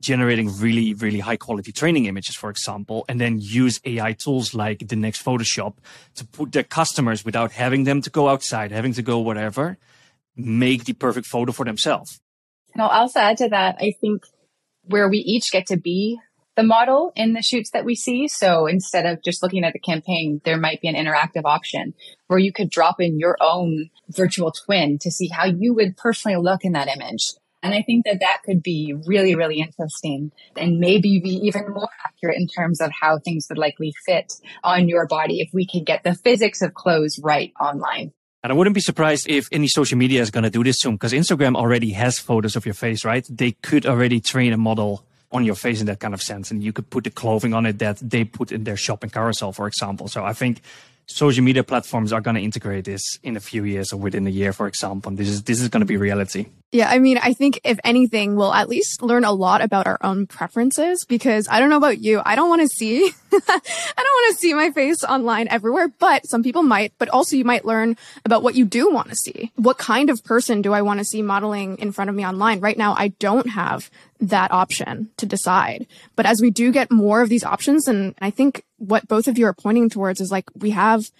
generating 0.00 0.56
really, 0.58 0.94
really 0.94 1.18
high 1.18 1.36
quality 1.36 1.72
training 1.72 2.06
images, 2.06 2.36
for 2.36 2.50
example, 2.50 3.04
and 3.08 3.20
then 3.20 3.38
use 3.40 3.80
AI 3.84 4.12
tools 4.12 4.54
like 4.54 4.86
the 4.88 4.96
next 4.96 5.24
Photoshop 5.24 5.74
to 6.14 6.24
put 6.24 6.52
their 6.52 6.62
customers 6.62 7.24
without 7.24 7.52
having 7.52 7.84
them 7.84 8.00
to 8.02 8.10
go 8.10 8.28
outside, 8.28 8.70
having 8.70 8.92
to 8.92 9.02
go 9.02 9.18
whatever, 9.18 9.76
make 10.36 10.84
the 10.84 10.92
perfect 10.92 11.26
photo 11.26 11.52
for 11.52 11.64
themselves. 11.64 12.20
And 12.74 12.82
I'll 12.82 12.90
also 12.90 13.18
add 13.18 13.38
to 13.38 13.48
that, 13.48 13.76
I 13.80 13.92
think 14.00 14.22
where 14.84 15.08
we 15.08 15.18
each 15.18 15.50
get 15.50 15.66
to 15.66 15.76
be 15.76 16.18
the 16.54 16.62
model 16.62 17.12
in 17.14 17.34
the 17.34 17.42
shoots 17.42 17.70
that 17.70 17.84
we 17.84 17.94
see. 17.94 18.26
So 18.28 18.66
instead 18.66 19.06
of 19.06 19.22
just 19.22 19.42
looking 19.42 19.64
at 19.64 19.72
the 19.72 19.78
campaign, 19.78 20.40
there 20.44 20.56
might 20.56 20.80
be 20.80 20.88
an 20.88 20.94
interactive 20.94 21.44
option 21.44 21.94
where 22.26 22.38
you 22.38 22.52
could 22.52 22.70
drop 22.70 23.00
in 23.00 23.18
your 23.18 23.36
own 23.40 23.90
virtual 24.08 24.52
twin 24.52 24.98
to 25.00 25.10
see 25.10 25.28
how 25.28 25.46
you 25.46 25.74
would 25.74 25.96
personally 25.96 26.36
look 26.36 26.64
in 26.64 26.72
that 26.72 26.88
image 26.88 27.32
and 27.68 27.74
I 27.74 27.82
think 27.82 28.06
that 28.06 28.20
that 28.20 28.38
could 28.44 28.62
be 28.62 28.94
really, 29.04 29.34
really 29.34 29.60
interesting 29.60 30.32
and 30.56 30.78
maybe 30.78 31.20
be 31.20 31.34
even 31.46 31.68
more 31.68 31.90
accurate 32.02 32.38
in 32.38 32.46
terms 32.46 32.80
of 32.80 32.90
how 32.98 33.18
things 33.18 33.46
would 33.50 33.58
likely 33.58 33.92
fit 34.06 34.32
on 34.64 34.88
your 34.88 35.06
body 35.06 35.40
if 35.40 35.50
we 35.52 35.66
could 35.66 35.84
get 35.84 36.02
the 36.02 36.14
physics 36.14 36.62
of 36.62 36.72
clothes 36.72 37.20
right 37.22 37.52
online. 37.60 38.12
And 38.42 38.50
I 38.50 38.56
wouldn't 38.56 38.72
be 38.72 38.80
surprised 38.80 39.28
if 39.28 39.48
any 39.52 39.68
social 39.68 39.98
media 39.98 40.22
is 40.22 40.30
going 40.30 40.44
to 40.44 40.50
do 40.50 40.64
this 40.64 40.80
soon 40.80 40.94
because 40.94 41.12
Instagram 41.12 41.56
already 41.56 41.90
has 41.90 42.18
photos 42.18 42.56
of 42.56 42.64
your 42.64 42.74
face, 42.74 43.04
right? 43.04 43.26
They 43.28 43.52
could 43.52 43.84
already 43.84 44.20
train 44.20 44.54
a 44.54 44.56
model 44.56 45.04
on 45.30 45.44
your 45.44 45.56
face 45.56 45.80
in 45.80 45.86
that 45.88 46.00
kind 46.00 46.14
of 46.14 46.22
sense. 46.22 46.50
And 46.50 46.64
you 46.64 46.72
could 46.72 46.88
put 46.88 47.04
the 47.04 47.10
clothing 47.10 47.52
on 47.52 47.66
it 47.66 47.80
that 47.80 47.98
they 47.98 48.24
put 48.24 48.50
in 48.50 48.64
their 48.64 48.78
shopping 48.78 49.10
carousel, 49.10 49.52
for 49.52 49.66
example. 49.66 50.08
So 50.08 50.24
I 50.24 50.32
think 50.32 50.62
social 51.08 51.42
media 51.42 51.64
platforms 51.64 52.12
are 52.12 52.20
going 52.20 52.36
to 52.36 52.42
integrate 52.42 52.84
this 52.84 53.18
in 53.22 53.36
a 53.36 53.40
few 53.40 53.64
years 53.64 53.92
or 53.92 53.96
within 53.96 54.26
a 54.26 54.30
year, 54.30 54.52
for 54.52 54.66
example. 54.66 55.10
This 55.12 55.28
is 55.28 55.42
this 55.42 55.60
is 55.60 55.68
going 55.68 55.80
to 55.80 55.86
be 55.86 55.96
reality. 55.96 56.46
Yeah, 56.70 56.90
I 56.90 56.98
mean, 56.98 57.16
I 57.16 57.32
think 57.32 57.60
if 57.64 57.78
anything, 57.82 58.36
we'll 58.36 58.52
at 58.52 58.68
least 58.68 59.00
learn 59.00 59.24
a 59.24 59.32
lot 59.32 59.62
about 59.62 59.86
our 59.86 59.96
own 60.02 60.26
preferences 60.26 61.06
because 61.06 61.48
I 61.48 61.60
don't 61.60 61.70
know 61.70 61.78
about 61.78 62.02
you. 62.02 62.20
I 62.22 62.36
don't 62.36 62.50
want 62.50 62.60
to 62.60 62.68
see, 62.68 63.06
I 63.32 63.38
don't 63.38 63.98
want 63.98 64.34
to 64.34 64.38
see 64.38 64.52
my 64.52 64.70
face 64.70 65.02
online 65.02 65.48
everywhere, 65.48 65.88
but 65.88 66.28
some 66.28 66.42
people 66.42 66.62
might, 66.62 66.92
but 66.98 67.08
also 67.08 67.36
you 67.36 67.44
might 67.44 67.64
learn 67.64 67.96
about 68.26 68.42
what 68.42 68.54
you 68.54 68.66
do 68.66 68.92
want 68.92 69.08
to 69.08 69.16
see. 69.16 69.50
What 69.56 69.78
kind 69.78 70.10
of 70.10 70.22
person 70.24 70.60
do 70.60 70.74
I 70.74 70.82
want 70.82 70.98
to 70.98 71.06
see 71.06 71.22
modeling 71.22 71.78
in 71.78 71.90
front 71.90 72.10
of 72.10 72.16
me 72.16 72.26
online? 72.26 72.60
Right 72.60 72.76
now, 72.76 72.94
I 72.98 73.08
don't 73.18 73.48
have 73.48 73.90
that 74.20 74.52
option 74.52 75.08
to 75.16 75.24
decide. 75.24 75.86
But 76.16 76.26
as 76.26 76.42
we 76.42 76.50
do 76.50 76.70
get 76.70 76.90
more 76.90 77.22
of 77.22 77.30
these 77.30 77.44
options, 77.44 77.88
and 77.88 78.14
I 78.20 78.28
think 78.28 78.62
what 78.78 79.06
both 79.06 79.28
of 79.28 79.38
you 79.38 79.46
are 79.46 79.54
pointing 79.54 79.90
towards 79.90 80.20
is 80.20 80.30
like 80.30 80.46
we 80.54 80.70
have 80.70 81.10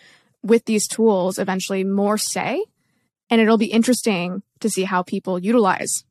with 0.43 0.65
these 0.65 0.89
tools 0.89 1.39
eventually 1.39 1.85
more 1.85 2.17
say 2.17 2.65
and 3.31 3.41
it'll 3.41 3.59
be 3.59 3.67
interesting 3.67 4.43
to 4.61 4.71
see 4.71 4.85
how 4.85 5.03
people 5.03 5.39
utilize 5.39 6.05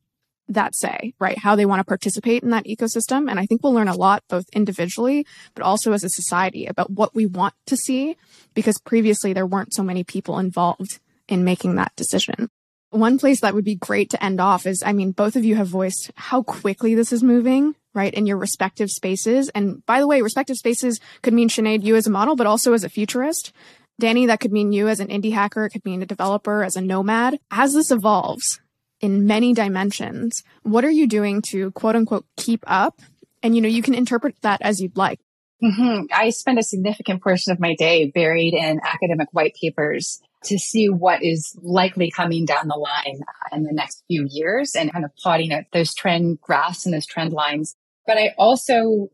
that 0.48 0.74
say, 0.74 1.14
right? 1.18 1.38
How 1.38 1.56
they 1.56 1.66
want 1.66 1.80
to 1.80 1.84
participate 1.84 2.42
in 2.42 2.50
that 2.50 2.64
ecosystem. 2.64 3.30
And 3.30 3.38
I 3.38 3.46
think 3.46 3.62
we'll 3.62 3.74
learn 3.74 3.88
a 3.88 3.96
lot, 3.96 4.24
both 4.28 4.46
individually, 4.52 5.26
but 5.54 5.62
also 5.62 5.92
as 5.92 6.04
a 6.04 6.08
society 6.08 6.66
about 6.66 6.90
what 6.90 7.14
we 7.14 7.26
want 7.26 7.54
to 7.66 7.76
see, 7.76 8.16
because 8.54 8.78
previously 8.78 9.32
there 9.32 9.46
weren't 9.46 9.74
so 9.74 9.82
many 9.82 10.04
people 10.04 10.38
involved 10.38 11.00
in 11.28 11.44
making 11.44 11.74
that 11.74 11.94
decision. 11.96 12.48
One 12.90 13.18
place 13.18 13.42
that 13.42 13.54
would 13.54 13.66
be 13.66 13.74
great 13.74 14.08
to 14.10 14.24
end 14.24 14.40
off 14.40 14.66
is, 14.66 14.82
I 14.84 14.94
mean, 14.94 15.12
both 15.12 15.36
of 15.36 15.44
you 15.44 15.56
have 15.56 15.68
voiced 15.68 16.10
how 16.14 16.42
quickly 16.42 16.94
this 16.94 17.12
is 17.12 17.22
moving, 17.22 17.74
right? 17.94 18.12
In 18.12 18.26
your 18.26 18.36
respective 18.36 18.90
spaces. 18.90 19.48
And 19.50 19.84
by 19.86 20.00
the 20.00 20.06
way, 20.06 20.22
respective 20.22 20.56
spaces 20.56 21.00
could 21.22 21.34
mean 21.34 21.48
Sinead, 21.48 21.82
you 21.82 21.96
as 21.96 22.06
a 22.06 22.10
model, 22.10 22.36
but 22.36 22.46
also 22.46 22.72
as 22.72 22.84
a 22.84 22.88
futurist. 22.88 23.52
Danny, 24.00 24.26
that 24.26 24.40
could 24.40 24.52
mean 24.52 24.72
you 24.72 24.88
as 24.88 25.00
an 25.00 25.08
indie 25.08 25.32
hacker. 25.32 25.64
It 25.64 25.70
could 25.70 25.84
mean 25.84 26.02
a 26.02 26.06
developer 26.06 26.62
as 26.62 26.76
a 26.76 26.80
nomad. 26.80 27.38
As 27.50 27.74
this 27.74 27.90
evolves 27.90 28.60
in 29.00 29.26
many 29.26 29.54
dimensions, 29.54 30.42
what 30.62 30.84
are 30.84 30.90
you 30.90 31.06
doing 31.06 31.42
to 31.48 31.72
quote 31.72 31.96
unquote 31.96 32.24
keep 32.36 32.62
up? 32.66 33.00
And, 33.42 33.54
you 33.54 33.62
know, 33.62 33.68
you 33.68 33.82
can 33.82 33.94
interpret 33.94 34.36
that 34.42 34.60
as 34.62 34.80
you'd 34.80 34.96
like. 34.96 35.20
Mm-hmm. 35.62 36.04
I 36.12 36.30
spend 36.30 36.58
a 36.58 36.62
significant 36.62 37.22
portion 37.22 37.52
of 37.52 37.58
my 37.58 37.74
day 37.74 38.10
buried 38.14 38.54
in 38.54 38.80
academic 38.84 39.28
white 39.32 39.56
papers 39.60 40.20
to 40.44 40.58
see 40.58 40.86
what 40.88 41.22
is 41.22 41.56
likely 41.62 42.10
coming 42.10 42.44
down 42.44 42.68
the 42.68 42.76
line 42.76 43.20
in 43.52 43.64
the 43.64 43.72
next 43.72 44.04
few 44.06 44.26
years 44.30 44.74
and 44.74 44.92
kind 44.92 45.04
of 45.04 45.14
plotting 45.16 45.52
out 45.52 45.64
those 45.72 45.94
trend 45.94 46.40
graphs 46.40 46.84
and 46.84 46.94
those 46.94 47.06
trend 47.06 47.32
lines. 47.32 47.74
But 48.06 48.18
I 48.18 48.34
also 48.38 49.10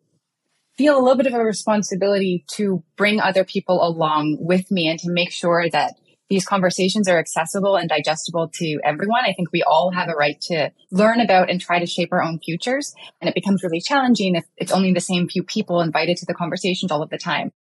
feel 0.77 0.99
a 0.99 1.01
little 1.01 1.17
bit 1.17 1.27
of 1.27 1.35
a 1.35 1.45
responsibility 1.45 2.45
to 2.57 2.83
bring 2.97 3.21
other 3.21 3.45
people 3.45 3.87
along 3.87 4.39
with 4.41 4.71
me 4.71 4.89
and 4.89 4.99
to 5.01 5.11
make 5.11 5.31
sure 5.31 5.69
that 5.71 5.95
these 6.31 6.45
conversations 6.45 7.09
are 7.09 7.19
accessible 7.19 7.77
and 7.77 7.89
digestible 7.89 8.49
to 8.49 8.81
everyone. 8.83 9.25
I 9.25 9.35
think 9.35 9.53
we 9.53 9.63
all 9.63 9.91
have 9.91 10.09
a 10.09 10.15
right 10.15 10.41
to 10.43 10.73
learn 10.91 11.21
about 11.21 11.51
and 11.51 11.61
try 11.61 11.79
to 11.79 11.87
shape 11.87 12.13
our 12.13 12.23
own 12.23 12.41
futures. 12.41 12.95
And 13.21 13.29
it 13.29 13.35
becomes 13.35 13.63
really 13.63 13.81
challenging 13.81 14.35
if 14.35 14.45
it's 14.57 14.73
only 14.73 14.93
the 14.93 15.01
same 15.01 15.29
few 15.29 15.43
people 15.43 15.81
invited 15.81 16.17
to 16.19 16.27
the 16.27 16.35
conversations 16.35 16.91
all 16.91 17.03
of 17.03 17.11
the 17.11 17.19
time. 17.19 17.53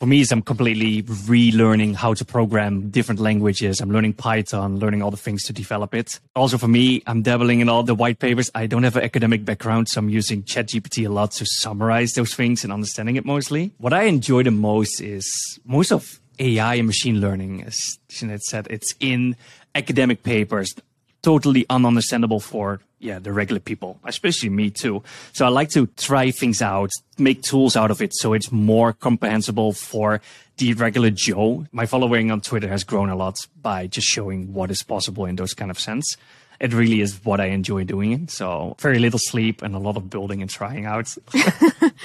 For 0.00 0.06
me, 0.06 0.22
is 0.22 0.32
I'm 0.32 0.40
completely 0.40 1.02
relearning 1.02 1.94
how 1.94 2.14
to 2.14 2.24
program 2.24 2.88
different 2.88 3.20
languages. 3.20 3.82
I'm 3.82 3.90
learning 3.90 4.14
Python, 4.14 4.78
learning 4.78 5.02
all 5.02 5.10
the 5.10 5.18
things 5.18 5.44
to 5.44 5.52
develop 5.52 5.94
it. 5.94 6.18
Also 6.34 6.56
for 6.56 6.68
me, 6.68 7.02
I'm 7.06 7.20
dabbling 7.20 7.60
in 7.60 7.68
all 7.68 7.82
the 7.82 7.94
white 7.94 8.18
papers. 8.18 8.50
I 8.54 8.66
don't 8.66 8.82
have 8.82 8.96
an 8.96 9.02
academic 9.02 9.44
background, 9.44 9.90
so 9.90 9.98
I'm 9.98 10.08
using 10.08 10.42
ChatGPT 10.42 11.06
a 11.06 11.10
lot 11.10 11.32
to 11.32 11.44
summarize 11.44 12.14
those 12.14 12.34
things 12.34 12.64
and 12.64 12.72
understanding 12.72 13.16
it 13.16 13.26
mostly. 13.26 13.72
What 13.76 13.92
I 13.92 14.04
enjoy 14.04 14.42
the 14.42 14.50
most 14.50 15.02
is 15.02 15.60
most 15.66 15.92
of 15.92 16.18
AI 16.38 16.76
and 16.76 16.86
machine 16.86 17.20
learning, 17.20 17.64
as 17.64 17.98
Jeanette 18.08 18.44
said, 18.44 18.68
it's 18.70 18.94
in 19.00 19.36
academic 19.74 20.22
papers, 20.22 20.74
totally 21.20 21.66
ununderstandable 21.66 22.42
for 22.42 22.80
yeah 23.00 23.18
the 23.18 23.32
regular 23.32 23.60
people, 23.60 23.98
especially 24.04 24.48
me 24.48 24.70
too. 24.70 25.02
So 25.32 25.44
I 25.44 25.48
like 25.48 25.70
to 25.70 25.86
try 25.96 26.30
things 26.30 26.62
out, 26.62 26.90
make 27.18 27.42
tools 27.42 27.76
out 27.76 27.90
of 27.90 28.00
it, 28.00 28.14
so 28.14 28.32
it's 28.32 28.52
more 28.52 28.92
comprehensible 28.92 29.72
for 29.72 30.20
the 30.58 30.74
regular 30.74 31.10
Joe. 31.10 31.66
My 31.72 31.86
following 31.86 32.30
on 32.30 32.40
Twitter 32.40 32.68
has 32.68 32.84
grown 32.84 33.08
a 33.08 33.16
lot 33.16 33.36
by 33.60 33.86
just 33.86 34.06
showing 34.06 34.52
what 34.52 34.70
is 34.70 34.82
possible 34.82 35.24
in 35.24 35.36
those 35.36 35.54
kind 35.54 35.70
of 35.70 35.78
sense. 35.78 36.16
It 36.60 36.74
really 36.74 37.00
is 37.00 37.24
what 37.24 37.40
I 37.40 37.46
enjoy 37.46 37.84
doing. 37.84 38.28
So 38.28 38.76
very 38.78 38.98
little 38.98 39.18
sleep 39.18 39.62
and 39.62 39.74
a 39.74 39.78
lot 39.78 39.96
of 39.96 40.10
building 40.10 40.42
and 40.42 40.50
trying 40.50 40.84
out. 40.84 41.16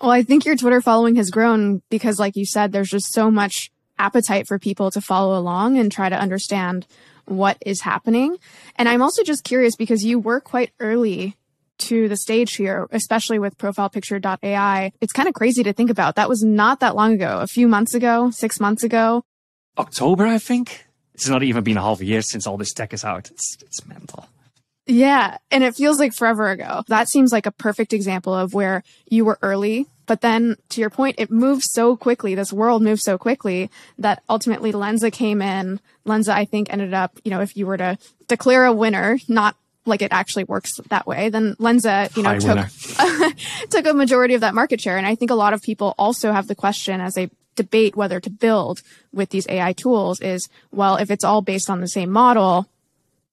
Well, 0.00 0.10
I 0.10 0.22
think 0.22 0.46
your 0.46 0.56
Twitter 0.56 0.80
following 0.80 1.16
has 1.16 1.30
grown 1.30 1.82
because, 1.90 2.18
like 2.18 2.34
you 2.34 2.46
said, 2.46 2.72
there's 2.72 2.88
just 2.88 3.12
so 3.12 3.30
much 3.30 3.70
appetite 3.98 4.48
for 4.48 4.58
people 4.58 4.90
to 4.92 5.00
follow 5.00 5.38
along 5.38 5.76
and 5.78 5.92
try 5.92 6.08
to 6.08 6.18
understand 6.18 6.86
what 7.30 7.56
is 7.64 7.80
happening. 7.80 8.36
And 8.76 8.88
I'm 8.88 9.02
also 9.02 9.22
just 9.22 9.44
curious 9.44 9.76
because 9.76 10.04
you 10.04 10.18
were 10.18 10.40
quite 10.40 10.72
early 10.80 11.36
to 11.78 12.08
the 12.08 12.16
stage 12.16 12.56
here, 12.56 12.88
especially 12.90 13.38
with 13.38 13.56
profilepicture.ai. 13.56 14.92
It's 15.00 15.12
kind 15.12 15.28
of 15.28 15.34
crazy 15.34 15.62
to 15.62 15.72
think 15.72 15.90
about. 15.90 16.16
That 16.16 16.28
was 16.28 16.42
not 16.42 16.80
that 16.80 16.96
long 16.96 17.14
ago, 17.14 17.38
a 17.40 17.46
few 17.46 17.68
months 17.68 17.94
ago, 17.94 18.30
six 18.30 18.60
months 18.60 18.82
ago. 18.82 19.22
October, 19.78 20.26
I 20.26 20.38
think. 20.38 20.86
It's 21.14 21.28
not 21.28 21.42
even 21.42 21.64
been 21.64 21.76
a 21.76 21.82
half 21.82 22.00
a 22.00 22.04
year 22.04 22.22
since 22.22 22.46
all 22.46 22.56
this 22.56 22.72
tech 22.72 22.92
is 22.92 23.04
out. 23.04 23.30
It's, 23.30 23.56
it's 23.62 23.86
mental. 23.86 24.28
Yeah. 24.86 25.38
And 25.50 25.62
it 25.62 25.76
feels 25.76 25.98
like 25.98 26.12
forever 26.12 26.50
ago. 26.50 26.82
That 26.88 27.08
seems 27.08 27.32
like 27.32 27.46
a 27.46 27.52
perfect 27.52 27.92
example 27.92 28.34
of 28.34 28.54
where 28.54 28.82
you 29.08 29.24
were 29.24 29.38
early. 29.40 29.86
But 30.10 30.22
then 30.22 30.56
to 30.70 30.80
your 30.80 30.90
point, 30.90 31.20
it 31.20 31.30
moves 31.30 31.70
so 31.70 31.96
quickly. 31.96 32.34
This 32.34 32.52
world 32.52 32.82
moves 32.82 33.04
so 33.04 33.16
quickly 33.16 33.70
that 33.96 34.24
ultimately 34.28 34.72
Lensa 34.72 35.12
came 35.12 35.40
in. 35.40 35.78
Lensa, 36.04 36.30
I 36.30 36.46
think, 36.46 36.66
ended 36.68 36.92
up, 36.92 37.20
you 37.22 37.30
know, 37.30 37.40
if 37.40 37.56
you 37.56 37.64
were 37.64 37.76
to 37.76 37.96
declare 38.26 38.64
a 38.64 38.72
winner, 38.72 39.20
not 39.28 39.54
like 39.86 40.02
it 40.02 40.10
actually 40.10 40.42
works 40.42 40.80
that 40.88 41.06
way, 41.06 41.28
then 41.28 41.54
Lensa, 41.60 42.10
you 42.16 42.24
know, 42.24 42.30
took, 42.40 42.58
took 43.70 43.86
a 43.86 43.94
majority 43.94 44.34
of 44.34 44.40
that 44.40 44.52
market 44.52 44.80
share. 44.80 44.98
And 44.98 45.06
I 45.06 45.14
think 45.14 45.30
a 45.30 45.36
lot 45.36 45.52
of 45.52 45.62
people 45.62 45.94
also 45.96 46.32
have 46.32 46.48
the 46.48 46.56
question 46.56 47.00
as 47.00 47.14
they 47.14 47.30
debate 47.54 47.94
whether 47.94 48.18
to 48.18 48.30
build 48.30 48.82
with 49.12 49.30
these 49.30 49.46
AI 49.48 49.72
tools 49.74 50.20
is, 50.20 50.48
well, 50.72 50.96
if 50.96 51.12
it's 51.12 51.22
all 51.22 51.40
based 51.40 51.70
on 51.70 51.80
the 51.80 51.86
same 51.86 52.10
model, 52.10 52.66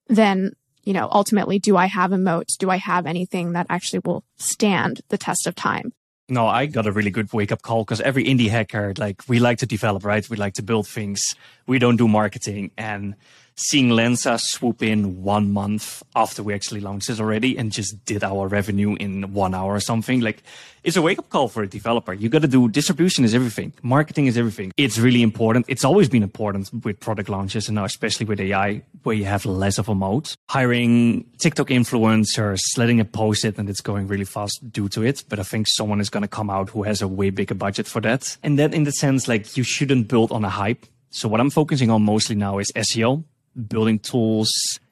then 0.09 0.53
you 0.83 0.93
know, 0.93 1.09
ultimately, 1.11 1.57
do 1.57 1.75
I 1.75 1.87
have 1.87 2.13
a 2.13 2.17
moat? 2.17 2.47
Do 2.59 2.69
I 2.69 2.77
have 2.77 3.07
anything 3.07 3.53
that 3.53 3.65
actually 3.67 4.03
will 4.05 4.23
stand 4.37 5.01
the 5.09 5.17
test 5.17 5.45
of 5.47 5.55
time? 5.55 5.91
No, 6.29 6.45
I 6.45 6.65
got 6.65 6.85
a 6.85 6.91
really 6.91 7.09
good 7.09 7.31
wake 7.31 7.53
up 7.53 7.61
call 7.61 7.85
because 7.85 8.01
every 8.01 8.25
indie 8.25 8.49
hacker, 8.49 8.93
like 8.97 9.23
we 9.29 9.39
like 9.39 9.59
to 9.59 9.65
develop, 9.65 10.03
right? 10.03 10.29
We 10.29 10.35
like 10.35 10.55
to 10.55 10.63
build 10.63 10.87
things. 10.87 11.23
We 11.67 11.79
don't 11.79 11.95
do 11.95 12.07
marketing. 12.07 12.71
And 12.77 13.15
seeing 13.57 13.89
Lensa 13.89 14.39
swoop 14.39 14.83
in 14.83 15.23
one 15.23 15.51
month 15.51 16.03
after 16.15 16.43
we 16.43 16.53
actually 16.53 16.79
launched 16.79 17.07
this 17.07 17.19
already 17.19 17.57
and 17.57 17.71
just 17.71 18.05
did 18.05 18.23
our 18.23 18.47
revenue 18.47 18.95
in 18.99 19.33
one 19.33 19.55
hour 19.55 19.73
or 19.73 19.79
something, 19.79 20.21
like 20.21 20.43
it's 20.83 20.95
a 20.95 21.01
wake 21.01 21.17
up 21.17 21.29
call 21.29 21.47
for 21.47 21.63
a 21.63 21.67
developer. 21.67 22.13
You 22.13 22.29
got 22.29 22.43
to 22.43 22.47
do 22.47 22.69
distribution 22.69 23.25
is 23.25 23.33
everything. 23.33 23.73
Marketing 23.81 24.27
is 24.27 24.37
everything. 24.37 24.71
It's 24.77 24.99
really 24.99 25.23
important. 25.23 25.65
It's 25.67 25.83
always 25.83 26.07
been 26.07 26.21
important 26.21 26.69
with 26.85 26.99
product 26.99 27.29
launches 27.29 27.67
and 27.67 27.75
now 27.75 27.85
especially 27.85 28.27
with 28.27 28.39
AI 28.39 28.83
where 29.03 29.15
you 29.15 29.25
have 29.25 29.45
less 29.45 29.79
of 29.79 29.89
a 29.89 29.95
moat. 29.95 30.35
Hiring 30.49 31.25
TikTok 31.39 31.67
influencers, 31.67 32.61
letting 32.77 32.99
it 32.99 33.11
post 33.11 33.43
it 33.43 33.57
and 33.57 33.69
it's 33.69 33.81
going 33.81 34.07
really 34.07 34.23
fast 34.23 34.71
due 34.71 34.87
to 34.89 35.01
it. 35.01 35.23
But 35.29 35.39
I 35.39 35.43
think 35.43 35.65
someone 35.67 35.99
is 35.99 36.11
going 36.11 36.21
to 36.21 36.27
come 36.27 36.51
out 36.51 36.69
who 36.69 36.83
has 36.83 37.01
a 37.01 37.07
way 37.07 37.31
bigger 37.31 37.55
budget 37.55 37.87
for 37.87 38.01
that. 38.01 38.37
And 38.43 38.59
that 38.59 38.75
in 38.75 38.83
the 38.83 38.91
sense, 38.91 39.27
like 39.27 39.57
you 39.57 39.63
shouldn't 39.63 40.07
build 40.07 40.31
on 40.31 40.45
a 40.45 40.49
hype. 40.49 40.85
So 41.09 41.27
what 41.27 41.39
I'm 41.39 41.49
focusing 41.49 41.89
on 41.89 42.03
mostly 42.03 42.35
now 42.35 42.59
is 42.59 42.71
SEO 42.73 43.23
building 43.67 43.99
tools, 43.99 44.51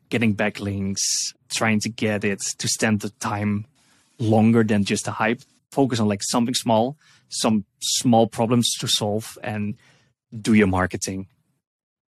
getting 0.09 0.35
backlinks, 0.35 1.33
trying 1.49 1.79
to 1.81 1.89
get 1.89 2.23
it 2.23 2.41
to 2.57 2.67
stand 2.67 3.01
the 3.01 3.09
time 3.09 3.65
longer 4.19 4.63
than 4.63 4.83
just 4.83 5.07
a 5.07 5.11
hype. 5.11 5.41
Focus 5.71 5.99
on 5.99 6.07
like 6.07 6.23
something 6.23 6.53
small, 6.53 6.97
some 7.29 7.65
small 7.81 8.27
problems 8.27 8.73
to 8.79 8.87
solve 8.87 9.37
and 9.43 9.75
do 10.41 10.53
your 10.53 10.67
marketing, 10.67 11.27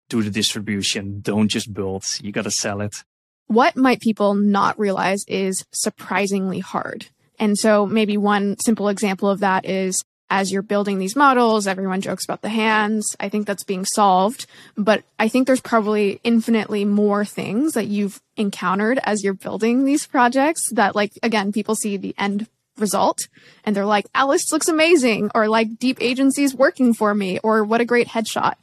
do 0.09 0.23
the 0.23 0.29
distribution. 0.29 1.21
Don't 1.21 1.49
just 1.49 1.73
build. 1.73 2.05
You 2.21 2.31
got 2.31 2.45
to 2.45 2.51
sell 2.51 2.81
it. 2.81 3.03
What 3.47 3.75
might 3.75 4.01
people 4.01 4.33
not 4.33 4.77
realize 4.79 5.23
is 5.27 5.65
surprisingly 5.71 6.59
hard. 6.59 7.07
And 7.39 7.57
so 7.57 7.85
maybe 7.85 8.17
one 8.17 8.57
simple 8.59 8.89
example 8.89 9.29
of 9.29 9.39
that 9.39 9.65
is 9.65 10.03
as 10.29 10.51
you're 10.51 10.61
building 10.61 10.99
these 10.99 11.15
models, 11.15 11.67
everyone 11.67 12.01
jokes 12.01 12.25
about 12.25 12.41
the 12.41 12.49
hands. 12.49 13.15
I 13.19 13.29
think 13.29 13.47
that's 13.47 13.63
being 13.63 13.85
solved, 13.85 14.45
but 14.75 15.03
I 15.17 15.27
think 15.29 15.47
there's 15.47 15.61
probably 15.61 16.19
infinitely 16.23 16.85
more 16.85 17.23
things 17.23 17.73
that 17.73 17.87
you've 17.87 18.21
encountered 18.35 18.99
as 19.03 19.23
you're 19.23 19.33
building 19.33 19.85
these 19.85 20.05
projects 20.05 20.69
that 20.73 20.95
like, 20.95 21.11
again, 21.23 21.51
people 21.51 21.75
see 21.75 21.97
the 21.97 22.13
end 22.17 22.47
result 22.77 23.27
and 23.63 23.75
they're 23.75 23.85
like, 23.85 24.05
Alice 24.13 24.51
looks 24.51 24.67
amazing 24.67 25.31
or 25.33 25.47
like 25.47 25.79
Deep 25.79 25.97
Agency's 26.01 26.53
working 26.53 26.93
for 26.93 27.13
me 27.13 27.39
or 27.43 27.63
what 27.63 27.81
a 27.81 27.85
great 27.85 28.07
headshot. 28.07 28.55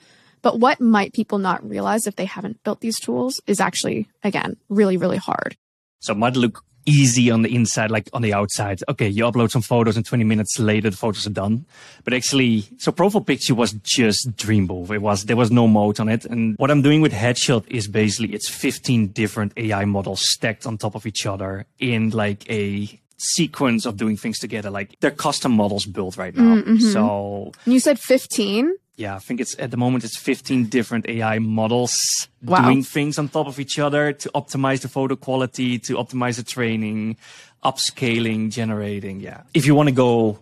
But 0.43 0.61
what 0.61 0.81
might 0.81 1.15
people 1.15 1.39
not 1.39 1.67
realize 1.67 2.07
if 2.07 2.17
they 2.17 2.27
haven't 2.27 2.63
built 2.65 2.81
these 2.81 3.01
tools 3.01 3.41
is 3.47 3.61
actually, 3.61 4.09
again, 4.23 4.59
really, 4.69 4.99
really 4.99 5.17
hard. 5.17 5.57
So 6.01 6.13
look 6.13 6.63
easy 6.87 7.31
on 7.31 7.43
the 7.43 7.55
inside, 7.55 7.91
like 7.91 8.09
on 8.13 8.23
the 8.23 8.33
outside. 8.33 8.81
Okay, 8.89 9.09
you 9.09 9.25
upload 9.25 9.51
some 9.51 9.63
photos 9.63 9.97
and 9.97 10.05
20 10.05 10.25
minutes 10.25 10.59
later 10.59 10.91
the 10.91 10.97
photos 10.97 11.27
are 11.27 11.31
done. 11.31 11.65
But 12.05 12.15
actually, 12.15 12.65
so 12.79 12.93
profile 12.93 13.23
picture 13.23 13.55
was 13.55 13.73
just 13.83 14.37
Dreambooth. 14.37 14.91
It 14.91 14.99
was, 14.99 15.25
there 15.25 15.37
was 15.37 15.51
no 15.51 15.67
mode 15.67 16.01
on 16.01 16.09
it. 16.09 16.25
And 16.25 16.57
what 16.59 16.71
I'm 16.71 16.83
doing 16.83 17.01
with 17.01 17.13
Headshot 17.13 17.67
is 17.69 17.89
basically 17.89 18.35
it's 18.35 18.49
15 18.49 19.09
different 19.09 19.53
AI 19.57 19.85
models 19.85 20.29
stacked 20.29 20.67
on 20.67 20.79
top 20.79 20.95
of 20.95 21.07
each 21.07 21.27
other 21.27 21.67
in 21.79 22.11
like 22.11 22.49
a 22.51 23.01
sequence 23.17 23.87
of 23.87 23.97
doing 23.97 24.17
things 24.17 24.39
together. 24.39 24.71
Like 24.71 24.97
they're 25.01 25.11
custom 25.11 25.53
models 25.53 25.87
built 25.87 26.17
right 26.17 26.35
now. 26.35 26.57
Mm-hmm. 26.57 26.79
So 26.79 27.53
you 27.67 27.81
said 27.81 27.99
15? 27.99 28.75
Yeah, 28.97 29.17
I 29.17 29.19
think 29.19 29.41
it's 29.41 29.59
at 29.59 29.71
the 29.71 29.77
moment 29.77 30.05
it's 30.05 30.17
15 30.17 30.67
different 30.67 31.09
AI 31.09 31.39
models 31.41 32.29
wow. 32.43 32.63
doing 32.63 32.83
things 32.83 33.19
on 33.19 33.29
top 33.29 33.47
of 33.47 33.59
each 33.59 33.79
other 33.79 34.13
to 34.13 34.31
optimize 34.35 34.83
the 34.83 34.89
photo 34.89 35.17
quality, 35.17 35.79
to 35.81 35.95
optimize 35.97 36.37
the 36.37 36.45
training, 36.45 37.17
upscaling, 37.65 38.51
generating. 38.51 39.21
Yeah. 39.21 39.43
If 39.53 39.67
you 39.67 39.75
want 39.75 39.89
to 39.89 39.95
go 39.95 40.39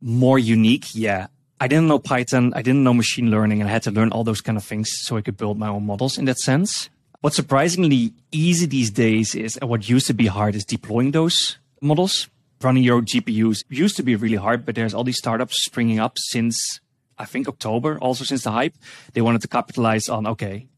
more 0.00 0.38
unique, 0.38 0.86
yeah. 0.94 1.28
I 1.58 1.68
didn't 1.68 1.88
know 1.88 1.98
Python. 1.98 2.52
I 2.54 2.60
didn't 2.60 2.84
know 2.84 2.92
machine 2.92 3.30
learning 3.30 3.62
and 3.62 3.70
I 3.70 3.72
had 3.72 3.82
to 3.84 3.90
learn 3.90 4.12
all 4.12 4.24
those 4.24 4.42
kind 4.42 4.58
of 4.58 4.64
things 4.64 4.90
so 4.92 5.16
I 5.16 5.22
could 5.22 5.38
build 5.38 5.58
my 5.58 5.68
own 5.68 5.86
models 5.86 6.18
in 6.18 6.26
that 6.26 6.38
sense. 6.38 6.90
What's 7.22 7.36
surprisingly 7.36 8.12
easy 8.30 8.66
these 8.66 8.90
days 8.90 9.34
is 9.34 9.58
what 9.62 9.88
used 9.88 10.06
to 10.08 10.14
be 10.14 10.26
hard 10.26 10.54
is 10.54 10.66
deploying 10.66 11.12
those 11.12 11.56
models. 11.80 12.28
Running 12.62 12.82
your 12.82 13.00
GPUs 13.00 13.64
used 13.68 13.96
to 13.96 14.02
be 14.02 14.16
really 14.16 14.36
hard, 14.36 14.66
but 14.66 14.74
there's 14.74 14.94
all 14.94 15.04
these 15.04 15.18
startups 15.18 15.64
springing 15.64 15.98
up 15.98 16.18
since 16.18 16.80
I 17.18 17.24
think 17.24 17.48
October, 17.48 17.98
also 17.98 18.24
since 18.24 18.42
the 18.44 18.50
hype, 18.50 18.74
they 19.14 19.22
wanted 19.22 19.42
to 19.42 19.48
capitalize 19.48 20.08
on, 20.08 20.26
okay, 20.26 20.68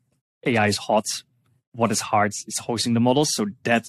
AI 0.45 0.69
is 0.69 0.77
hot. 0.77 1.05
What 1.73 1.91
is 1.91 2.01
hard 2.01 2.33
is 2.47 2.59
hosting 2.59 2.95
the 2.95 3.01
models. 3.01 3.35
So 3.35 3.47
that 3.65 3.85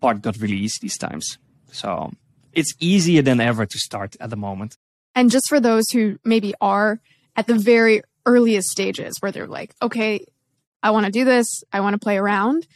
part 0.00 0.22
got 0.22 0.36
released 0.38 0.80
these 0.80 0.96
times. 0.96 1.38
So 1.72 2.12
it's 2.52 2.74
easier 2.80 3.22
than 3.22 3.40
ever 3.40 3.66
to 3.66 3.78
start 3.78 4.16
at 4.20 4.30
the 4.30 4.36
moment. 4.36 4.76
And 5.14 5.30
just 5.30 5.48
for 5.48 5.60
those 5.60 5.90
who 5.90 6.18
maybe 6.24 6.54
are 6.60 7.00
at 7.36 7.46
the 7.46 7.58
very 7.58 8.02
earliest 8.26 8.68
stages 8.68 9.16
where 9.20 9.32
they're 9.32 9.46
like, 9.46 9.74
okay, 9.82 10.24
I 10.82 10.90
want 10.92 11.06
to 11.06 11.12
do 11.12 11.24
this. 11.24 11.64
I 11.72 11.80
want 11.80 11.94
to 11.94 11.98
play 11.98 12.16
around. 12.16 12.66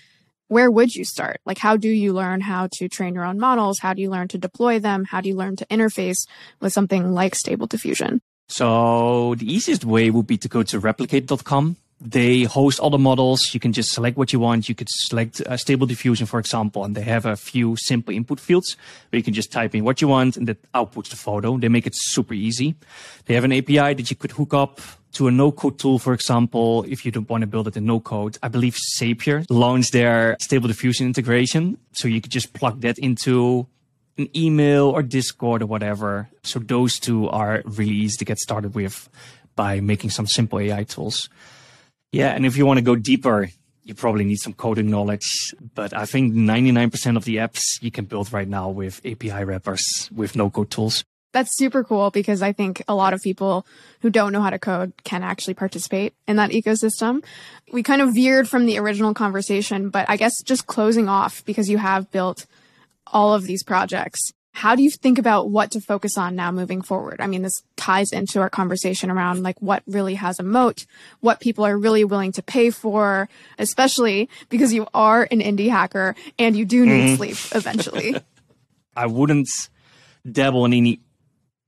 where 0.49 0.70
would 0.70 0.95
you 0.95 1.05
start? 1.05 1.41
Like, 1.45 1.59
how 1.59 1.76
do 1.76 1.89
you 1.89 2.12
learn 2.12 2.41
how 2.41 2.68
to 2.74 2.89
train 2.89 3.14
your 3.14 3.24
own 3.24 3.39
models? 3.39 3.78
How 3.80 3.95
do 3.95 4.03
you 4.03 4.11
learn 4.11 4.28
to 4.28 4.39
deploy 4.39 4.78
them? 4.78 5.05
How 5.05 5.20
do 5.20 5.28
you 5.28 5.34
learn 5.34 5.57
to 5.57 5.66
interface 5.66 6.26
with 6.61 6.72
something 6.72 7.12
like 7.12 7.34
Stable 7.34 7.66
Diffusion? 7.66 8.20
So 8.55 9.34
the 9.34 9.52
easiest 9.52 9.84
way 9.84 10.11
would 10.11 10.28
be 10.28 10.38
to 10.38 10.48
go 10.48 10.62
to 10.62 10.78
replicate.com. 10.78 11.76
They 12.00 12.44
host 12.44 12.78
all 12.78 12.90
the 12.90 12.98
models. 12.98 13.52
You 13.52 13.59
can 13.59 13.72
just 13.72 13.90
select 13.90 14.16
what 14.16 14.32
you 14.32 14.38
want. 14.38 14.68
You 14.68 14.76
could 14.76 14.88
select 14.88 15.40
uh, 15.40 15.57
stable 15.57 15.88
diffusion, 15.88 16.26
for 16.26 16.38
example, 16.38 16.84
and 16.84 16.94
they 16.94 17.02
have 17.02 17.26
a 17.26 17.34
few 17.34 17.74
simple 17.74 18.14
input 18.14 18.38
fields 18.38 18.76
where 19.11 19.18
you 19.18 19.24
can 19.24 19.34
just 19.34 19.50
type 19.50 19.74
in 19.74 19.82
what 19.82 20.00
you 20.00 20.07
want 20.07 20.36
and 20.36 20.46
that 20.46 20.62
outputs 20.70 21.09
the 21.09 21.16
photo. 21.16 21.59
They 21.59 21.68
make 21.68 21.84
it 21.84 21.96
super 21.96 22.32
easy. 22.32 22.76
They 23.24 23.34
have 23.34 23.42
an 23.42 23.52
API 23.52 23.94
that 23.94 24.09
you 24.09 24.14
could 24.14 24.30
hook 24.30 24.55
up 24.55 24.80
to 25.14 25.26
a 25.26 25.32
no 25.32 25.50
code 25.50 25.80
tool, 25.80 25.98
for 25.98 26.12
example, 26.12 26.84
if 26.86 27.05
you 27.05 27.11
don't 27.11 27.28
want 27.28 27.40
to 27.40 27.48
build 27.48 27.66
it 27.66 27.76
in 27.76 27.86
no 27.86 27.98
code. 27.98 28.38
I 28.40 28.46
believe 28.46 28.78
Zapier 28.96 29.44
launched 29.50 29.90
their 29.90 30.36
stable 30.38 30.68
diffusion 30.68 31.07
integration. 31.09 31.76
So 31.90 32.07
you 32.07 32.20
could 32.20 32.32
just 32.32 32.52
plug 32.52 32.82
that 32.82 32.98
into 32.98 33.66
an 34.19 34.29
email 34.37 34.89
or 34.89 35.03
Discord 35.03 35.62
or 35.62 35.67
whatever. 35.67 36.29
So 36.43 36.59
those 36.59 36.99
two 36.99 37.29
are 37.29 37.62
really 37.65 37.95
easy 37.95 38.17
to 38.19 38.25
get 38.25 38.39
started 38.39 38.75
with 38.75 39.09
by 39.57 39.81
making 39.81 40.11
some 40.11 40.27
simple 40.27 40.59
AI 40.59 40.85
tools. 40.85 41.29
Yeah, 42.12 42.31
and 42.31 42.47
if 42.47 42.57
you 42.57 42.67
want 42.67 42.79
to 42.79 42.85
go 42.85 42.97
deeper, 42.97 43.51
you 43.85 43.95
probably 43.95 44.25
need 44.25 44.39
some 44.39 44.53
coding 44.53 44.91
knowledge. 44.91 45.55
But 45.75 45.93
I 45.93 46.07
think 46.07 46.33
99% 46.33 47.17
of 47.17 47.25
the 47.25 47.37
apps 47.37 47.61
you 47.81 47.91
can 47.91 48.05
build 48.05 48.33
right 48.33 48.49
now 48.49 48.71
with 48.71 49.01
API 49.05 49.45
wrappers, 49.45 50.09
with 50.15 50.37
no 50.37 50.51
code 50.51 50.71
tools. 50.71 51.05
That's 51.33 51.57
super 51.57 51.83
cool 51.83 52.11
because 52.11 52.43
I 52.43 52.53
think 52.53 52.83
a 52.87 52.95
lot 52.95 53.12
of 53.12 53.21
people 53.21 53.67
who 54.01 54.11
don't 54.11 54.33
know 54.33 54.41
how 54.41 54.51
to 54.51 54.59
code 54.59 54.93
can 55.03 55.25
actually 55.25 55.55
participate 55.55 56.15
in 56.29 56.37
that 56.37 56.51
ecosystem. 56.51 57.25
We 57.73 57.83
kind 57.83 58.01
of 58.01 58.15
veered 58.15 58.49
from 58.49 58.67
the 58.67 58.79
original 58.79 59.15
conversation, 59.15 59.91
but 59.91 60.09
I 60.09 60.17
guess 60.17 60.41
just 60.45 60.69
closing 60.69 61.09
off 61.09 61.45
because 61.45 61.69
you 61.69 61.79
have 61.79 62.12
built 62.12 62.47
all 63.07 63.34
of 63.34 63.44
these 63.44 63.62
projects. 63.62 64.32
How 64.52 64.76
do 64.76 64.84
you 64.84 64.90
think 64.90 65.18
about 65.18 65.50
what 65.50 65.72
to 65.72 65.80
focus 65.80 66.16
on 66.16 66.36
now 66.36 66.52
moving 66.52 66.80
forward? 66.80 67.20
I 67.20 67.26
mean, 67.26 67.42
this 67.42 67.62
ties 67.76 68.12
into 68.12 68.40
our 68.40 68.48
conversation 68.48 69.11
around 69.11 69.42
like 69.42 69.61
what 69.61 69.82
really 69.86 70.14
has 70.14 70.38
a 70.38 70.44
moat, 70.44 70.86
what 71.20 71.40
people 71.40 71.66
are 71.66 71.76
really 71.76 72.05
willing 72.05 72.30
to 72.32 72.42
pay 72.42 72.70
for, 72.70 73.28
especially 73.59 74.28
because 74.50 74.72
you 74.72 74.86
are 74.94 75.26
an 75.32 75.40
indie 75.40 75.70
hacker 75.70 76.14
and 76.38 76.57
you 76.57 76.64
do 76.64 76.86
need 76.86 77.11
mm. 77.11 77.16
sleep 77.16 77.36
eventually. 77.52 78.14
I 78.96 79.07
wouldn't 79.07 79.48
dabble 80.30 80.64
in 80.66 80.72
any 80.72 81.00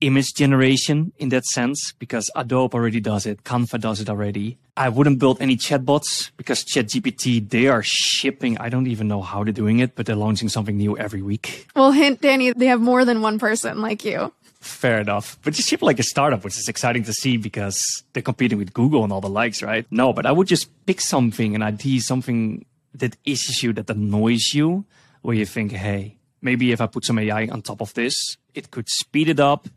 image 0.01 0.35
generation 0.35 1.13
in 1.19 1.31
that 1.31 1.45
sense 1.45 1.93
because 1.99 2.31
Adobe 2.35 2.75
already 2.75 3.01
does 3.01 3.27
it. 3.27 3.45
Canva 3.45 3.81
does 3.81 4.01
it 4.01 4.11
already. 4.11 4.59
I 4.77 4.91
wouldn't 4.91 5.19
build 5.19 5.41
any 5.41 5.57
chatbots 5.57 6.31
because 6.37 6.65
ChatGPT, 6.65 7.49
they 7.49 7.67
are 7.69 7.83
shipping. 7.83 8.59
I 8.59 8.69
don't 8.69 8.87
even 8.87 9.09
know 9.09 9.23
how 9.23 9.43
they're 9.43 9.53
doing 9.53 9.79
it, 9.79 9.95
but 9.95 10.05
they're 10.05 10.17
launching 10.17 10.49
something 10.49 10.77
new 10.77 10.99
every 10.99 11.23
week. 11.23 11.67
Well, 11.75 11.93
hint, 11.93 12.21
Danny, 12.21 12.53
they 12.53 12.67
have 12.67 12.81
more 12.81 13.05
than 13.05 13.23
one 13.23 13.39
person 13.39 13.81
like 13.81 14.05
you. 14.05 14.33
Fair 14.61 15.01
enough. 15.01 15.39
But 15.43 15.57
you 15.57 15.63
ship 15.63 15.81
like 15.81 15.99
a 15.99 16.03
startup, 16.03 16.45
which 16.45 16.59
is 16.59 16.69
exciting 16.69 17.05
to 17.05 17.13
see 17.13 17.37
because 17.37 18.05
they're 18.13 18.23
competing 18.23 18.59
with 18.59 18.75
Google 18.75 19.05
and 19.05 19.13
all 19.13 19.21
the 19.21 19.29
likes, 19.29 19.63
right? 19.63 19.87
No, 19.91 20.13
but 20.13 20.27
I 20.27 20.33
would 20.33 20.47
just 20.47 20.69
pick 20.87 21.01
something, 21.01 21.55
an 21.55 21.63
idea, 21.63 22.01
something 22.01 22.67
that 22.95 23.17
issues 23.25 23.63
you, 23.63 23.73
that 23.75 23.89
annoys 23.89 24.53
you, 24.53 24.85
where 25.23 25.37
you 25.37 25.47
think, 25.47 25.73
hey, 25.73 26.17
maybe 26.43 26.73
if 26.73 26.81
I 26.81 26.87
put 26.87 27.05
some 27.05 27.19
AI 27.19 27.49
on 27.49 27.63
top 27.63 27.81
of 27.81 27.95
this, 27.95 28.37
it 28.57 28.71
could 28.71 28.89
speed 28.89 29.29
it 29.29 29.39
up. 29.39 29.69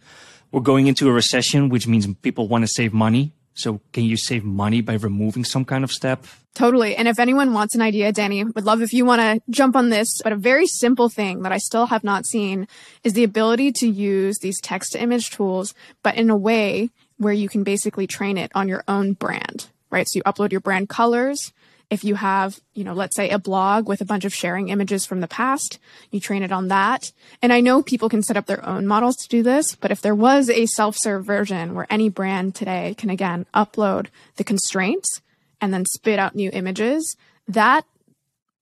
We're 0.51 0.61
going 0.61 0.87
into 0.87 1.07
a 1.09 1.11
recession, 1.11 1.69
which 1.69 1.87
means 1.87 2.07
people 2.21 2.47
want 2.47 2.63
to 2.63 2.67
save 2.67 2.93
money. 2.93 3.33
So 3.53 3.81
can 3.91 4.05
you 4.05 4.15
save 4.15 4.43
money 4.45 4.81
by 4.81 4.93
removing 4.93 5.43
some 5.43 5.65
kind 5.65 5.83
of 5.83 5.91
step? 5.91 6.25
Totally. 6.55 6.95
And 6.95 7.07
if 7.07 7.19
anyone 7.19 7.53
wants 7.53 7.75
an 7.75 7.81
idea, 7.81 8.11
Danny, 8.11 8.43
would 8.43 8.65
love 8.65 8.81
if 8.81 8.93
you 8.93 9.05
want 9.05 9.21
to 9.21 9.51
jump 9.51 9.75
on 9.75 9.89
this. 9.89 10.07
But 10.23 10.33
a 10.33 10.37
very 10.37 10.65
simple 10.65 11.09
thing 11.09 11.41
that 11.41 11.51
I 11.51 11.57
still 11.57 11.87
have 11.87 12.03
not 12.03 12.25
seen 12.25 12.67
is 13.03 13.13
the 13.13 13.23
ability 13.23 13.73
to 13.73 13.87
use 13.87 14.39
these 14.39 14.59
text 14.61 14.93
to 14.93 15.01
image 15.01 15.29
tools, 15.29 15.73
but 16.03 16.15
in 16.15 16.29
a 16.29 16.37
way 16.37 16.89
where 17.17 17.33
you 17.33 17.49
can 17.49 17.63
basically 17.63 18.07
train 18.07 18.37
it 18.37 18.51
on 18.55 18.69
your 18.69 18.83
own 18.87 19.13
brand, 19.13 19.67
right? 19.89 20.07
So 20.07 20.17
you 20.17 20.23
upload 20.23 20.51
your 20.51 20.61
brand 20.61 20.87
colors, 20.89 21.51
if 21.89 22.03
you 22.03 22.15
have, 22.15 22.59
you 22.75 22.83
know, 22.83 22.93
let's 22.93 23.15
say 23.15 23.29
a 23.29 23.39
blog 23.39 23.87
with 23.87 23.99
a 23.99 24.05
bunch 24.05 24.23
of 24.23 24.33
sharing 24.33 24.69
images 24.69 25.05
from 25.05 25.21
the 25.21 25.27
past, 25.27 25.79
you 26.11 26.19
train 26.19 26.43
it 26.43 26.51
on 26.51 26.67
that. 26.67 27.11
And 27.41 27.51
I 27.51 27.61
know 27.61 27.81
people 27.81 28.09
can 28.09 28.21
set 28.21 28.37
up 28.37 28.45
their 28.45 28.65
own 28.67 28.85
models 28.85 29.15
to 29.17 29.27
do 29.27 29.41
this, 29.41 29.75
but 29.75 29.91
if 29.91 30.01
there 30.01 30.15
was 30.15 30.49
a 30.49 30.67
self-serve 30.67 31.25
version 31.25 31.73
where 31.73 31.87
any 31.89 32.09
brand 32.09 32.53
today 32.53 32.95
can 32.97 33.09
again 33.09 33.47
upload 33.55 34.07
the 34.35 34.43
constraints 34.43 35.21
and 35.59 35.73
then 35.73 35.85
spit 35.85 36.19
out 36.19 36.35
new 36.35 36.51
images, 36.53 37.17
that 37.47 37.85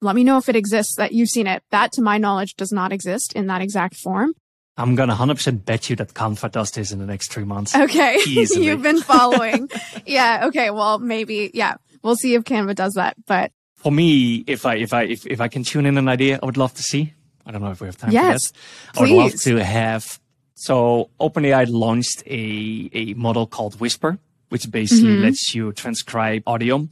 let 0.02 0.16
me 0.16 0.24
know 0.24 0.38
if 0.38 0.48
it 0.48 0.56
exists 0.56 0.96
that 0.96 1.12
you've 1.12 1.30
seen 1.30 1.48
it. 1.48 1.64
That 1.72 1.92
to 1.94 2.02
my 2.02 2.18
knowledge 2.18 2.54
does 2.56 2.72
not 2.72 2.94
exist 2.94 3.34
in 3.34 3.48
that 3.48 3.62
exact 3.62 3.98
form. 3.98 4.34
I'm 4.80 4.94
gonna 4.94 5.16
100% 5.16 5.66
bet 5.66 5.90
you 5.90 5.96
that 5.96 6.14
Canva 6.14 6.52
does 6.52 6.70
this 6.70 6.92
in 6.92 7.00
the 7.00 7.08
next 7.08 7.32
three 7.32 7.46
months. 7.46 7.76
Okay, 7.76 8.20
you've 8.28 8.84
been 8.84 9.02
following. 9.02 9.70
yeah. 10.06 10.46
Okay. 10.46 10.70
Well, 10.70 11.00
maybe. 11.00 11.50
Yeah 11.54 11.78
we'll 12.04 12.16
see 12.16 12.34
if 12.36 12.44
Canva 12.44 12.76
does 12.76 12.94
that. 12.94 13.16
But 13.26 13.52
for 13.76 13.92
me, 13.92 14.44
if 14.48 14.66
I 14.66 14.76
if 14.76 14.94
I 14.94 15.04
if, 15.04 15.26
if 15.26 15.40
I 15.42 15.48
can 15.48 15.64
tune 15.64 15.86
in 15.86 15.98
an 15.98 16.08
idea, 16.08 16.40
I 16.42 16.46
would 16.46 16.58
love 16.58 16.74
to 16.76 16.84
see. 16.84 17.14
I 17.46 17.52
don't 17.52 17.62
know 17.62 17.72
if 17.72 17.80
we 17.80 17.88
have 17.88 17.98
time 17.98 18.12
yes, 18.12 18.52
for 18.52 18.52
this. 18.52 18.54
I 18.98 19.02
would 19.02 19.10
love 19.10 19.42
to 19.42 19.64
have. 19.64 20.20
So 20.56 21.10
OpenAI 21.20 21.68
launched 21.70 22.24
a 22.26 22.90
a 22.94 23.14
model 23.14 23.48
called 23.48 23.80
Whisper, 23.80 24.18
which 24.50 24.70
basically 24.70 25.14
mm-hmm. 25.14 25.24
lets 25.24 25.54
you 25.54 25.72
transcribe 25.74 26.44
audio, 26.48 26.88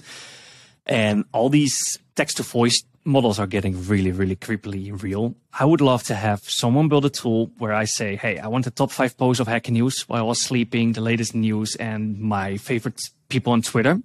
and 0.85 1.25
all 1.33 1.49
these 1.49 1.99
text 2.15 2.37
to 2.37 2.43
voice 2.43 2.83
models 3.05 3.39
are 3.39 3.47
getting 3.47 3.87
really, 3.87 4.11
really 4.11 4.35
creepily 4.35 5.01
real. 5.01 5.35
I 5.57 5.65
would 5.65 5.81
love 5.81 6.03
to 6.03 6.15
have 6.15 6.41
someone 6.43 6.87
build 6.87 7.05
a 7.05 7.09
tool 7.09 7.51
where 7.59 7.73
I 7.73 7.85
say, 7.85 8.15
Hey, 8.15 8.39
I 8.39 8.47
want 8.47 8.65
the 8.65 8.71
top 8.71 8.91
five 8.91 9.15
posts 9.15 9.39
of 9.39 9.47
Hacker 9.47 9.71
News 9.71 10.01
while 10.07 10.19
I 10.19 10.23
was 10.23 10.41
sleeping, 10.41 10.93
the 10.93 11.01
latest 11.01 11.35
news 11.35 11.75
and 11.75 12.19
my 12.19 12.57
favorite 12.57 12.99
people 13.29 13.53
on 13.53 13.61
Twitter 13.61 14.01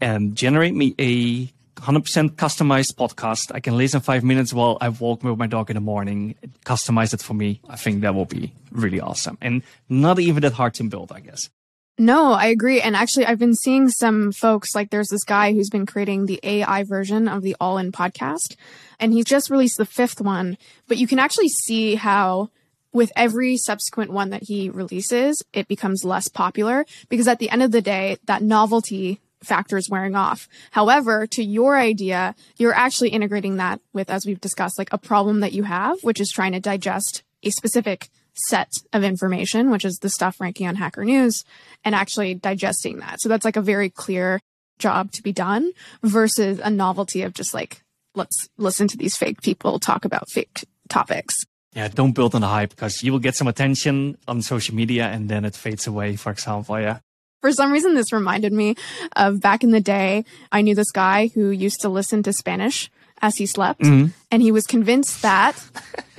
and 0.00 0.34
generate 0.34 0.74
me 0.74 0.94
a 0.98 1.46
100% 1.80 2.30
customized 2.36 2.94
podcast. 2.94 3.52
I 3.54 3.60
can 3.60 3.76
listen 3.76 4.00
five 4.00 4.24
minutes 4.24 4.52
while 4.52 4.78
I 4.80 4.88
walk 4.88 5.22
with 5.22 5.38
my 5.38 5.46
dog 5.46 5.70
in 5.70 5.74
the 5.74 5.80
morning. 5.80 6.34
Customize 6.64 7.12
it 7.12 7.20
for 7.20 7.34
me. 7.34 7.60
I 7.68 7.76
think 7.76 8.00
that 8.02 8.14
will 8.14 8.24
be 8.24 8.52
really 8.70 9.00
awesome 9.00 9.38
and 9.40 9.62
not 9.88 10.18
even 10.18 10.42
that 10.42 10.52
hard 10.52 10.74
to 10.74 10.84
build, 10.84 11.12
I 11.12 11.20
guess. 11.20 11.50
No, 11.96 12.32
I 12.32 12.46
agree. 12.46 12.80
And 12.80 12.96
actually, 12.96 13.26
I've 13.26 13.38
been 13.38 13.54
seeing 13.54 13.88
some 13.88 14.32
folks 14.32 14.74
like 14.74 14.90
there's 14.90 15.10
this 15.10 15.22
guy 15.22 15.52
who's 15.52 15.70
been 15.70 15.86
creating 15.86 16.26
the 16.26 16.40
AI 16.42 16.82
version 16.82 17.28
of 17.28 17.42
the 17.42 17.54
All 17.60 17.78
In 17.78 17.92
podcast, 17.92 18.56
and 18.98 19.12
he's 19.12 19.26
just 19.26 19.48
released 19.48 19.76
the 19.76 19.86
fifth 19.86 20.20
one. 20.20 20.58
But 20.88 20.98
you 20.98 21.06
can 21.06 21.20
actually 21.20 21.50
see 21.50 21.94
how 21.94 22.50
with 22.92 23.12
every 23.14 23.56
subsequent 23.56 24.10
one 24.10 24.30
that 24.30 24.44
he 24.44 24.70
releases, 24.70 25.40
it 25.52 25.68
becomes 25.68 26.04
less 26.04 26.26
popular 26.26 26.84
because 27.08 27.28
at 27.28 27.38
the 27.38 27.50
end 27.50 27.62
of 27.62 27.70
the 27.70 27.82
day, 27.82 28.16
that 28.24 28.42
novelty 28.42 29.20
factor 29.44 29.76
is 29.76 29.90
wearing 29.90 30.14
off. 30.14 30.48
However, 30.70 31.26
to 31.28 31.44
your 31.44 31.76
idea, 31.76 32.34
you're 32.56 32.74
actually 32.74 33.10
integrating 33.10 33.56
that 33.56 33.80
with, 33.92 34.10
as 34.10 34.26
we've 34.26 34.40
discussed, 34.40 34.78
like 34.78 34.92
a 34.92 34.98
problem 34.98 35.40
that 35.40 35.52
you 35.52 35.62
have, 35.64 35.98
which 36.02 36.20
is 36.20 36.30
trying 36.30 36.52
to 36.52 36.60
digest 36.60 37.22
a 37.42 37.50
specific 37.50 38.08
set 38.34 38.72
of 38.92 39.04
information, 39.04 39.70
which 39.70 39.84
is 39.84 39.98
the 39.98 40.10
stuff 40.10 40.40
ranking 40.40 40.66
on 40.66 40.76
Hacker 40.76 41.04
News, 41.04 41.44
and 41.84 41.94
actually 41.94 42.34
digesting 42.34 42.98
that. 42.98 43.20
So 43.20 43.28
that's 43.28 43.44
like 43.44 43.56
a 43.56 43.62
very 43.62 43.90
clear 43.90 44.40
job 44.78 45.12
to 45.12 45.22
be 45.22 45.32
done 45.32 45.72
versus 46.02 46.58
a 46.58 46.70
novelty 46.70 47.22
of 47.22 47.32
just 47.32 47.54
like, 47.54 47.82
let's 48.14 48.48
listen 48.56 48.88
to 48.88 48.96
these 48.96 49.16
fake 49.16 49.42
people 49.42 49.78
talk 49.78 50.04
about 50.04 50.28
fake 50.30 50.64
topics. 50.88 51.34
Yeah, 51.74 51.88
don't 51.88 52.12
build 52.12 52.34
on 52.34 52.40
the 52.40 52.48
hype 52.48 52.70
because 52.70 53.02
you 53.02 53.10
will 53.10 53.18
get 53.18 53.34
some 53.34 53.48
attention 53.48 54.16
on 54.28 54.42
social 54.42 54.74
media 54.74 55.06
and 55.06 55.28
then 55.28 55.44
it 55.44 55.56
fades 55.56 55.86
away, 55.86 56.16
for 56.16 56.30
example. 56.30 56.80
Yeah. 56.80 56.98
For 57.44 57.52
some 57.52 57.72
reason, 57.72 57.94
this 57.94 58.10
reminded 58.10 58.54
me 58.54 58.74
of 59.16 59.38
back 59.38 59.62
in 59.62 59.70
the 59.70 59.78
day. 59.78 60.24
I 60.50 60.62
knew 60.62 60.74
this 60.74 60.90
guy 60.90 61.26
who 61.26 61.50
used 61.50 61.82
to 61.82 61.90
listen 61.90 62.22
to 62.22 62.32
Spanish 62.32 62.90
as 63.20 63.36
he 63.36 63.44
slept, 63.44 63.82
mm-hmm. 63.82 64.12
and 64.30 64.40
he 64.40 64.50
was 64.50 64.66
convinced 64.66 65.20
that 65.20 65.52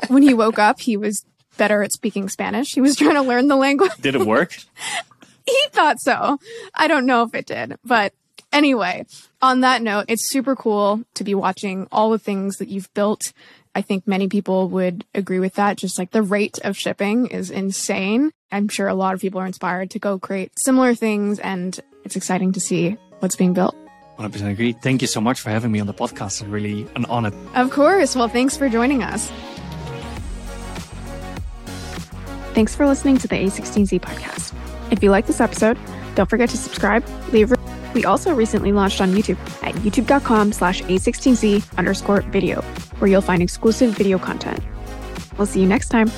when 0.08 0.22
he 0.22 0.36
woke 0.36 0.60
up, 0.60 0.80
he 0.80 0.96
was 0.96 1.26
better 1.58 1.82
at 1.82 1.92
speaking 1.94 2.30
Spanish. 2.30 2.76
He 2.76 2.80
was 2.80 2.96
trying 2.96 3.16
to 3.16 3.24
learn 3.24 3.48
the 3.48 3.56
language. 3.56 3.90
Did 4.00 4.14
it 4.14 4.28
work? 4.28 4.56
he 5.48 5.60
thought 5.72 6.00
so. 6.00 6.38
I 6.76 6.88
don't 6.88 7.08
know 7.08 7.24
if 7.24 7.34
it 7.34 7.48
did, 7.48 7.80
but 7.84 8.14
anyway, 8.54 9.08
on 9.42 9.62
that 9.62 9.82
note, 9.82 10.06
it's 10.10 10.30
super 10.30 10.56
cool 10.56 11.06
to 11.16 11.24
be 11.24 11.34
watching 11.34 11.88
all 11.92 12.12
the 12.12 12.20
things 12.20 12.58
that 12.58 12.68
you've 12.68 12.94
built 12.94 13.34
I 13.76 13.82
think 13.82 14.08
many 14.08 14.30
people 14.30 14.70
would 14.70 15.04
agree 15.14 15.40
with 15.40 15.56
that. 15.56 15.78
Just 15.78 16.00
like 16.00 16.12
the 16.12 16.24
rate 16.24 16.60
of 16.64 16.78
shipping 16.78 17.28
is 17.28 17.52
insane. 17.52 18.32
I'm 18.56 18.70
sure 18.70 18.88
a 18.88 18.93
lot 18.93 19.14
of 19.14 19.20
people 19.20 19.41
are 19.41 19.45
inspired 19.45 19.91
to 19.91 19.99
go 19.99 20.18
create 20.18 20.49
similar 20.58 20.95
things, 20.95 21.39
and 21.39 21.78
it's 22.06 22.16
exciting 22.16 22.53
to 22.53 22.62
see 22.62 22.91
what's 23.20 23.36
being 23.36 23.51
built. 23.51 23.76
100% 24.18 24.49
agree. 24.49 24.72
Thank 24.72 25.01
you 25.01 25.10
so 25.10 25.20
much 25.20 25.41
for 25.41 25.49
having 25.49 25.74
me 25.74 25.82
on 25.82 25.88
the 25.88 25.93
podcast. 25.93 26.41
It's 26.41 26.43
really 26.43 26.88
an 26.95 27.03
honor. 27.08 27.34
Of 27.53 27.72
course. 27.72 28.16
Well, 28.16 28.30
thanks 28.30 28.56
for 28.56 28.70
joining 28.70 29.03
us. 29.03 29.30
Thanks 32.53 32.74
for 32.74 32.88
listening 32.88 33.18
to 33.18 33.28
the 33.28 33.36
A16Z 33.36 33.99
podcast. 33.99 34.53
If 34.89 35.03
you 35.03 35.12
like 35.12 35.26
this 35.26 35.41
episode, 35.41 35.78
don't 36.16 36.30
forget 36.30 36.49
to 36.51 36.58
subscribe, 36.58 37.06
leave 37.34 37.53
We 37.93 38.06
also 38.06 38.34
recently 38.34 38.72
launched 38.72 39.01
on 39.01 39.12
YouTube 39.12 39.38
at 39.68 39.76
youtube.com 39.84 40.53
slash 40.53 40.82
a16z 40.84 41.78
underscore 41.78 42.22
video, 42.22 42.62
where 42.99 43.12
you'll 43.12 43.20
find 43.20 43.43
exclusive 43.43 43.91
video 43.91 44.18
content. 44.18 44.64
We'll 45.38 45.45
see 45.45 45.60
you 45.60 45.68
next 45.68 45.89
time. 45.89 46.10